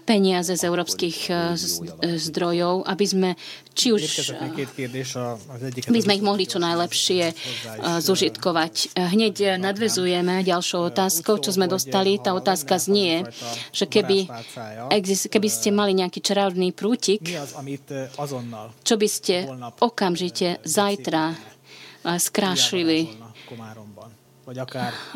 peniaze 0.04 0.52
z 0.52 0.62
európskych 0.68 1.18
e, 1.28 1.32
e, 1.32 1.36
zdrojov, 2.20 2.84
aby 2.84 3.04
sme 3.08 3.30
či 3.72 3.88
už 3.88 4.04
by 5.88 6.00
sme 6.04 6.12
ich 6.20 6.24
mohli 6.24 6.44
čo 6.44 6.60
najlepšie 6.60 7.32
e, 7.32 7.34
zužitkovať. 8.04 8.92
Hneď 8.92 9.56
nadvezujeme 9.56 10.44
ďalšou 10.44 10.92
otázkou, 10.92 11.40
čo 11.40 11.56
sme 11.56 11.72
dostali. 11.72 12.20
Tá 12.20 12.36
otázka 12.36 12.76
znie, 12.76 13.24
že 13.72 13.88
keby, 13.88 14.28
keby 15.32 15.48
ste 15.48 15.72
mali 15.72 15.96
nejaký 15.96 16.20
čarovný 16.20 16.76
prútik, 16.76 17.24
čo 18.84 18.94
by 19.00 19.08
ste 19.08 19.48
okamžite 19.80 20.60
zajtra 20.68 21.51
skrášili. 22.04 23.08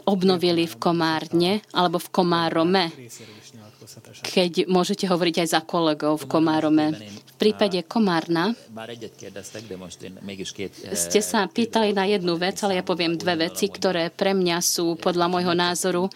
Obnovili 0.06 0.64
v 0.70 0.76
Komárne 0.78 1.52
alebo 1.74 1.98
v 1.98 2.08
Komárome. 2.14 2.84
Keď 4.22 4.70
môžete 4.70 5.06
hovoriť 5.10 5.46
aj 5.46 5.48
za 5.50 5.60
kolegov 5.62 6.22
v 6.22 6.26
Komárome. 6.30 6.86
Prípade 7.36 7.84
Komárna 7.84 8.56
ste 10.96 11.20
sa 11.20 11.44
pýtali 11.44 11.92
na 11.92 12.08
jednu 12.08 12.40
vec, 12.40 12.56
ale 12.64 12.80
ja 12.80 12.84
poviem 12.84 13.12
dve 13.20 13.48
veci, 13.48 13.68
ktoré 13.68 14.08
pre 14.08 14.32
mňa 14.32 14.56
sú 14.64 14.96
podľa 14.96 15.28
môjho 15.28 15.52
názoru 15.52 16.08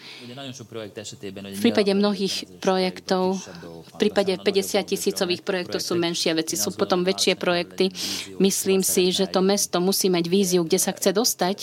v 1.31 1.59
prípade 1.61 1.93
mnohých 1.93 2.57
projektov, 2.57 3.37
v 3.85 3.93
prípade 4.01 4.33
50 4.33 4.81
tisícových 4.81 5.45
projektov 5.45 5.77
sú 5.77 5.93
menšie 5.93 6.33
veci, 6.33 6.57
sú 6.57 6.73
potom 6.73 7.05
väčšie 7.05 7.37
projekty. 7.37 7.93
Myslím 8.41 8.81
si, 8.81 9.13
že 9.13 9.29
to 9.29 9.45
mesto 9.45 9.77
musí 9.77 10.09
mať 10.09 10.25
víziu, 10.25 10.65
kde 10.65 10.81
sa 10.81 10.89
chce 10.89 11.13
dostať 11.13 11.57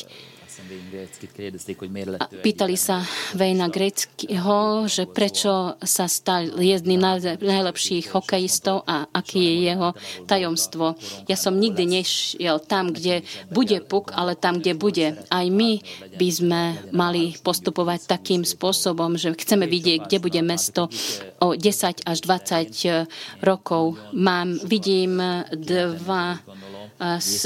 Pýtali 2.44 2.76
sa 2.76 3.00
Vejna 3.32 3.72
Greckého, 3.72 4.84
že 4.84 5.08
prečo 5.08 5.80
sa 5.80 6.04
stal 6.06 6.52
jedným 6.60 7.00
najlepších 7.40 8.12
hokejistov 8.12 8.84
a 8.84 9.08
aký 9.08 9.40
je 9.40 9.54
jeho 9.72 9.88
tajomstvo. 10.28 10.94
Ja 11.24 11.40
som 11.40 11.56
nikdy 11.56 12.00
nešiel 12.00 12.60
tam, 12.60 12.92
kde 12.92 13.24
bude 13.48 13.80
puk, 13.80 14.12
ale 14.12 14.36
tam, 14.36 14.60
kde 14.60 14.76
bude. 14.76 15.06
Aj 15.32 15.46
my 15.48 15.80
by 16.20 16.28
sme 16.28 16.62
mali 16.92 17.32
postupovať 17.40 18.04
takým 18.04 18.44
spôsobom, 18.44 19.16
že 19.16 19.32
chceme 19.32 19.64
vidieť, 19.64 20.04
kde 20.04 20.18
bude 20.20 20.40
mesto 20.44 20.92
o 21.40 21.54
10 21.56 22.04
až 22.04 22.18
20 22.20 23.40
rokov. 23.40 23.96
Mám, 24.12 24.60
vidím 24.66 25.22
dva 25.54 26.38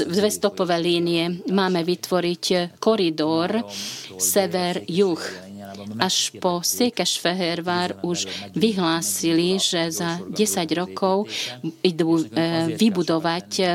dve 0.09 0.29
stopové 0.33 0.81
línie. 0.81 1.45
Máme 1.53 1.85
vytvoriť 1.85 2.77
koridor 2.81 3.61
sever-juh 4.17 5.52
až 5.99 6.35
po 6.39 6.61
Székesfehérvár 6.63 7.99
už 8.01 8.25
vyhlásili, 8.53 9.59
že 9.59 9.89
za 9.91 10.19
10 10.21 10.79
rokov 10.79 11.27
idú 11.81 12.21
e, 12.21 12.23
vybudovať 12.75 13.49
e, 13.59 13.65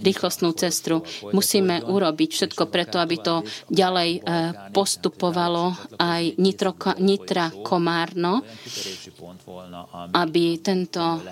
rýchlostnú 0.00 0.52
cestu. 0.56 1.02
Musíme 1.30 1.84
urobiť 1.84 2.30
všetko 2.30 2.62
preto, 2.68 2.98
aby 2.98 3.16
to 3.20 3.42
ďalej 3.68 4.10
e, 4.18 4.20
postupovalo 4.74 5.74
aj 5.98 6.40
Nitro, 6.40 6.74
Nitra 6.98 7.52
Komárno, 7.62 8.42
aby 10.14 10.58
tento 10.60 11.22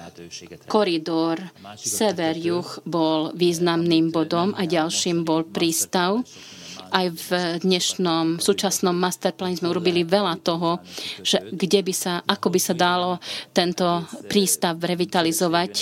koridor 0.66 1.38
sever-juh 1.78 2.84
bol 2.84 3.30
významným 3.34 4.10
bodom 4.10 4.54
a 4.54 4.64
ďalším 4.64 5.24
bol 5.24 5.46
prístav 5.48 6.20
aj 6.90 7.06
v 7.14 7.28
dnešnom 7.62 8.40
súčasnom 8.40 8.96
masterpláne 8.96 9.56
sme 9.56 9.70
urobili 9.72 10.02
veľa 10.04 10.40
toho, 10.40 10.80
že 11.22 11.40
kde 11.52 11.80
by 11.84 11.94
sa, 11.94 12.12
ako 12.24 12.48
by 12.52 12.60
sa 12.60 12.74
dalo 12.74 13.20
tento 13.52 13.84
prístav 14.26 14.78
revitalizovať 14.80 15.72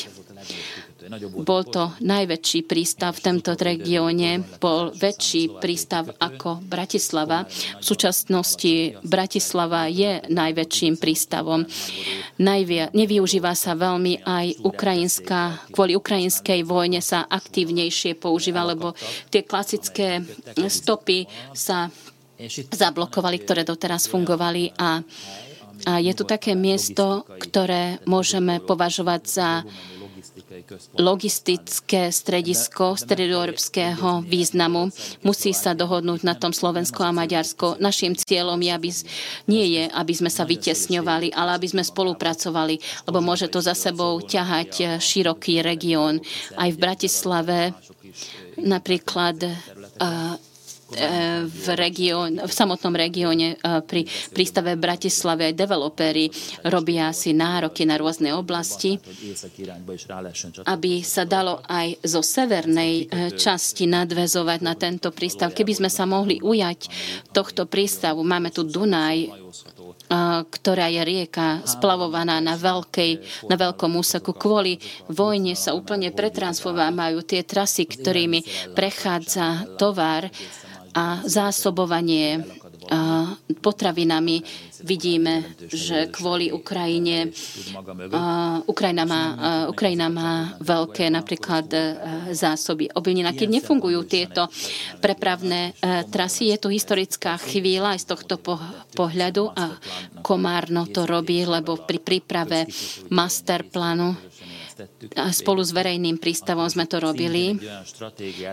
bol 1.47 1.63
to 1.63 1.95
najväčší 2.03 2.67
prístav 2.67 3.15
v 3.15 3.25
tomto 3.31 3.55
regióne, 3.55 4.43
bol 4.59 4.91
väčší 4.91 5.63
prístav 5.63 6.11
ako 6.19 6.63
Bratislava. 6.67 7.47
V 7.79 7.85
súčasnosti 7.85 8.99
Bratislava 9.07 9.87
je 9.87 10.23
najväčším 10.27 10.99
prístavom. 10.99 11.63
Najvia, 12.43 12.91
nevyužíva 12.91 13.55
sa 13.55 13.79
veľmi 13.79 14.27
aj 14.27 14.47
ukrajinská, 14.67 15.71
kvôli 15.71 15.95
ukrajinskej 15.95 16.67
vojne 16.67 16.99
sa 16.99 17.25
aktívnejšie 17.31 18.19
používa, 18.19 18.67
lebo 18.67 18.93
tie 19.31 19.47
klasické 19.47 20.27
stopy 20.67 21.31
sa 21.55 21.89
zablokovali, 22.75 23.41
ktoré 23.41 23.63
doteraz 23.65 24.11
fungovali 24.11 24.75
a 24.77 25.01
a 25.85 26.01
je 26.01 26.09
tu 26.17 26.25
také 26.25 26.57
miesto, 26.57 27.29
ktoré 27.37 28.01
môžeme 28.09 28.65
považovať 28.65 29.23
za 29.29 29.49
logistické 30.97 32.09
stredisko 32.13 32.97
stredoeurópskeho 32.97 34.25
významu. 34.25 34.89
Musí 35.23 35.53
sa 35.53 35.77
dohodnúť 35.77 36.25
na 36.25 36.35
tom 36.37 36.53
Slovensko 36.55 37.05
a 37.05 37.13
Maďarsko. 37.13 37.77
Našim 37.83 38.17
cieľom 38.17 38.61
je, 38.61 38.71
aby, 38.73 38.91
nie 39.51 39.67
je, 39.81 39.85
aby 39.91 40.13
sme 40.17 40.31
sa 40.33 40.49
vytesňovali, 40.49 41.35
ale 41.35 41.51
aby 41.57 41.67
sme 41.69 41.83
spolupracovali, 41.85 43.07
lebo 43.09 43.19
môže 43.21 43.49
to 43.53 43.61
za 43.61 43.77
sebou 43.77 44.19
ťahať 44.23 45.03
široký 45.03 45.61
región. 45.61 46.21
Aj 46.57 46.71
v 46.73 46.79
Bratislave 46.81 47.77
napríklad 48.57 49.37
v, 51.43 51.67
región, 51.75 52.39
v 52.39 52.53
samotnom 52.53 52.95
regióne 52.95 53.59
e, 53.59 53.83
pri 53.83 54.07
prístave 54.31 54.79
Bratislave 54.79 55.51
aj 55.51 55.59
developeri 55.59 56.31
robia 56.63 57.11
si 57.11 57.35
nároky 57.35 57.83
na 57.83 57.99
rôzne 57.99 58.31
oblasti, 58.31 58.95
aby 60.63 61.03
sa 61.03 61.27
dalo 61.27 61.59
aj 61.67 61.99
zo 62.07 62.23
severnej 62.23 62.95
e, 63.03 63.05
časti 63.35 63.91
nadvezovať 63.91 64.61
na 64.63 64.79
tento 64.79 65.11
prístav. 65.11 65.51
Keby 65.51 65.73
sme 65.75 65.91
sa 65.91 66.07
mohli 66.07 66.39
ujať 66.39 66.87
tohto 67.35 67.67
prístavu, 67.67 68.23
máme 68.23 68.55
tu 68.55 68.63
Dunaj, 68.63 69.27
ktorá 70.47 70.87
je 70.87 71.03
rieka 71.03 71.67
splavovaná 71.67 72.39
na, 72.39 72.55
veľkej, 72.55 73.43
na 73.51 73.57
veľkom 73.59 73.99
úseku. 73.99 74.39
Kvôli 74.39 74.79
vojne 75.11 75.59
sa 75.59 75.75
úplne 75.75 76.15
pretransformujú 76.15 77.27
tie 77.27 77.43
trasy, 77.43 77.91
ktorými 77.91 78.71
prechádza 78.79 79.75
tovar 79.75 80.31
a 80.97 81.21
zásobovanie 81.29 82.41
potravinami. 83.61 84.43
Vidíme, 84.87 85.57
že 85.67 86.13
kvôli 86.13 86.53
Ukrajine 86.53 87.33
Ukrajina 88.69 89.05
má, 89.09 89.23
Ukrajina 89.67 90.07
má 90.13 90.55
veľké 90.61 91.11
napríklad 91.11 91.67
e, 91.73 91.79
zásoby 92.37 92.93
obilnina. 92.93 93.33
Keď 93.33 93.49
nefungujú 93.51 94.05
tieto 94.05 94.47
prepravné 95.01 95.73
e, 95.75 96.05
trasy, 96.07 96.55
je 96.55 96.61
tu 96.61 96.69
historická 96.71 97.41
chvíľa 97.41 97.97
aj 97.97 98.01
z 98.05 98.07
tohto 98.15 98.37
pohľadu 98.95 99.51
a 99.57 99.75
Komárno 100.21 100.87
to 100.87 101.09
robí, 101.09 101.43
lebo 101.49 101.81
pri 101.83 101.99
príprave 101.99 102.69
masterplánu 103.11 104.36
a 105.17 105.33
spolu 105.33 105.65
s 105.65 105.73
verejným 105.73 106.21
prístavom 106.21 106.69
sme 106.69 106.85
to 106.85 107.01
robili. 107.01 107.57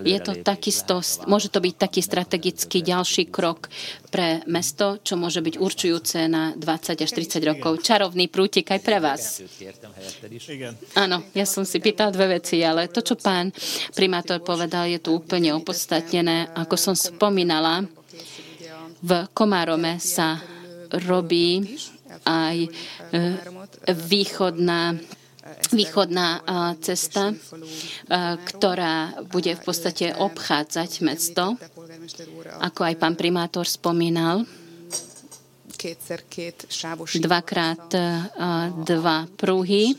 Je 0.07 0.19
to 0.24 0.39
takisto, 0.39 1.03
môže 1.28 1.51
to 1.51 1.59
byť 1.59 1.76
taký 1.76 1.99
strategický 1.99 2.80
ďalší 2.80 3.28
krok 3.28 3.67
pre 4.07 4.39
mesto, 4.47 5.01
čo 5.03 5.19
môže 5.19 5.43
byť 5.43 5.55
určujúce 5.59 6.32
na 6.32 6.55
20 6.55 7.03
až 7.03 7.11
30 7.11 7.49
rokov. 7.49 7.84
Čarovný 7.84 8.32
prútik 8.32 8.71
aj 8.71 8.80
pre 8.80 8.97
vás. 9.03 9.43
Áno, 10.95 11.28
ja 11.36 11.45
som 11.45 11.67
si 11.67 11.84
pýtal 11.84 12.15
dve 12.15 12.39
veci, 12.39 12.63
ale 12.63 12.88
to, 12.88 13.03
čo 13.03 13.19
pán 13.19 13.51
primátor 13.91 14.39
povedal, 14.39 14.88
je 14.88 14.99
tu 15.03 15.19
úplne 15.19 15.51
opodstatnené. 15.51 16.55
Ako 16.55 16.80
som 16.80 16.95
spomínala, 16.95 17.84
v 19.03 19.28
Komárome 19.36 19.99
sa 19.99 20.39
robí 21.03 21.76
aj 22.24 22.57
e, 22.63 22.69
východná 23.91 24.95
východná 25.72 26.43
cesta, 26.84 27.32
ktorá 28.43 29.24
bude 29.30 29.55
v 29.55 29.61
podstate 29.64 30.11
obchádzať 30.18 30.91
mesto, 31.05 31.55
ako 32.59 32.82
aj 32.84 32.95
pán 32.99 33.16
primátor 33.16 33.64
spomínal. 33.64 34.43
Dvakrát 37.20 37.91
dva 38.88 39.18
prúhy 39.36 39.95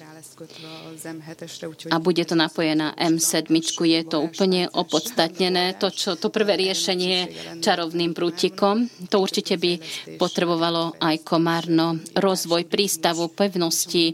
a 1.94 2.02
bude 2.02 2.26
to 2.26 2.34
napojené 2.34 2.74
na 2.74 2.90
M7. 2.98 3.54
Je 3.84 4.02
to 4.02 4.18
úplne 4.24 4.66
opodstatnené. 4.66 5.78
To, 5.78 5.94
čo, 5.94 6.18
to 6.18 6.32
prvé 6.32 6.58
riešenie 6.58 7.30
čarovným 7.62 8.10
prútikom, 8.16 8.90
to 9.06 9.22
určite 9.22 9.54
by 9.60 9.78
potrebovalo 10.18 10.98
aj 10.98 11.22
Komárno. 11.22 12.02
Rozvoj 12.18 12.66
prístavu, 12.66 13.30
pevnosti, 13.30 14.10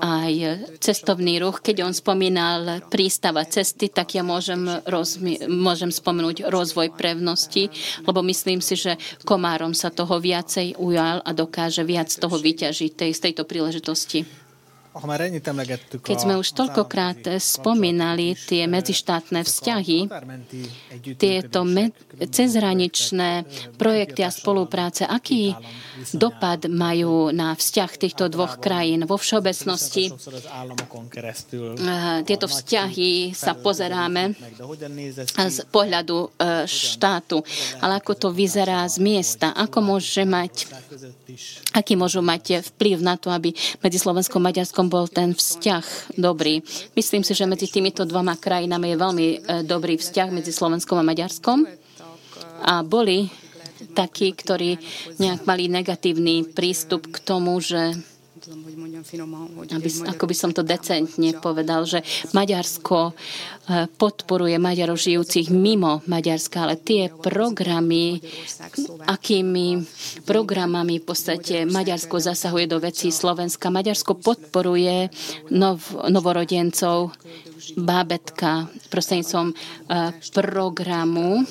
aj 0.00 0.64
cestovný 0.80 1.42
ruch. 1.42 1.60
Keď 1.60 1.84
on 1.84 1.92
spomínal 1.92 2.84
prístava 2.88 3.44
cesty, 3.44 3.92
tak 3.92 4.16
ja 4.16 4.24
môžem, 4.24 4.64
rozmi- 4.88 5.44
môžem 5.48 5.92
spomenúť 5.92 6.48
rozvoj 6.48 6.96
prevnosti, 6.96 7.68
lebo 8.04 8.24
myslím 8.24 8.64
si, 8.64 8.76
že 8.76 8.96
Komárom 9.28 9.76
sa 9.76 9.92
toho 9.92 10.16
viacej 10.16 10.80
ujal 10.80 11.20
a 11.20 11.30
dokáže 11.36 11.84
viac 11.84 12.08
toho 12.08 12.36
vyťažiť 12.40 12.90
tej, 12.96 13.10
z 13.12 13.20
tejto 13.20 13.44
príležitosti. 13.44 14.41
Keď 16.04 16.16
sme 16.20 16.36
už 16.36 16.48
toľkokrát 16.52 17.24
spomínali 17.40 18.36
tie 18.36 18.68
medzištátne 18.68 19.40
vzťahy, 19.40 20.04
tieto 21.16 21.64
me- 21.64 21.96
cezhraničné 22.12 23.48
projekty 23.80 24.20
a 24.22 24.30
spolupráce, 24.30 25.08
aký 25.08 25.56
dopad 26.12 26.68
majú 26.68 27.32
na 27.32 27.56
vzťah 27.56 27.90
týchto 27.96 28.28
dvoch 28.28 28.60
krajín 28.60 29.08
vo 29.08 29.16
všeobecnosti? 29.16 30.12
Tieto 32.28 32.46
vzťahy 32.46 33.32
sa 33.32 33.56
pozeráme 33.56 34.36
z 35.32 35.58
pohľadu 35.72 36.36
štátu, 36.68 37.40
ale 37.80 37.96
ako 37.96 38.12
to 38.12 38.28
vyzerá 38.28 38.84
z 38.92 39.00
miesta, 39.00 39.56
ako 39.56 39.78
môže 39.80 40.22
mať, 40.28 40.68
aký 41.72 41.96
môžu 41.96 42.20
mať 42.20 42.60
vplyv 42.76 43.00
na 43.00 43.16
to, 43.16 43.32
aby 43.32 43.56
medzi 43.80 43.96
Slovenskom 43.96 44.42
a 44.42 44.50
Maďarskom 44.50 44.81
Maďarskom 44.82 44.90
bol 44.90 45.06
ten 45.06 45.30
vzťah 45.30 46.18
dobrý. 46.18 46.58
Myslím 46.98 47.22
si, 47.22 47.38
že 47.38 47.46
medzi 47.46 47.70
týmito 47.70 48.02
dvoma 48.02 48.34
krajinami 48.34 48.90
je 48.90 48.96
veľmi 48.98 49.26
e, 49.30 49.36
dobrý 49.62 49.94
vzťah 49.94 50.28
medzi 50.34 50.50
Slovenskom 50.50 50.98
a 50.98 51.06
Maďarskom. 51.06 51.62
A 52.66 52.82
boli 52.82 53.30
takí, 53.94 54.34
ktorí 54.34 54.78
nejak 55.22 55.46
mali 55.46 55.70
negatívny 55.70 56.50
prístup 56.50 57.14
k 57.14 57.22
tomu, 57.22 57.62
že 57.62 57.94
aby, 59.70 59.88
ako 60.10 60.24
by 60.26 60.34
som 60.34 60.50
to 60.50 60.66
decentne 60.66 61.30
povedal, 61.38 61.86
že 61.86 62.02
Maďarsko 62.34 63.12
eh, 63.12 63.86
podporuje 63.86 64.58
Maďarov 64.58 64.98
žijúcich 64.98 65.54
mimo 65.54 66.02
Maďarska, 66.10 66.66
ale 66.66 66.74
tie 66.80 67.06
programy, 67.06 68.18
akými 69.06 69.86
programami 70.26 70.98
v 70.98 71.04
podstate 71.06 71.62
Maďarsko 71.68 72.18
zasahuje 72.18 72.66
do 72.66 72.82
vecí 72.82 73.14
Slovenska. 73.14 73.70
Maďarsko 73.70 74.18
podporuje 74.18 75.06
nov, 75.54 75.86
novorodencov, 76.10 77.14
bábetka 77.78 78.66
prostredníctvom 78.90 79.54
eh, 79.54 80.10
programu 80.34 81.46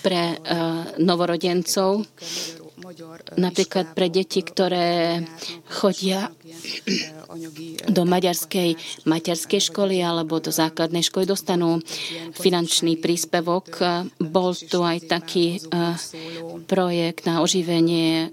pre 0.00 0.22
eh, 0.34 0.64
novorodencov 1.02 2.06
napríklad 3.34 3.96
pre 3.96 4.08
deti, 4.12 4.40
ktoré 4.44 5.22
chodia 5.68 6.30
do 7.88 8.02
maďarskej 8.06 8.76
materskej 9.08 9.60
školy 9.72 10.00
alebo 10.00 10.38
do 10.38 10.54
základnej 10.54 11.02
školy 11.02 11.24
dostanú 11.26 11.80
finančný 12.36 13.00
príspevok. 13.00 13.80
Bol 14.20 14.50
tu 14.54 14.84
aj 14.84 15.08
taký 15.08 15.58
eh, 15.58 15.96
projekt 16.68 17.26
na 17.26 17.40
oživenie 17.42 18.28
eh, 18.28 18.30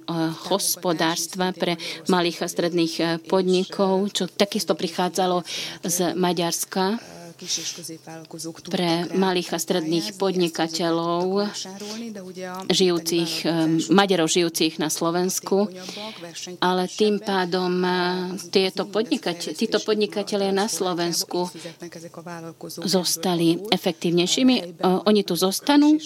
hospodárstva 0.51 1.55
pre 1.55 1.79
malých 2.11 2.45
a 2.45 2.47
stredných 2.51 2.93
eh, 2.99 3.07
podnikov, 3.21 4.11
čo 4.13 4.29
takisto 4.29 4.77
prichádzalo 4.77 5.43
z 5.85 6.13
Maďarska 6.13 7.20
pre 8.69 9.09
malých 9.13 9.49
a 9.55 9.59
stredných 9.59 10.15
podnikateľov, 10.15 11.49
žijúcich, 12.69 13.31
Maďarov 13.89 14.29
žijúcich 14.29 14.77
na 14.77 14.89
Slovensku, 14.89 15.67
ale 16.61 16.87
tým 16.87 17.19
pádom 17.19 17.71
eh, 17.81 17.93
tieto 18.49 18.85
podnikateľ, 18.87 19.53
títo 19.53 19.77
podnikatelia 19.81 20.53
na 20.53 20.67
Slovensku 20.69 21.49
zostali 22.81 23.57
efektívnejšími. 23.71 24.55
Eh, 24.57 25.09
oni 25.09 25.21
tu 25.25 25.33
zostanú, 25.37 25.97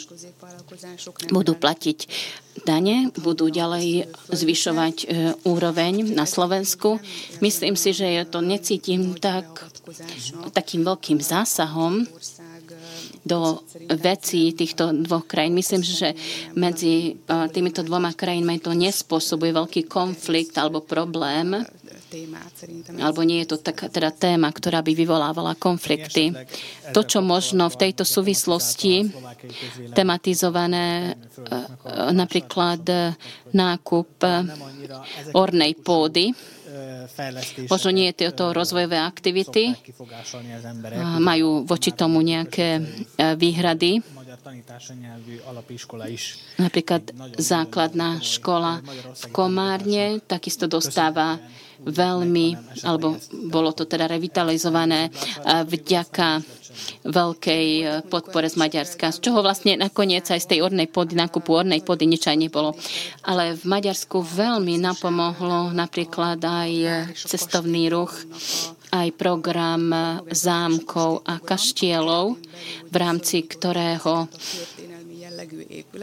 budú 1.32 1.54
platiť 1.56 2.00
dane, 2.64 3.12
budú 3.20 3.52
ďalej 3.52 4.08
zvyšovať 4.32 4.96
e, 5.04 5.06
úroveň 5.44 6.16
na 6.16 6.24
Slovensku. 6.24 7.04
Myslím 7.44 7.76
si, 7.76 7.92
že 7.92 8.08
ja 8.08 8.24
to 8.24 8.40
necítim 8.40 9.20
tak, 9.20 9.44
takým 10.54 10.82
veľkým 10.84 11.20
zásahom 11.22 12.06
do 13.26 13.66
vecí 13.98 14.54
týchto 14.54 14.94
dvoch 14.94 15.26
krajín. 15.26 15.58
Myslím, 15.58 15.82
že 15.82 16.14
medzi 16.54 17.18
e, 17.18 17.50
týmito 17.50 17.82
dvoma 17.82 18.14
krajinami 18.14 18.62
to 18.62 18.78
nespôsobuje 18.78 19.50
veľký 19.50 19.82
konflikt 19.90 20.54
alebo 20.62 20.86
problém 20.86 21.66
alebo 23.02 23.28
nie 23.28 23.44
je 23.44 23.56
to 23.56 23.58
taká 23.60 23.92
teda 23.92 24.14
téma, 24.14 24.48
ktorá 24.48 24.80
by 24.80 24.94
vyvolávala 24.96 25.58
konflikty. 25.60 26.32
To, 26.96 27.04
čo 27.04 27.20
možno 27.20 27.68
v 27.68 27.76
tejto 27.76 28.08
súvislosti 28.08 29.10
tematizované, 29.92 31.12
e, 31.12 32.14
napríklad 32.14 32.88
nákup 33.52 34.10
ornej 35.34 35.74
pôdy, 35.82 36.32
Možno 37.70 37.90
nie 37.92 38.10
tieto 38.14 38.52
rozvojové 38.52 38.98
aktivity 39.00 39.74
majú 41.22 41.64
voči 41.66 41.92
tomu 41.94 42.22
nejaké 42.22 42.80
e, 42.80 42.82
výhrady. 43.38 44.02
Napríklad 46.60 47.04
základná 47.38 48.10
škola 48.22 48.82
v 49.14 49.24
Komárne 49.34 50.22
takisto 50.26 50.70
dostáva 50.70 51.42
veľmi, 51.86 52.48
alebo 52.84 53.16
bolo 53.50 53.72
to 53.72 53.86
teda 53.86 54.10
revitalizované 54.10 55.10
vďaka 55.46 56.42
veľkej 57.06 57.68
e, 57.82 57.84
podpore 58.08 58.48
z 58.52 58.60
Maďarska, 58.60 59.16
z 59.16 59.20
čoho 59.24 59.40
vlastne 59.40 59.80
nakoniec 59.80 60.28
aj 60.28 60.42
z 60.44 60.50
tej 60.56 60.60
ornej 60.66 60.92
pody, 60.92 61.16
nákupu 61.16 61.50
ornej 61.56 61.82
pody 61.82 62.06
nič 62.10 62.28
aj 62.28 62.38
nebolo. 62.38 62.76
Ale 63.24 63.56
v 63.56 63.64
Maďarsku 63.64 64.22
veľmi 64.22 64.80
napomohlo 64.82 65.72
napríklad 65.72 66.40
aj 66.42 66.72
cestovný 67.16 67.88
ruch, 67.88 68.14
aj 68.92 69.12
program 69.18 69.92
zámkov 70.32 71.26
a 71.28 71.40
kaštielov, 71.42 72.40
v 72.92 72.96
rámci 72.96 73.44
ktorého 73.44 74.28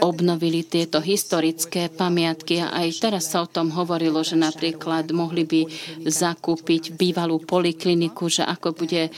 obnovili 0.00 0.64
tieto 0.66 0.98
historické 0.98 1.88
pamiatky. 1.92 2.62
A 2.62 2.84
aj 2.84 2.88
teraz 3.02 3.30
sa 3.30 3.44
o 3.44 3.50
tom 3.50 3.70
hovorilo, 3.74 4.22
že 4.24 4.38
napríklad 4.38 5.10
mohli 5.12 5.44
by 5.44 5.60
zakúpiť 6.06 6.96
bývalú 6.96 7.42
polikliniku, 7.42 8.28
že 8.28 8.44
ako 8.44 8.74
bude 8.76 9.08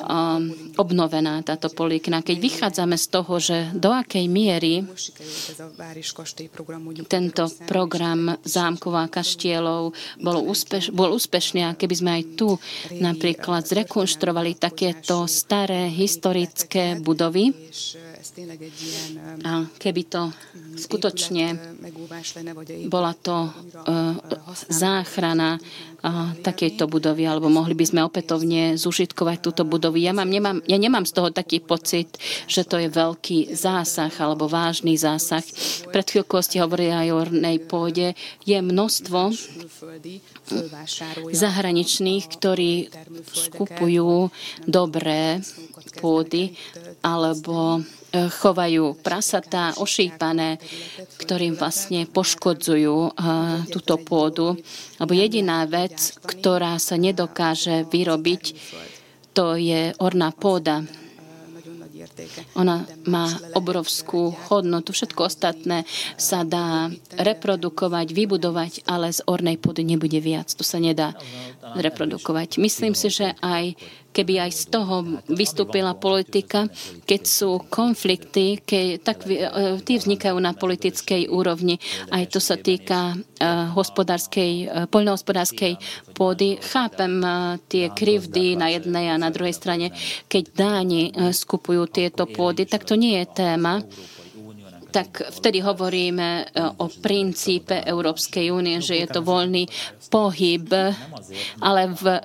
um, 0.00 0.50
obnovená 0.78 1.40
táto 1.44 1.70
poliklinika. 1.70 2.34
Keď 2.34 2.38
vychádzame 2.38 2.96
z 2.96 3.06
toho, 3.10 3.34
že 3.40 3.56
do 3.74 3.90
akej 3.92 4.26
miery 4.28 4.86
tento 7.08 7.44
program 7.68 8.36
zámkov 8.42 8.92
a 8.94 9.06
kaštielov 9.08 9.92
bol, 10.20 10.36
úspeš, 10.44 10.90
bol 10.90 11.14
úspešný 11.14 11.60
a 11.64 11.76
keby 11.76 11.94
sme 11.94 12.10
aj 12.20 12.24
tu 12.38 12.48
napríklad 12.98 13.66
zrekonštruovali 13.66 14.56
takéto 14.58 15.24
staré 15.28 15.88
historické 15.90 16.98
budovy, 17.00 17.52
a 19.44 19.68
keby 19.76 20.02
to 20.08 20.32
skutočne 20.80 21.76
bola 22.88 23.12
to 23.12 23.44
uh, 23.44 24.16
záchrana 24.72 25.60
uh, 25.60 26.32
takejto 26.40 26.88
budovy, 26.88 27.28
alebo 27.28 27.52
mohli 27.52 27.76
by 27.76 27.84
sme 27.84 28.00
opätovne 28.00 28.80
zužitkovať 28.80 29.38
túto 29.44 29.62
budovu. 29.68 30.00
Ja, 30.00 30.16
mám, 30.16 30.28
nemám, 30.28 30.64
ja 30.64 30.80
nemám 30.80 31.04
z 31.04 31.12
toho 31.12 31.28
taký 31.28 31.60
pocit, 31.60 32.16
že 32.48 32.64
to 32.64 32.80
je 32.80 32.88
veľký 32.88 33.52
zásah 33.52 34.12
alebo 34.20 34.48
vážny 34.48 34.96
zásah. 34.96 35.44
Pred 35.92 36.06
chvíľkou 36.08 36.40
ste 36.40 36.64
hovorili 36.64 36.96
aj 36.96 37.08
o 37.12 37.20
ornej 37.20 37.56
pôde. 37.60 38.16
Je 38.48 38.56
množstvo 38.56 39.36
zahraničných, 41.32 42.24
ktorí 42.28 42.88
skupujú 43.32 44.32
dobré 44.64 45.44
pôdy 46.00 46.56
alebo 47.04 47.84
chovajú 48.14 48.98
prasatá 48.98 49.78
ošípané, 49.78 50.58
ktorým 51.22 51.54
vlastne 51.54 52.06
poškodzujú 52.10 53.14
túto 53.70 53.94
pôdu. 54.02 54.58
Lebo 54.98 55.12
jediná 55.14 55.66
vec, 55.66 55.84
vec, 55.84 56.16
ktorá 56.24 56.80
sa 56.80 56.96
nedokáže 56.96 57.84
vyrobiť, 57.92 58.42
to 59.36 59.54
je 59.60 59.92
orná 60.00 60.32
pôda. 60.32 60.80
Ona 62.56 62.84
má 63.08 63.26
obrovskú 63.56 64.34
hodnotu. 64.50 64.92
Všetko 64.92 65.28
ostatné 65.28 65.88
sa 66.16 66.44
dá 66.44 66.90
reprodukovať, 67.16 68.06
vybudovať, 68.12 68.72
ale 68.84 69.12
z 69.12 69.20
ornej 69.24 69.56
pôdy 69.56 69.84
nebude 69.84 70.18
viac. 70.20 70.50
To 70.56 70.64
sa 70.66 70.80
nedá 70.80 71.16
reprodukovať. 71.72 72.60
Myslím 72.60 72.92
si, 72.92 73.08
že 73.08 73.32
aj 73.40 73.72
keby 74.14 74.46
aj 74.46 74.50
z 74.54 74.64
toho 74.70 74.94
vystúpila 75.26 75.90
politika, 75.98 76.70
keď 77.02 77.22
sú 77.26 77.58
konflikty, 77.66 78.62
keď, 78.62 78.86
tak 79.02 79.26
e, 79.26 79.50
tie 79.82 79.96
vznikajú 79.98 80.38
na 80.38 80.54
politickej 80.54 81.26
úrovni. 81.26 81.82
Aj 82.14 82.22
to 82.30 82.38
sa 82.38 82.54
týka 82.54 83.14
uh, 83.14 83.74
hospodárskej, 83.74 84.52
uh, 84.70 84.86
poľnohospodárskej 84.86 85.74
pôdy. 86.14 86.62
Chápem 86.62 87.18
uh, 87.18 87.58
tie 87.66 87.90
krivdy 87.90 88.54
na 88.54 88.70
jednej 88.70 89.10
a 89.10 89.18
na 89.18 89.34
druhej 89.34 89.56
strane. 89.56 89.90
Keď 90.30 90.44
dáni 90.54 91.10
skupujú 91.34 91.90
tieto 91.90 92.30
pôdy, 92.30 92.68
tak 92.68 92.86
to 92.86 92.94
nie 92.94 93.18
je 93.18 93.26
téma 93.34 93.82
tak 94.94 95.26
vtedy 95.42 95.58
hovoríme 95.58 96.54
o 96.78 96.86
princípe 96.86 97.82
Európskej 97.82 98.54
únie, 98.54 98.78
že 98.78 99.02
je 99.02 99.10
to 99.10 99.26
voľný 99.26 99.66
pohyb, 100.06 100.70
ale 101.58 101.90
v 101.90 102.22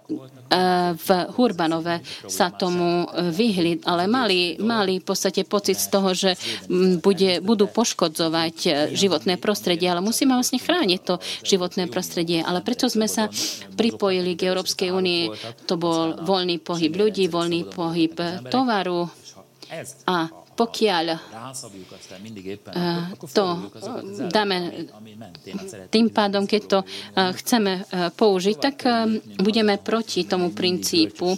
v 0.90 1.10
Hurbanove 1.38 2.02
sa 2.26 2.50
tomu 2.50 3.06
vyhli, 3.14 3.86
ale 3.86 4.10
mali, 4.10 4.58
mali 4.58 4.98
v 4.98 5.06
podstate 5.06 5.46
pocit 5.46 5.78
z 5.78 5.88
toho, 5.94 6.10
že 6.18 6.34
bude, 7.00 7.38
budú 7.46 7.70
poškodzovať 7.70 8.56
e, 8.66 8.70
životné 8.98 9.38
prostredie, 9.38 9.86
ale 9.86 10.02
musíme 10.02 10.34
vlastne 10.34 10.58
chrániť 10.58 11.00
to 11.06 11.22
životné 11.46 11.86
prostredie. 11.86 12.42
Ale 12.42 12.66
prečo 12.66 12.90
sme 12.90 13.06
sa 13.06 13.30
pripojili 13.78 14.34
k 14.34 14.50
Európskej 14.50 14.90
únii? 14.90 15.22
To 15.70 15.78
bol 15.78 16.18
voľný 16.18 16.58
pohyb 16.58 16.98
ľudí, 16.98 17.30
voľný 17.30 17.70
pohyb 17.70 18.18
tovaru 18.50 19.06
a 20.10 20.34
pokiaľ 20.60 21.06
eh, 21.08 21.20
to 23.32 23.46
dáme 24.28 24.58
tým 25.88 26.08
pádom, 26.12 26.44
keď 26.44 26.62
to 26.68 26.80
eh, 26.84 27.32
chceme 27.40 27.72
eh, 27.80 28.12
použiť, 28.12 28.56
tak 28.60 28.76
budeme 29.40 29.80
proti 29.80 30.28
tomu 30.28 30.52
princípu, 30.52 31.32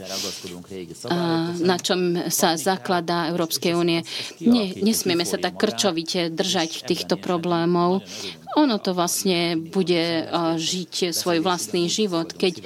na 1.62 1.78
čom 1.78 2.30
sa 2.32 2.58
zakladá 2.58 3.30
Európskej 3.30 3.78
únie. 3.78 4.02
Nie, 4.42 4.74
nesmieme 4.82 5.28
sa 5.28 5.38
tak 5.38 5.60
krčovite 5.62 6.34
držať 6.34 6.88
týchto 6.88 7.22
problémov 7.22 8.02
ono 8.56 8.84
to 8.84 8.92
vlastne 8.92 9.56
bude 9.56 10.28
žiť 10.60 11.16
svoj 11.16 11.40
vlastný 11.40 11.88
život, 11.88 12.36
keď 12.36 12.60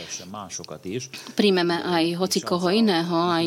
príjmeme 1.37 1.77
aj 1.77 2.17
hoci 2.17 2.41
koho 2.41 2.73
iného. 2.73 3.13
Aj 3.13 3.45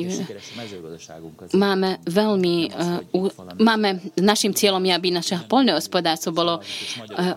máme 1.54 1.98
veľmi, 2.06 2.56
máme, 3.58 4.00
našim 4.18 4.52
cieľom 4.54 4.82
je, 4.84 4.92
aby 4.92 5.08
naše 5.10 5.36
poľnohospodárstvo 5.46 6.30
bolo 6.32 6.60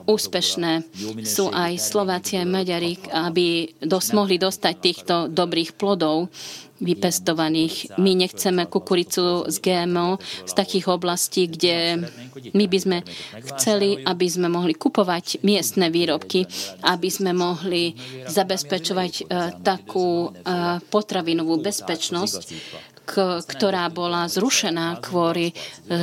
úspešné. 0.06 0.86
Sú 1.26 1.50
aj 1.52 1.78
Slováci, 1.80 2.38
aj 2.40 2.48
Maďari, 2.48 2.98
aby 3.12 3.72
dos, 3.82 4.14
mohli 4.14 4.38
dostať 4.38 4.74
týchto 4.78 5.16
dobrých 5.30 5.76
plodov 5.76 6.30
vypestovaných. 6.82 7.96
My 8.02 8.18
nechceme 8.18 8.66
kukuricu 8.66 9.46
z 9.48 9.56
GMO 9.62 10.18
z 10.50 10.54
takých 10.58 10.90
oblastí, 10.90 11.46
kde 11.46 12.10
my 12.58 12.66
by 12.66 12.78
sme 12.82 12.98
chceli, 13.54 14.02
aby 14.02 14.26
sme 14.26 14.50
mohli 14.50 14.74
kupovať 14.74 15.46
miestne 15.46 15.94
výrobky, 15.94 16.50
aby 16.82 17.10
sme 17.14 17.38
mohli 17.38 17.94
zabezpečovať 18.26 19.14
uh, 19.22 19.26
takú 19.62 20.34
uh, 20.34 20.82
potravinovú 20.90 21.62
bezpečnosť, 21.62 22.42
k, 23.06 23.42
ktorá 23.44 23.90
bola 23.90 24.30
zrušená 24.30 25.02
kvôli 25.04 25.52
e, 25.52 25.54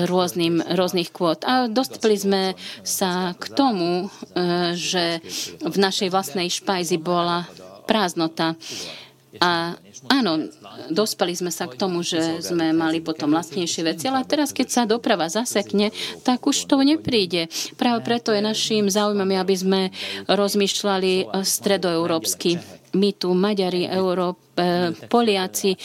rôznym, 0.06 0.60
rôznych 0.62 1.10
kvót. 1.14 1.46
A 1.46 1.70
dospeli 1.70 2.16
sme 2.18 2.42
sa 2.82 3.32
k 3.38 3.44
tomu, 3.54 4.12
že 4.74 5.22
v 5.62 5.76
našej 5.76 6.08
vlastnej 6.12 6.48
špajzi 6.50 6.98
bola 7.00 7.48
prázdnota. 7.88 8.54
A 9.44 9.76
áno, 10.08 10.48
dospeli 10.88 11.36
sme 11.36 11.52
sa 11.52 11.68
k 11.68 11.76
tomu, 11.76 12.00
že 12.00 12.40
sme 12.40 12.72
mali 12.72 13.04
potom 13.04 13.36
lacnejšie 13.36 13.84
veci, 13.84 14.08
ale 14.08 14.24
teraz, 14.24 14.56
keď 14.56 14.68
sa 14.72 14.82
doprava 14.88 15.28
zasekne, 15.28 15.92
tak 16.24 16.48
už 16.48 16.64
to 16.64 16.80
nepríde. 16.80 17.52
Práve 17.76 18.00
preto 18.02 18.32
je 18.32 18.40
našim 18.40 18.88
záujmom, 18.88 19.28
aby 19.36 19.54
sme 19.54 19.80
rozmýšľali 20.26 21.28
stredoeurópsky 21.44 22.77
my 22.94 23.10
tu 23.16 23.34
Maďari, 23.34 23.84
Európ, 23.88 24.48
Poliaci 25.06 25.78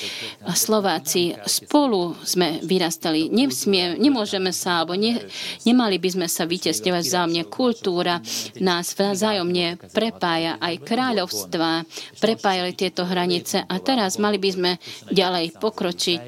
Slováci 0.49 1.37
spolu 1.45 2.17
sme 2.25 2.57
vyrastali. 2.65 3.29
Nesmie, 3.29 4.01
nemôžeme 4.01 4.49
sa, 4.49 4.81
alebo 4.81 4.97
ne, 4.97 5.21
nemali 5.61 6.01
by 6.01 6.09
sme 6.09 6.27
sa 6.29 6.49
vytesňovať 6.49 7.03
vzájomne. 7.05 7.41
Kultúra 7.53 8.17
nás 8.57 8.97
vzájomne 8.97 9.77
prepája, 9.93 10.57
aj 10.57 10.81
kráľovstva 10.89 11.85
prepájali 12.17 12.73
tieto 12.73 13.05
hranice 13.05 13.61
a 13.61 13.75
teraz 13.77 14.17
mali 14.17 14.41
by 14.41 14.49
sme 14.49 14.71
ďalej 15.13 15.53
pokročiť 15.61 16.27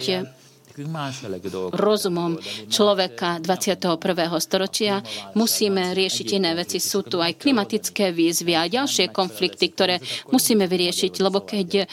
rozumom 1.71 2.35
človeka 2.67 3.39
21. 3.39 3.95
storočia. 4.43 4.99
Musíme 5.39 5.95
riešiť 5.95 6.27
iné 6.35 6.51
veci. 6.51 6.83
Sú 6.83 7.07
tu 7.07 7.23
aj 7.23 7.39
klimatické 7.39 8.11
výzvy 8.11 8.59
a 8.59 8.67
ďalšie 8.67 9.13
konflikty, 9.15 9.71
ktoré 9.71 10.03
musíme 10.33 10.67
vyriešiť, 10.67 11.13
lebo 11.23 11.45
keď 11.47 11.87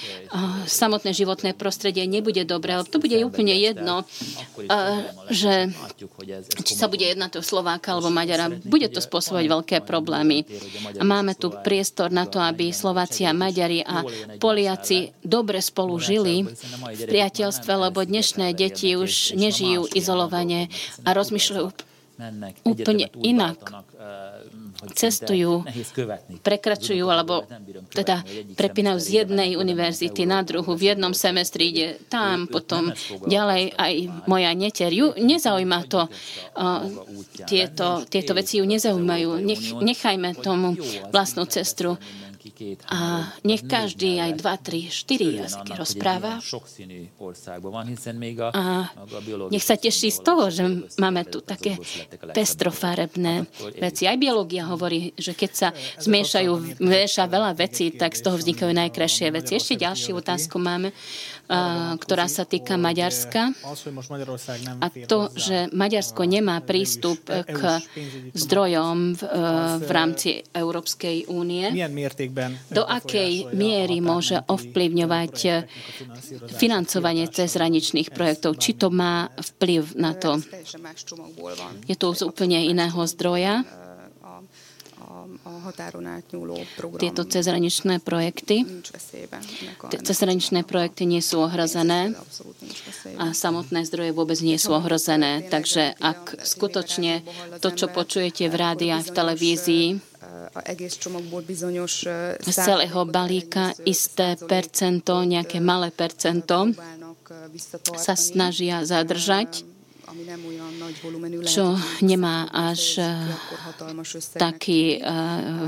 samotné 0.67 1.15
životné 1.15 1.55
prostredie 1.55 2.09
nebude 2.11 2.43
dobré, 2.43 2.75
to 2.89 2.99
bude 2.99 3.15
úplne 3.23 3.55
jedno, 3.55 4.03
že 5.31 5.71
či 6.65 6.73
sa 6.75 6.91
bude 6.91 7.07
jednať 7.07 7.39
o 7.39 7.43
Slováka 7.45 7.95
alebo 7.95 8.11
Maďara, 8.11 8.51
bude 8.65 8.89
to 8.89 8.99
spôsobovať 8.99 9.45
veľké 9.47 9.77
problémy. 9.87 10.43
A 10.99 11.05
máme 11.05 11.37
tu 11.37 11.53
priestor 11.53 12.09
na 12.11 12.25
to, 12.25 12.41
aby 12.41 12.73
Slováci 12.73 13.29
a 13.29 13.37
Maďari 13.37 13.85
a 13.85 14.03
Poliaci 14.41 15.13
dobre 15.21 15.61
spolu 15.61 16.01
žili 16.01 16.49
v 16.49 17.03
priateľstve, 17.07 17.73
lebo 17.77 18.01
dnešné 18.03 18.57
deti 18.57 18.72
deti 18.73 18.97
už 18.97 19.37
nežijú 19.37 19.85
izolovane 19.93 20.73
a 21.05 21.13
rozmýšľajú 21.13 21.93
úplne 22.65 23.13
inak. 23.21 23.61
Cestujú, 24.95 25.63
prekračujú, 26.43 27.07
alebo 27.07 27.47
teda 27.95 28.27
prepínajú 28.59 28.99
z 28.99 29.09
jednej 29.23 29.55
univerzity 29.55 30.27
na 30.27 30.43
druhú. 30.43 30.75
V 30.75 30.91
jednom 30.95 31.15
semestri 31.15 31.71
ide 31.71 31.89
tam, 32.11 32.51
potom 32.51 32.91
ďalej 33.27 33.79
aj 33.79 33.95
moja 34.27 34.51
neter. 34.59 34.91
Ju 34.91 35.15
nezaujíma 35.15 35.79
to. 35.87 36.11
Tieto, 37.47 38.03
tieto 38.11 38.33
veci 38.35 38.59
ju 38.59 38.65
nezaujímajú. 38.67 39.31
Nech, 39.39 39.65
nechajme 39.79 40.35
tomu 40.43 40.75
vlastnú 41.15 41.47
cestu. 41.47 41.95
A 42.91 43.31
nech 43.47 43.63
každý 43.67 44.19
aj 44.19 44.33
dva, 44.39 44.55
tri, 44.59 44.91
štyri 44.91 45.39
jazyky 45.43 45.73
rozpráva. 45.79 46.43
A 48.53 48.65
nech 49.53 49.65
sa 49.65 49.77
teší 49.79 50.09
z 50.11 50.21
toho, 50.21 50.51
že 50.51 50.65
máme 50.99 51.23
tu 51.29 51.39
také 51.41 51.79
pestrofarebné 52.35 53.47
veci. 53.79 54.11
Aj 54.11 54.19
biológia 54.19 54.67
hovorí, 54.67 55.15
že 55.15 55.37
keď 55.39 55.51
sa 55.51 55.69
zmiešajú, 56.03 56.83
mieša 56.83 57.31
veľa 57.31 57.53
vecí, 57.55 57.95
tak 57.95 58.19
z 58.19 58.23
toho 58.27 58.37
vznikajú 58.39 58.73
najkrajšie 58.75 59.29
veci. 59.31 59.59
Ešte 59.59 59.79
ďalšiu 59.79 60.19
otázku 60.19 60.59
máme 60.59 60.91
ktorá 61.99 62.27
sa 62.31 62.49
týka 62.49 62.81
Maďarska. 62.81 63.53
A 64.81 64.87
to, 65.05 65.19
že 65.37 65.69
Maďarsko 65.75 66.23
nemá 66.25 66.63
prístup 66.65 67.21
k 67.29 67.61
zdrojom 68.33 69.19
v, 69.19 69.23
v 69.83 69.91
rámci 69.91 70.41
Európskej 70.55 71.29
únie, 71.29 71.69
do 72.73 72.83
akej 72.87 73.53
miery 73.53 74.01
môže 74.01 74.41
ovplyvňovať 74.49 75.35
financovanie 76.57 77.29
cezhraničných 77.29 78.09
projektov? 78.15 78.57
Či 78.57 78.79
to 78.79 78.89
má 78.89 79.29
vplyv 79.37 79.99
na 79.99 80.17
to? 80.17 80.41
Je 81.85 81.97
to 81.99 82.17
z 82.17 82.23
úplne 82.25 82.65
iného 82.65 83.01
zdroja? 83.05 83.82
Tieto 87.03 87.23
cezhraničné 87.27 87.99
projekty, 87.99 88.63
cezhraničné 89.91 90.63
projekty 90.63 91.03
nie 91.03 91.19
sú 91.19 91.43
ohrozené? 91.43 92.15
A 93.19 93.35
samotné 93.35 93.83
zdroje 93.83 94.15
vôbec 94.15 94.39
nie 94.39 94.55
sú 94.55 94.71
ohrozené. 94.79 95.43
Takže 95.51 95.99
ak 95.99 96.47
skutočne 96.47 97.27
to, 97.59 97.75
čo 97.75 97.91
počujete 97.91 98.47
v 98.47 98.55
rádi 98.55 98.89
a 98.95 99.03
v 99.03 99.11
televízii, 99.11 99.87
z 102.39 102.49
celého 102.55 103.01
balíka 103.09 103.75
isté 103.83 104.39
percento, 104.39 105.27
nejaké 105.27 105.59
malé 105.59 105.91
percento 105.91 106.71
sa 107.99 108.15
snažia 108.15 108.87
zadržať 108.87 109.72
čo 111.47 111.79
nemá 112.03 112.51
až 112.51 112.99
taký 114.35 114.99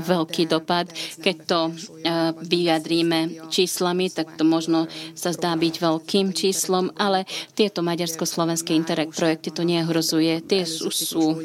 veľký 0.03 0.43
dopad. 0.51 0.91
Keď 1.23 1.37
to 1.47 1.71
vyjadríme 2.43 3.47
číslami, 3.47 4.11
tak 4.11 4.35
to 4.35 4.43
možno 4.43 4.91
sa 5.15 5.31
zdá 5.31 5.55
byť 5.55 5.75
veľkým 5.79 6.35
číslom, 6.35 6.91
ale 6.99 7.23
tieto 7.55 7.79
maďarsko-slovenské 7.79 8.75
Interreg 8.75 9.15
projekty 9.15 9.55
to 9.55 9.63
neohrozuje. 9.63 10.43
Tie 10.43 10.67
sú, 10.67 10.91
sú 10.91 11.39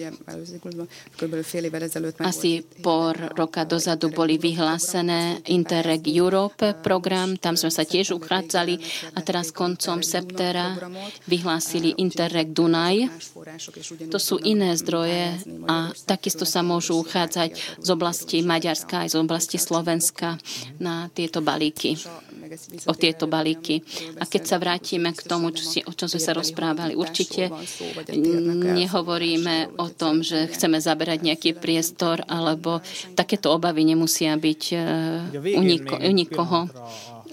asi 2.21 2.67
pol 2.83 3.15
roka 3.39 3.63
dozadu 3.63 4.11
boli 4.11 4.37
vyhlásené 4.37 5.47
Interreg 5.49 6.05
Europe 6.11 6.75
program, 6.83 7.39
tam 7.39 7.55
sme 7.55 7.71
sa 7.71 7.87
tiež 7.87 8.19
uchádzali 8.19 8.75
a 9.15 9.23
teraz 9.23 9.55
koncom 9.55 10.03
septembra 10.03 10.75
vyhlásili 11.29 12.01
Interreg 12.01 12.51
Dunaj. 12.51 12.80
To 14.11 14.19
sú 14.19 14.37
iné 14.43 14.75
zdroje 14.77 15.37
a 15.69 15.93
takisto 16.07 16.49
sa 16.49 16.65
môžu 16.65 16.99
uchádzať 17.01 17.51
z 17.79 17.89
oblasti 17.93 18.41
Maďarska 18.41 19.07
aj 19.07 19.09
z 19.13 19.17
oblasti 19.21 19.57
Slovenska 19.61 20.41
na 20.81 21.13
tieto 21.13 21.45
balíky 21.45 22.01
o 22.87 22.95
tieto 22.95 23.31
balíky. 23.31 23.83
A 24.19 24.27
keď 24.27 24.43
sa 24.43 24.57
vrátime 24.59 25.15
k 25.15 25.23
tomu, 25.23 25.55
čo 25.55 25.63
si, 25.63 25.79
o 25.87 25.93
čom 25.95 26.11
sme 26.11 26.23
sa 26.23 26.33
rozprávali, 26.35 26.99
určite 26.99 27.51
nehovoríme 28.75 29.79
o 29.79 29.87
tom, 29.95 30.27
že 30.27 30.51
chceme 30.51 30.83
zaberať 30.83 31.23
nejaký 31.23 31.51
priestor, 31.59 32.27
alebo 32.27 32.83
takéto 33.15 33.55
obavy 33.55 33.87
nemusia 33.87 34.35
byť 34.35 34.63
eh, 34.75 35.59
u, 35.59 35.63
niko, 35.63 35.95
u 35.95 36.13
nikoho 36.13 36.59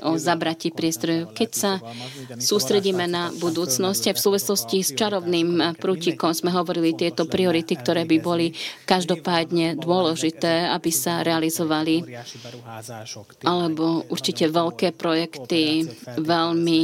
o 0.03 0.17
zabratí 0.19 0.73
priestoru. 0.73 1.29
Keď 1.31 1.49
sa 1.53 1.71
sústredíme 2.37 3.05
na 3.05 3.29
budúcnosť, 3.37 4.13
v 4.13 4.19
súvislosti 4.19 4.77
s 4.83 4.91
čarovným 4.93 5.77
prútikom 5.77 6.33
sme 6.33 6.53
hovorili 6.53 6.97
tieto 6.97 7.29
priority, 7.29 7.77
ktoré 7.77 8.03
by 8.03 8.17
boli 8.19 8.47
každopádne 8.85 9.77
dôležité, 9.77 10.69
aby 10.69 10.89
sa 10.89 11.21
realizovali. 11.21 12.03
Alebo 13.45 14.05
určite 14.09 14.49
veľké 14.49 14.93
projekty, 14.97 15.87
veľmi 16.17 16.81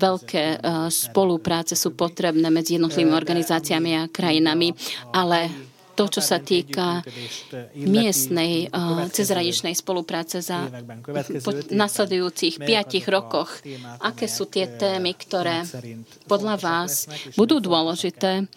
veľké 0.00 0.44
eh, 0.44 0.58
spolupráce 0.88 1.76
sú 1.76 1.92
potrebné 1.92 2.48
medzi 2.48 2.80
jednotlivými 2.80 3.12
organizáciami 3.12 3.90
a 4.00 4.08
krajinami, 4.08 4.72
ale 5.12 5.69
to, 6.00 6.08
čo 6.08 6.22
sa 6.24 6.40
týka 6.40 7.04
miestnej 7.76 8.72
uh, 8.72 9.04
cezhraničnej 9.12 9.76
spolupráce 9.76 10.40
za 10.40 10.64
po 11.44 11.52
nasledujúcich 11.68 12.56
piatich 12.64 13.04
rokoch. 13.04 13.60
Aké 14.00 14.24
sú 14.24 14.48
tie 14.48 14.64
témy, 14.64 15.12
ktoré 15.12 15.60
podľa 16.24 16.56
vás 16.56 17.04
budú 17.36 17.60
dôležité 17.60 18.48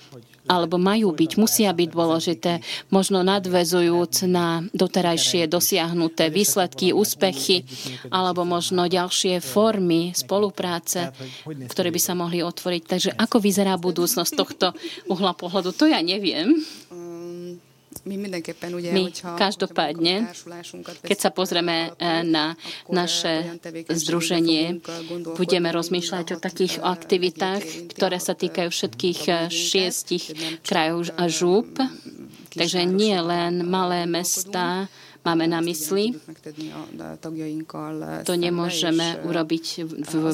alebo 0.47 0.75
majú 0.75 1.15
byť, 1.15 1.31
musia 1.39 1.71
byť 1.71 1.89
dôležité, 1.91 2.51
možno 2.91 3.23
nadvezujúc 3.23 4.27
na 4.27 4.63
doterajšie 4.75 5.47
dosiahnuté 5.47 6.27
výsledky, 6.27 6.91
úspechy, 6.91 7.63
alebo 8.11 8.43
možno 8.43 8.91
ďalšie 8.91 9.39
formy 9.39 10.11
spolupráce, 10.11 11.15
ktoré 11.47 11.89
by 11.95 12.01
sa 12.01 12.13
mohli 12.15 12.43
otvoriť. 12.43 12.83
Takže 12.83 13.09
ako 13.15 13.37
vyzerá 13.39 13.79
budúcnosť 13.79 14.31
tohto 14.35 14.75
uhla 15.07 15.31
pohľadu, 15.31 15.71
to 15.71 15.87
ja 15.87 16.03
neviem. 16.03 16.59
My 18.03 19.03
každopádne, 19.39 20.27
keď 21.07 21.17
sa 21.17 21.31
pozrieme 21.31 21.95
eh, 21.95 22.19
na 22.27 22.59
naše 22.91 23.55
združenie, 23.87 24.83
budeme 25.39 25.71
rozmýšľať 25.71 26.35
o 26.35 26.41
takých 26.43 26.83
aktivitách, 26.83 27.95
ktoré 27.95 28.19
sa 28.19 28.35
týkajú 28.35 28.67
všetkých 28.67 29.19
eh, 29.31 29.35
šiestich 29.47 30.35
krajov 30.67 31.15
a 31.15 31.31
žúb. 31.31 31.79
Takže 32.53 32.85
nie 32.85 33.15
len 33.17 33.65
malé 33.65 34.05
mesta, 34.05 34.91
máme 35.23 35.47
na 35.47 35.63
mysli. 35.63 36.13
To 38.27 38.35
nemôžeme 38.35 39.23
urobiť 39.23 39.65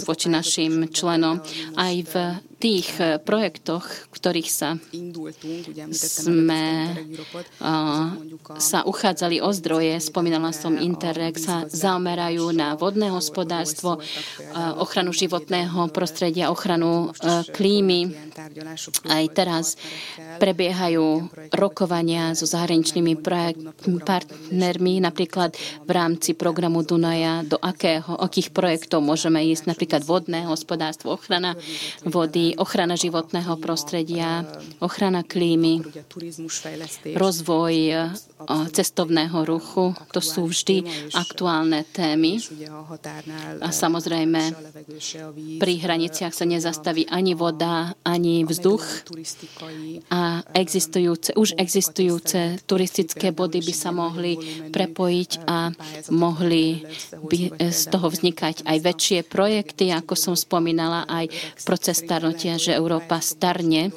voči 0.03 0.27
našim 0.27 0.89
členom. 0.89 1.39
Aj 1.77 1.95
v 1.95 2.13
tých 2.59 2.91
projektoch, 3.23 3.87
v 3.87 4.13
ktorých 4.13 4.49
sa 4.51 4.75
sme 5.95 6.91
sa 8.59 8.79
uchádzali 8.83 9.39
o 9.39 9.49
zdroje, 9.55 9.95
spomínala 10.03 10.51
som 10.51 10.75
Interreg, 10.75 11.39
sa 11.39 11.63
zamerajú 11.71 12.51
na 12.51 12.75
vodné 12.75 13.07
hospodárstvo, 13.15 14.03
ochranu 14.75 15.15
životného 15.15 15.87
prostredia, 15.95 16.51
ochranu 16.51 17.15
klímy. 17.55 18.11
Aj 19.07 19.23
teraz 19.31 19.79
prebiehajú 20.43 21.31
rokovania 21.55 22.35
so 22.35 22.43
zahraničnými 22.43 23.15
partnermi, 24.03 24.93
napríklad 24.99 25.55
v 25.87 25.91
rámci 25.91 26.35
programu 26.35 26.83
Dunaja, 26.83 27.47
do 27.47 27.55
akého, 27.55 28.19
akých 28.19 28.51
projektov 28.51 28.99
môžeme 28.99 29.39
ísť, 29.47 29.63
napríklad 29.71 30.03
vodné 30.03 30.43
hospodárstvo, 30.43 31.15
ochrana 31.15 31.55
vody, 32.03 32.48
ochrana 32.55 32.95
životného 32.95 33.59
prostredia, 33.59 34.47
ochrana 34.79 35.27
klímy, 35.27 35.83
rozvoj 37.11 37.75
cestovného 38.71 39.43
ruchu. 39.43 39.91
To 40.15 40.23
sú 40.23 40.47
vždy 40.47 40.87
aktuálne 41.11 41.83
témy. 41.83 42.39
A 43.59 43.69
samozrejme, 43.75 44.55
pri 45.59 45.73
hraniciach 45.83 46.31
sa 46.31 46.47
nezastaví 46.47 47.03
ani 47.11 47.35
voda, 47.35 47.91
ani 48.07 48.47
vzduch. 48.47 49.11
A 50.07 50.39
existujúce, 50.55 51.35
už 51.35 51.59
existujúce 51.59 52.63
turistické 52.63 53.35
body 53.35 53.59
by 53.59 53.73
sa 53.75 53.91
mohli 53.91 54.39
prepojiť 54.71 55.31
a 55.43 55.75
mohli 56.15 56.87
by 57.11 57.59
z 57.59 57.81
toho 57.91 58.07
vznikať 58.07 58.63
aj 58.63 58.77
väčšie 58.79 59.19
projekty, 59.27 59.91
ako 59.91 60.15
som 60.15 60.33
spomínala, 60.39 61.03
aj 61.11 61.27
proces 61.67 61.99
starnutia, 61.99 62.38
že 62.39 62.71
Európa 62.71 63.19
starne. 63.19 63.91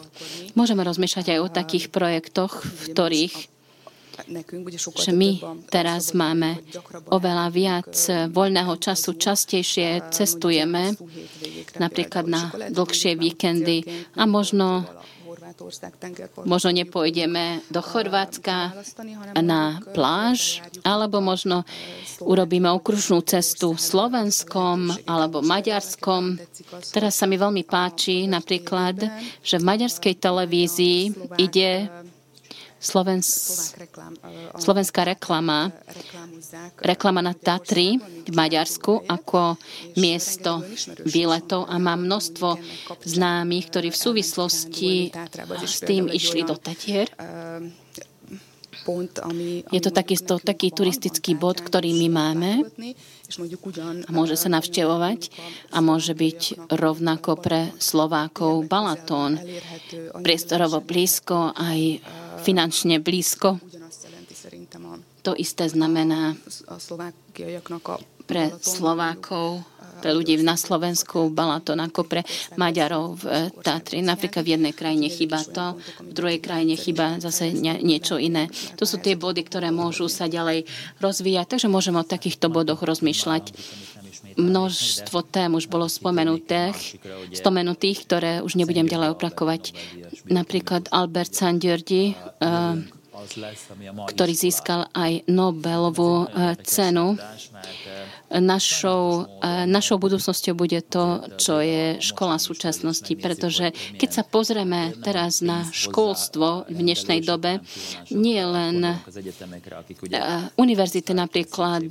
Môžeme 0.58 0.82
rozmýšľať 0.82 1.36
aj 1.36 1.38
o 1.38 1.48
takých 1.48 1.86
projektoch, 1.94 2.66
v 2.66 2.82
ktorých 2.90 3.36
že 4.92 5.12
my 5.12 5.40
teraz 5.72 6.12
máme 6.12 6.60
oveľa 7.08 7.46
viac 7.48 7.92
voľného 8.28 8.76
času, 8.76 9.16
častejšie 9.16 10.12
cestujeme, 10.12 10.92
napríklad 11.80 12.28
na 12.28 12.52
dlhšie 12.52 13.16
víkendy 13.16 13.88
a 14.12 14.28
možno 14.28 14.84
Možno 16.44 16.70
nepôjdeme 16.72 17.64
do 17.70 17.80
Chorvátska 17.80 18.72
na 19.38 19.80
pláž, 19.92 20.60
alebo 20.82 21.22
možno 21.22 21.64
urobíme 22.20 22.70
okružnú 22.70 23.22
cestu 23.24 23.74
Slovenskom 23.76 24.92
alebo 25.08 25.42
Maďarskom. 25.42 26.38
Teraz 26.92 27.18
sa 27.18 27.26
mi 27.26 27.36
veľmi 27.36 27.62
páči 27.66 28.26
napríklad, 28.28 29.00
že 29.42 29.56
v 29.58 29.66
maďarskej 29.66 30.14
televízii 30.18 31.00
ide 31.40 31.88
Slovens, 32.82 33.28
slovenská 34.58 35.06
reklama, 35.06 35.70
reklama 36.82 37.22
na 37.22 37.30
Tatry 37.30 37.94
v 38.26 38.34
Maďarsku 38.34 39.06
ako 39.06 39.54
miesto 39.94 40.66
výletov 41.06 41.70
a 41.70 41.78
má 41.78 41.94
množstvo 41.94 42.58
známych, 43.06 43.70
ktorí 43.70 43.94
v 43.94 44.02
súvislosti 44.02 45.14
s 45.62 45.78
tým 45.86 46.10
išli 46.10 46.42
do 46.42 46.58
Tatier. 46.58 47.06
Je 49.70 49.78
to 49.78 49.94
takisto 49.94 50.42
taký 50.42 50.74
turistický 50.74 51.38
bod, 51.38 51.62
ktorý 51.62 51.94
my 51.94 52.08
máme 52.10 52.66
a 54.04 54.10
môže 54.10 54.34
sa 54.34 54.50
navštevovať 54.50 55.30
a 55.70 55.78
môže 55.78 56.18
byť 56.18 56.66
rovnako 56.66 57.38
pre 57.38 57.70
Slovákov 57.78 58.66
Balatón. 58.66 59.38
Priestorovo 60.26 60.82
blízko 60.82 61.54
aj 61.54 62.02
finančne 62.42 62.98
blízko. 62.98 63.62
To 65.22 65.32
isté 65.38 65.70
znamená 65.70 66.34
pre 68.26 68.50
Slovákov, 68.58 69.62
pre 70.02 70.10
ľudí 70.10 70.34
na 70.42 70.58
Slovensku, 70.58 71.30
Balaton 71.30 71.78
ako 71.78 72.02
pre 72.10 72.26
Maďarov 72.58 73.22
v 73.22 73.24
Tatry. 73.62 74.02
Napríklad 74.02 74.42
v 74.42 74.58
jednej 74.58 74.74
krajine 74.74 75.06
chyba 75.06 75.46
to, 75.46 75.78
v 76.02 76.10
druhej 76.10 76.38
krajine 76.42 76.74
chyba 76.74 77.22
zase 77.22 77.54
niečo 77.60 78.18
iné. 78.18 78.50
To 78.78 78.82
sú 78.82 78.98
tie 78.98 79.14
body, 79.14 79.46
ktoré 79.46 79.70
môžu 79.70 80.10
sa 80.10 80.26
ďalej 80.26 80.66
rozvíjať, 80.98 81.54
takže 81.54 81.70
môžeme 81.70 82.02
o 82.02 82.08
takýchto 82.08 82.50
bodoch 82.50 82.82
rozmýšľať. 82.82 83.54
Množstvo 84.32 85.18
tém 85.28 85.52
už 85.52 85.68
bolo 85.68 85.86
spomenutých, 85.86 86.98
spomenutých, 87.36 87.98
ktoré 88.08 88.32
už 88.40 88.56
nebudem 88.56 88.88
ďalej 88.88 89.14
opakovať. 89.18 89.62
Napríklad 90.30 90.86
Albert 90.94 91.34
uh, 92.38 92.78
ktorý 94.12 94.32
získal 94.34 94.90
aj 94.92 95.24
Nobelovú 95.30 96.26
e, 96.26 96.56
cenu. 96.66 97.14
Našou, 98.32 99.28
e, 99.44 99.68
našou 99.68 100.00
budúcnosťou 100.00 100.56
bude 100.56 100.80
to, 100.80 101.20
čo 101.36 101.60
je 101.60 102.00
škola 102.00 102.40
súčasnosti, 102.40 103.12
pretože 103.20 103.70
keď 104.00 104.08
sa 104.10 104.22
pozrieme 104.24 104.96
teraz 105.04 105.44
na 105.44 105.68
školstvo 105.68 106.66
v 106.66 106.78
dnešnej 106.80 107.20
dobe, 107.22 107.60
nie 108.10 108.40
len 108.40 108.82
e, 108.82 108.94
univerzity 110.56 111.12
napríklad, 111.12 111.86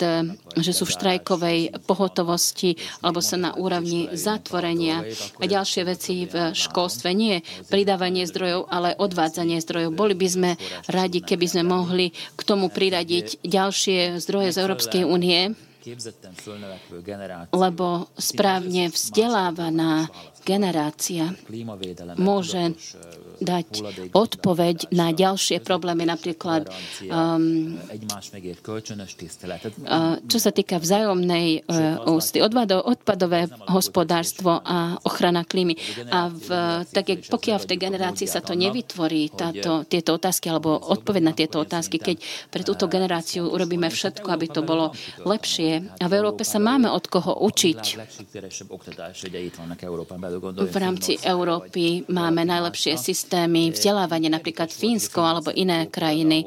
že 0.57 0.71
sú 0.73 0.89
v 0.89 0.95
štrajkovej 0.97 1.59
pohotovosti 1.85 2.75
alebo 3.05 3.21
sa 3.21 3.37
na 3.37 3.53
úrovni 3.55 4.09
zatvorenia 4.11 5.05
a 5.37 5.43
ďalšie 5.45 5.81
veci 5.85 6.25
v 6.25 6.51
školstve, 6.57 7.13
nie 7.13 7.45
pridávanie 7.69 8.25
zdrojov, 8.25 8.67
ale 8.67 8.97
odvádzanie 8.97 9.61
zdrojov. 9.61 9.93
Boli 9.93 10.17
by 10.17 10.27
sme 10.27 10.49
radi, 10.89 11.20
keby 11.23 11.45
sme 11.47 11.63
mohli 11.65 12.09
k 12.11 12.41
tomu 12.41 12.69
priradiť 12.69 13.41
ďalšie 13.45 14.21
zdroje 14.21 14.49
z 14.53 14.57
Európskej 14.61 15.03
únie, 15.05 15.53
lebo 17.49 17.87
správne 18.13 18.93
vzdelávaná 18.93 20.05
generácia 20.45 21.33
môže 22.21 22.77
dať 23.41 23.67
odpoveď 24.13 24.93
na 24.93 25.09
ďalšie 25.11 25.65
problémy, 25.65 26.05
napríklad 26.05 26.69
um, 27.09 27.75
čo 30.29 30.37
sa 30.37 30.51
týka 30.53 30.77
vzájomnej 30.77 31.65
uh, 31.65 32.05
ústy, 32.05 32.37
odvado, 32.39 32.77
odpadové 32.79 33.49
hospodárstvo 33.67 34.61
a 34.61 35.01
ochrana 35.01 35.41
klímy. 35.41 35.73
A 36.13 36.29
v, 36.29 36.47
tak, 36.93 37.09
pokiaľ 37.27 37.57
v 37.65 37.69
tej 37.73 37.77
generácii 37.81 38.27
sa 38.29 38.45
to 38.45 38.53
nevytvorí, 38.53 39.33
táto, 39.33 39.83
tieto 39.89 40.15
otázky, 40.21 40.53
alebo 40.53 40.77
odpoveď 40.77 41.23
na 41.25 41.33
tieto 41.33 41.65
otázky, 41.65 41.97
keď 41.97 42.21
pre 42.53 42.61
túto 42.61 42.85
generáciu 42.85 43.49
urobíme 43.49 43.89
všetko, 43.89 44.29
aby 44.29 44.45
to 44.53 44.61
bolo 44.61 44.93
lepšie. 45.25 45.89
A 45.97 46.05
v 46.05 46.13
Európe 46.13 46.45
sa 46.45 46.61
máme 46.61 46.93
od 46.93 47.09
koho 47.09 47.41
učiť. 47.41 47.81
V 50.61 50.77
rámci 50.77 51.11
Európy 51.25 52.05
máme 52.05 52.41
najlepšie 52.45 52.93
systémy 52.99 53.30
vzdelávania, 53.71 54.29
napríklad 54.29 54.69
Fínsko 54.69 55.23
alebo 55.23 55.49
iné 55.55 55.87
krajiny. 55.87 56.45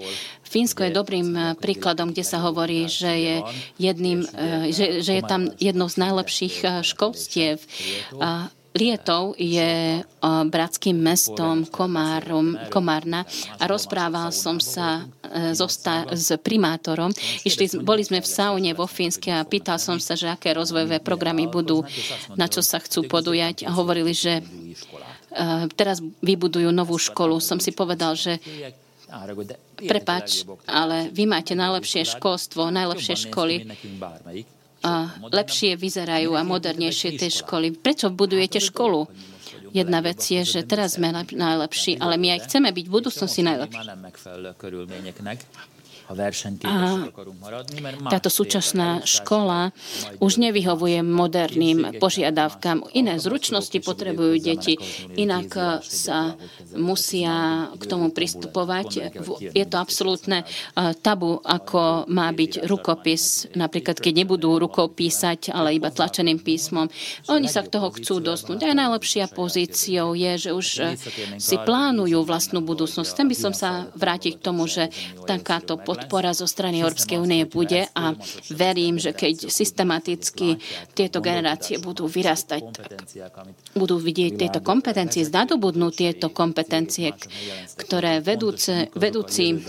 Fínsko 0.54 0.86
je 0.86 0.94
dobrým 0.94 1.28
eh, 1.34 1.42
príkladom, 1.58 2.14
kde 2.14 2.22
sa 2.22 2.38
hovorí, 2.38 2.86
že 2.86 3.10
je, 3.10 3.36
jedným, 3.82 4.22
eh, 4.22 4.70
že, 4.70 5.02
že 5.02 5.18
je 5.18 5.24
tam 5.26 5.50
jedno 5.58 5.90
z 5.90 5.96
najlepších 5.98 6.56
eh, 6.62 6.70
školstiev. 6.86 7.58
Lietov 8.74 9.38
je 9.38 10.02
bratským 10.50 10.98
mestom 10.98 11.62
Komárom, 11.62 12.58
Komárna 12.74 13.22
a 13.62 13.70
rozprával 13.70 14.34
som 14.34 14.58
sa 14.58 15.06
so 15.54 15.70
sta- 15.70 16.10
s 16.10 16.34
primátorom. 16.42 17.14
Išli, 17.46 17.86
boli 17.86 18.02
sme 18.02 18.18
v 18.18 18.26
saune 18.26 18.74
vo 18.74 18.90
Fínske 18.90 19.30
a 19.30 19.46
pýtal 19.46 19.78
som 19.78 20.02
sa, 20.02 20.18
že 20.18 20.26
aké 20.26 20.50
rozvojové 20.58 20.98
programy 20.98 21.46
budú, 21.46 21.86
na 22.34 22.50
čo 22.50 22.66
sa 22.66 22.82
chcú 22.82 23.06
podujať 23.06 23.62
a 23.62 23.70
hovorili, 23.70 24.10
že 24.10 24.42
teraz 25.74 25.98
vybudujú 26.22 26.70
novú 26.70 26.96
školu. 26.96 27.42
Som 27.42 27.58
si 27.58 27.74
povedal, 27.74 28.14
že 28.14 28.38
prepač, 29.78 30.46
ale 30.66 31.10
vy 31.10 31.26
máte 31.28 31.54
najlepšie 31.54 32.18
školstvo, 32.18 32.70
najlepšie 32.70 33.28
školy 33.28 33.68
a 34.84 35.08
lepšie 35.32 35.80
vyzerajú 35.80 36.36
a 36.36 36.44
modernejšie 36.44 37.16
tie 37.16 37.30
školy. 37.32 37.72
Prečo 37.72 38.12
budujete 38.12 38.60
školu? 38.60 39.08
Jedna 39.74 39.98
vec 39.98 40.22
je, 40.22 40.46
že 40.46 40.60
teraz 40.62 40.94
sme 40.94 41.10
najlepší, 41.10 41.98
ale 41.98 42.14
my 42.14 42.38
aj 42.38 42.46
chceme 42.46 42.70
byť 42.70 42.84
v 42.86 42.94
budúcnosti 42.94 43.42
najlepší. 43.42 43.90
A 46.04 47.00
táto 48.12 48.28
súčasná 48.28 49.00
škola 49.08 49.72
už 50.20 50.36
nevyhovuje 50.36 51.00
moderným 51.00 51.96
požiadavkám. 51.96 52.92
Iné 52.92 53.16
zručnosti 53.16 53.80
potrebujú 53.80 54.36
deti, 54.36 54.76
inak 55.16 55.80
sa 55.80 56.36
musia 56.76 57.66
k 57.80 57.82
tomu 57.88 58.12
pristupovať. 58.12 59.16
Je 59.40 59.64
to 59.64 59.76
absolútne 59.80 60.44
tabu, 61.00 61.40
ako 61.40 62.04
má 62.12 62.28
byť 62.36 62.68
rukopis, 62.68 63.48
napríklad 63.56 63.96
keď 63.96 64.12
nebudú 64.24 64.60
rukou 64.60 64.92
písať, 64.92 65.56
ale 65.56 65.80
iba 65.80 65.88
tlačeným 65.88 66.36
písmom. 66.36 66.86
Oni 67.32 67.48
sa 67.48 67.64
k 67.64 67.72
toho 67.72 67.88
chcú 67.96 68.20
dostnúť. 68.20 68.68
Aj 68.68 68.76
najlepšia 68.76 69.32
pozíciou 69.32 70.12
je, 70.12 70.32
že 70.36 70.50
už 70.52 70.66
si 71.40 71.56
plánujú 71.56 72.20
vlastnú 72.28 72.60
budúcnosť. 72.60 73.08
Chcem 73.08 73.28
by 73.30 73.36
som 73.36 73.52
sa 73.56 73.88
vrátiť 73.96 74.36
k 74.36 74.44
tomu, 74.44 74.68
že 74.68 74.92
takáto 75.24 75.80
podpora 75.94 76.34
zo 76.34 76.50
strany 76.50 76.82
Európskej 76.82 77.22
únie 77.22 77.46
bude 77.46 77.86
a 77.94 78.18
verím, 78.50 78.98
že 78.98 79.14
keď 79.14 79.46
systematicky 79.46 80.58
tieto 80.98 81.22
generácie 81.22 81.78
budú 81.78 82.10
vyrastať, 82.10 82.62
tak 82.74 82.98
budú 83.78 84.02
vidieť 84.02 84.32
tieto 84.34 84.58
kompetencie, 84.58 85.22
zdadobudnú 85.22 85.94
tieto 85.94 86.34
kompetencie, 86.34 87.14
ktoré 87.78 88.18
vedúce, 88.18 88.90
vedúci 88.98 89.62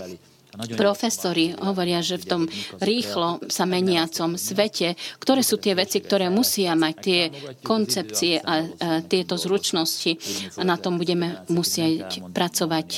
profesori 0.76 1.52
hovoria, 1.58 2.00
že 2.00 2.20
v 2.20 2.26
tom 2.26 2.42
rýchlo 2.80 3.42
sa 3.48 3.64
meniacom 3.64 4.38
svete, 4.38 4.94
ktoré 5.18 5.42
sú 5.42 5.58
tie 5.60 5.74
veci, 5.74 6.00
ktoré 6.00 6.28
musia 6.30 6.72
mať 6.72 6.94
tie 7.00 7.20
koncepcie 7.60 8.40
a, 8.40 8.64
tieto 9.06 9.34
zručnosti 9.36 10.16
a 10.56 10.62
na 10.62 10.76
tom 10.78 11.00
budeme 11.00 11.44
musieť 11.48 12.22
pracovať. 12.30 12.88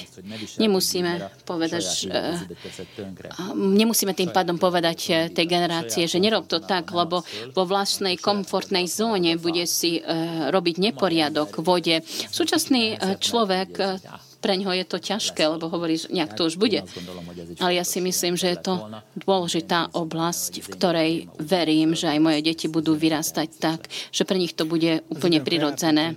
Nemusíme 0.61 1.45
povedať, 1.47 2.11
nemusíme 3.55 4.13
tým 4.13 4.31
pádom 4.31 4.59
povedať 4.59 4.99
eh, 5.11 5.17
tej 5.33 5.47
generácie, 5.47 6.05
že 6.11 6.23
nerob 6.23 6.51
to 6.51 6.59
tak, 6.63 6.91
lebo 6.91 7.23
vo 7.55 7.65
vlastnej 7.65 8.19
komfortnej 8.19 8.91
zóne 8.91 9.39
bude 9.39 9.65
si 9.65 9.99
eh, 9.99 10.05
robiť 10.51 10.77
neporiadok 10.93 11.63
v 11.63 11.69
vode. 11.69 11.97
Súčasný 12.33 12.99
človek 13.23 13.71
pre 14.39 14.55
ňoho 14.55 14.71
je 14.71 14.87
to 14.87 14.99
ťažké, 15.03 15.43
lebo 15.51 15.67
hovorí, 15.67 15.99
že 15.99 16.15
nejak 16.15 16.39
to 16.39 16.47
už 16.47 16.63
bude. 16.63 16.87
Ale 17.59 17.75
ja 17.75 17.83
si 17.83 17.99
myslím, 17.99 18.39
že 18.39 18.55
je 18.55 18.59
to 18.63 18.75
dôležitá 19.19 19.91
oblasť, 19.99 20.63
v 20.63 20.69
ktorej 20.71 21.13
verím, 21.43 21.99
že 21.99 22.07
aj 22.07 22.19
moje 22.23 22.41
deti 22.47 22.71
budú 22.71 22.95
vyrastať 22.95 23.49
tak, 23.59 23.91
že 24.15 24.23
pre 24.23 24.39
nich 24.39 24.55
to 24.55 24.63
bude 24.63 25.03
úplne 25.11 25.43
prirodzené. 25.43 26.15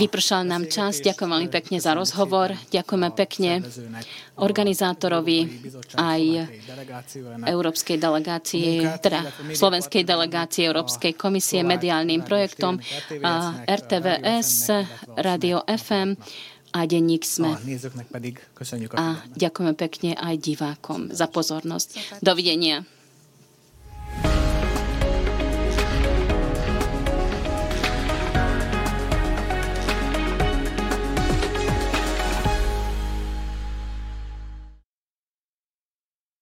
Vypršal 0.00 0.48
nám 0.48 0.72
čas. 0.72 1.04
Ďakujem 1.04 1.30
veľmi 1.30 1.50
pekne 1.52 1.76
za 1.76 1.92
rozhovor. 1.92 2.56
Ďakujeme 2.72 3.08
pekne 3.12 3.60
organizátorovi 4.40 5.68
aj 6.00 6.22
Európskej 7.44 8.00
delegácie, 8.00 8.80
teda 9.04 9.28
Slovenskej 9.52 10.02
delegácie 10.08 10.66
Európskej 10.66 11.12
komisie 11.14 11.60
mediálnym 11.60 12.24
projektom 12.24 12.80
RTVS, 13.68 14.72
Radio 15.20 15.62
FM 15.68 16.16
a 16.74 16.78
denník 16.90 17.22
SME. 17.22 17.54
A 18.98 19.06
ďakujeme 19.30 19.74
pekne 19.78 20.10
aj 20.18 20.34
divákom 20.42 21.14
za 21.14 21.30
pozornosť. 21.30 22.18
Dovidenia. 22.18 22.82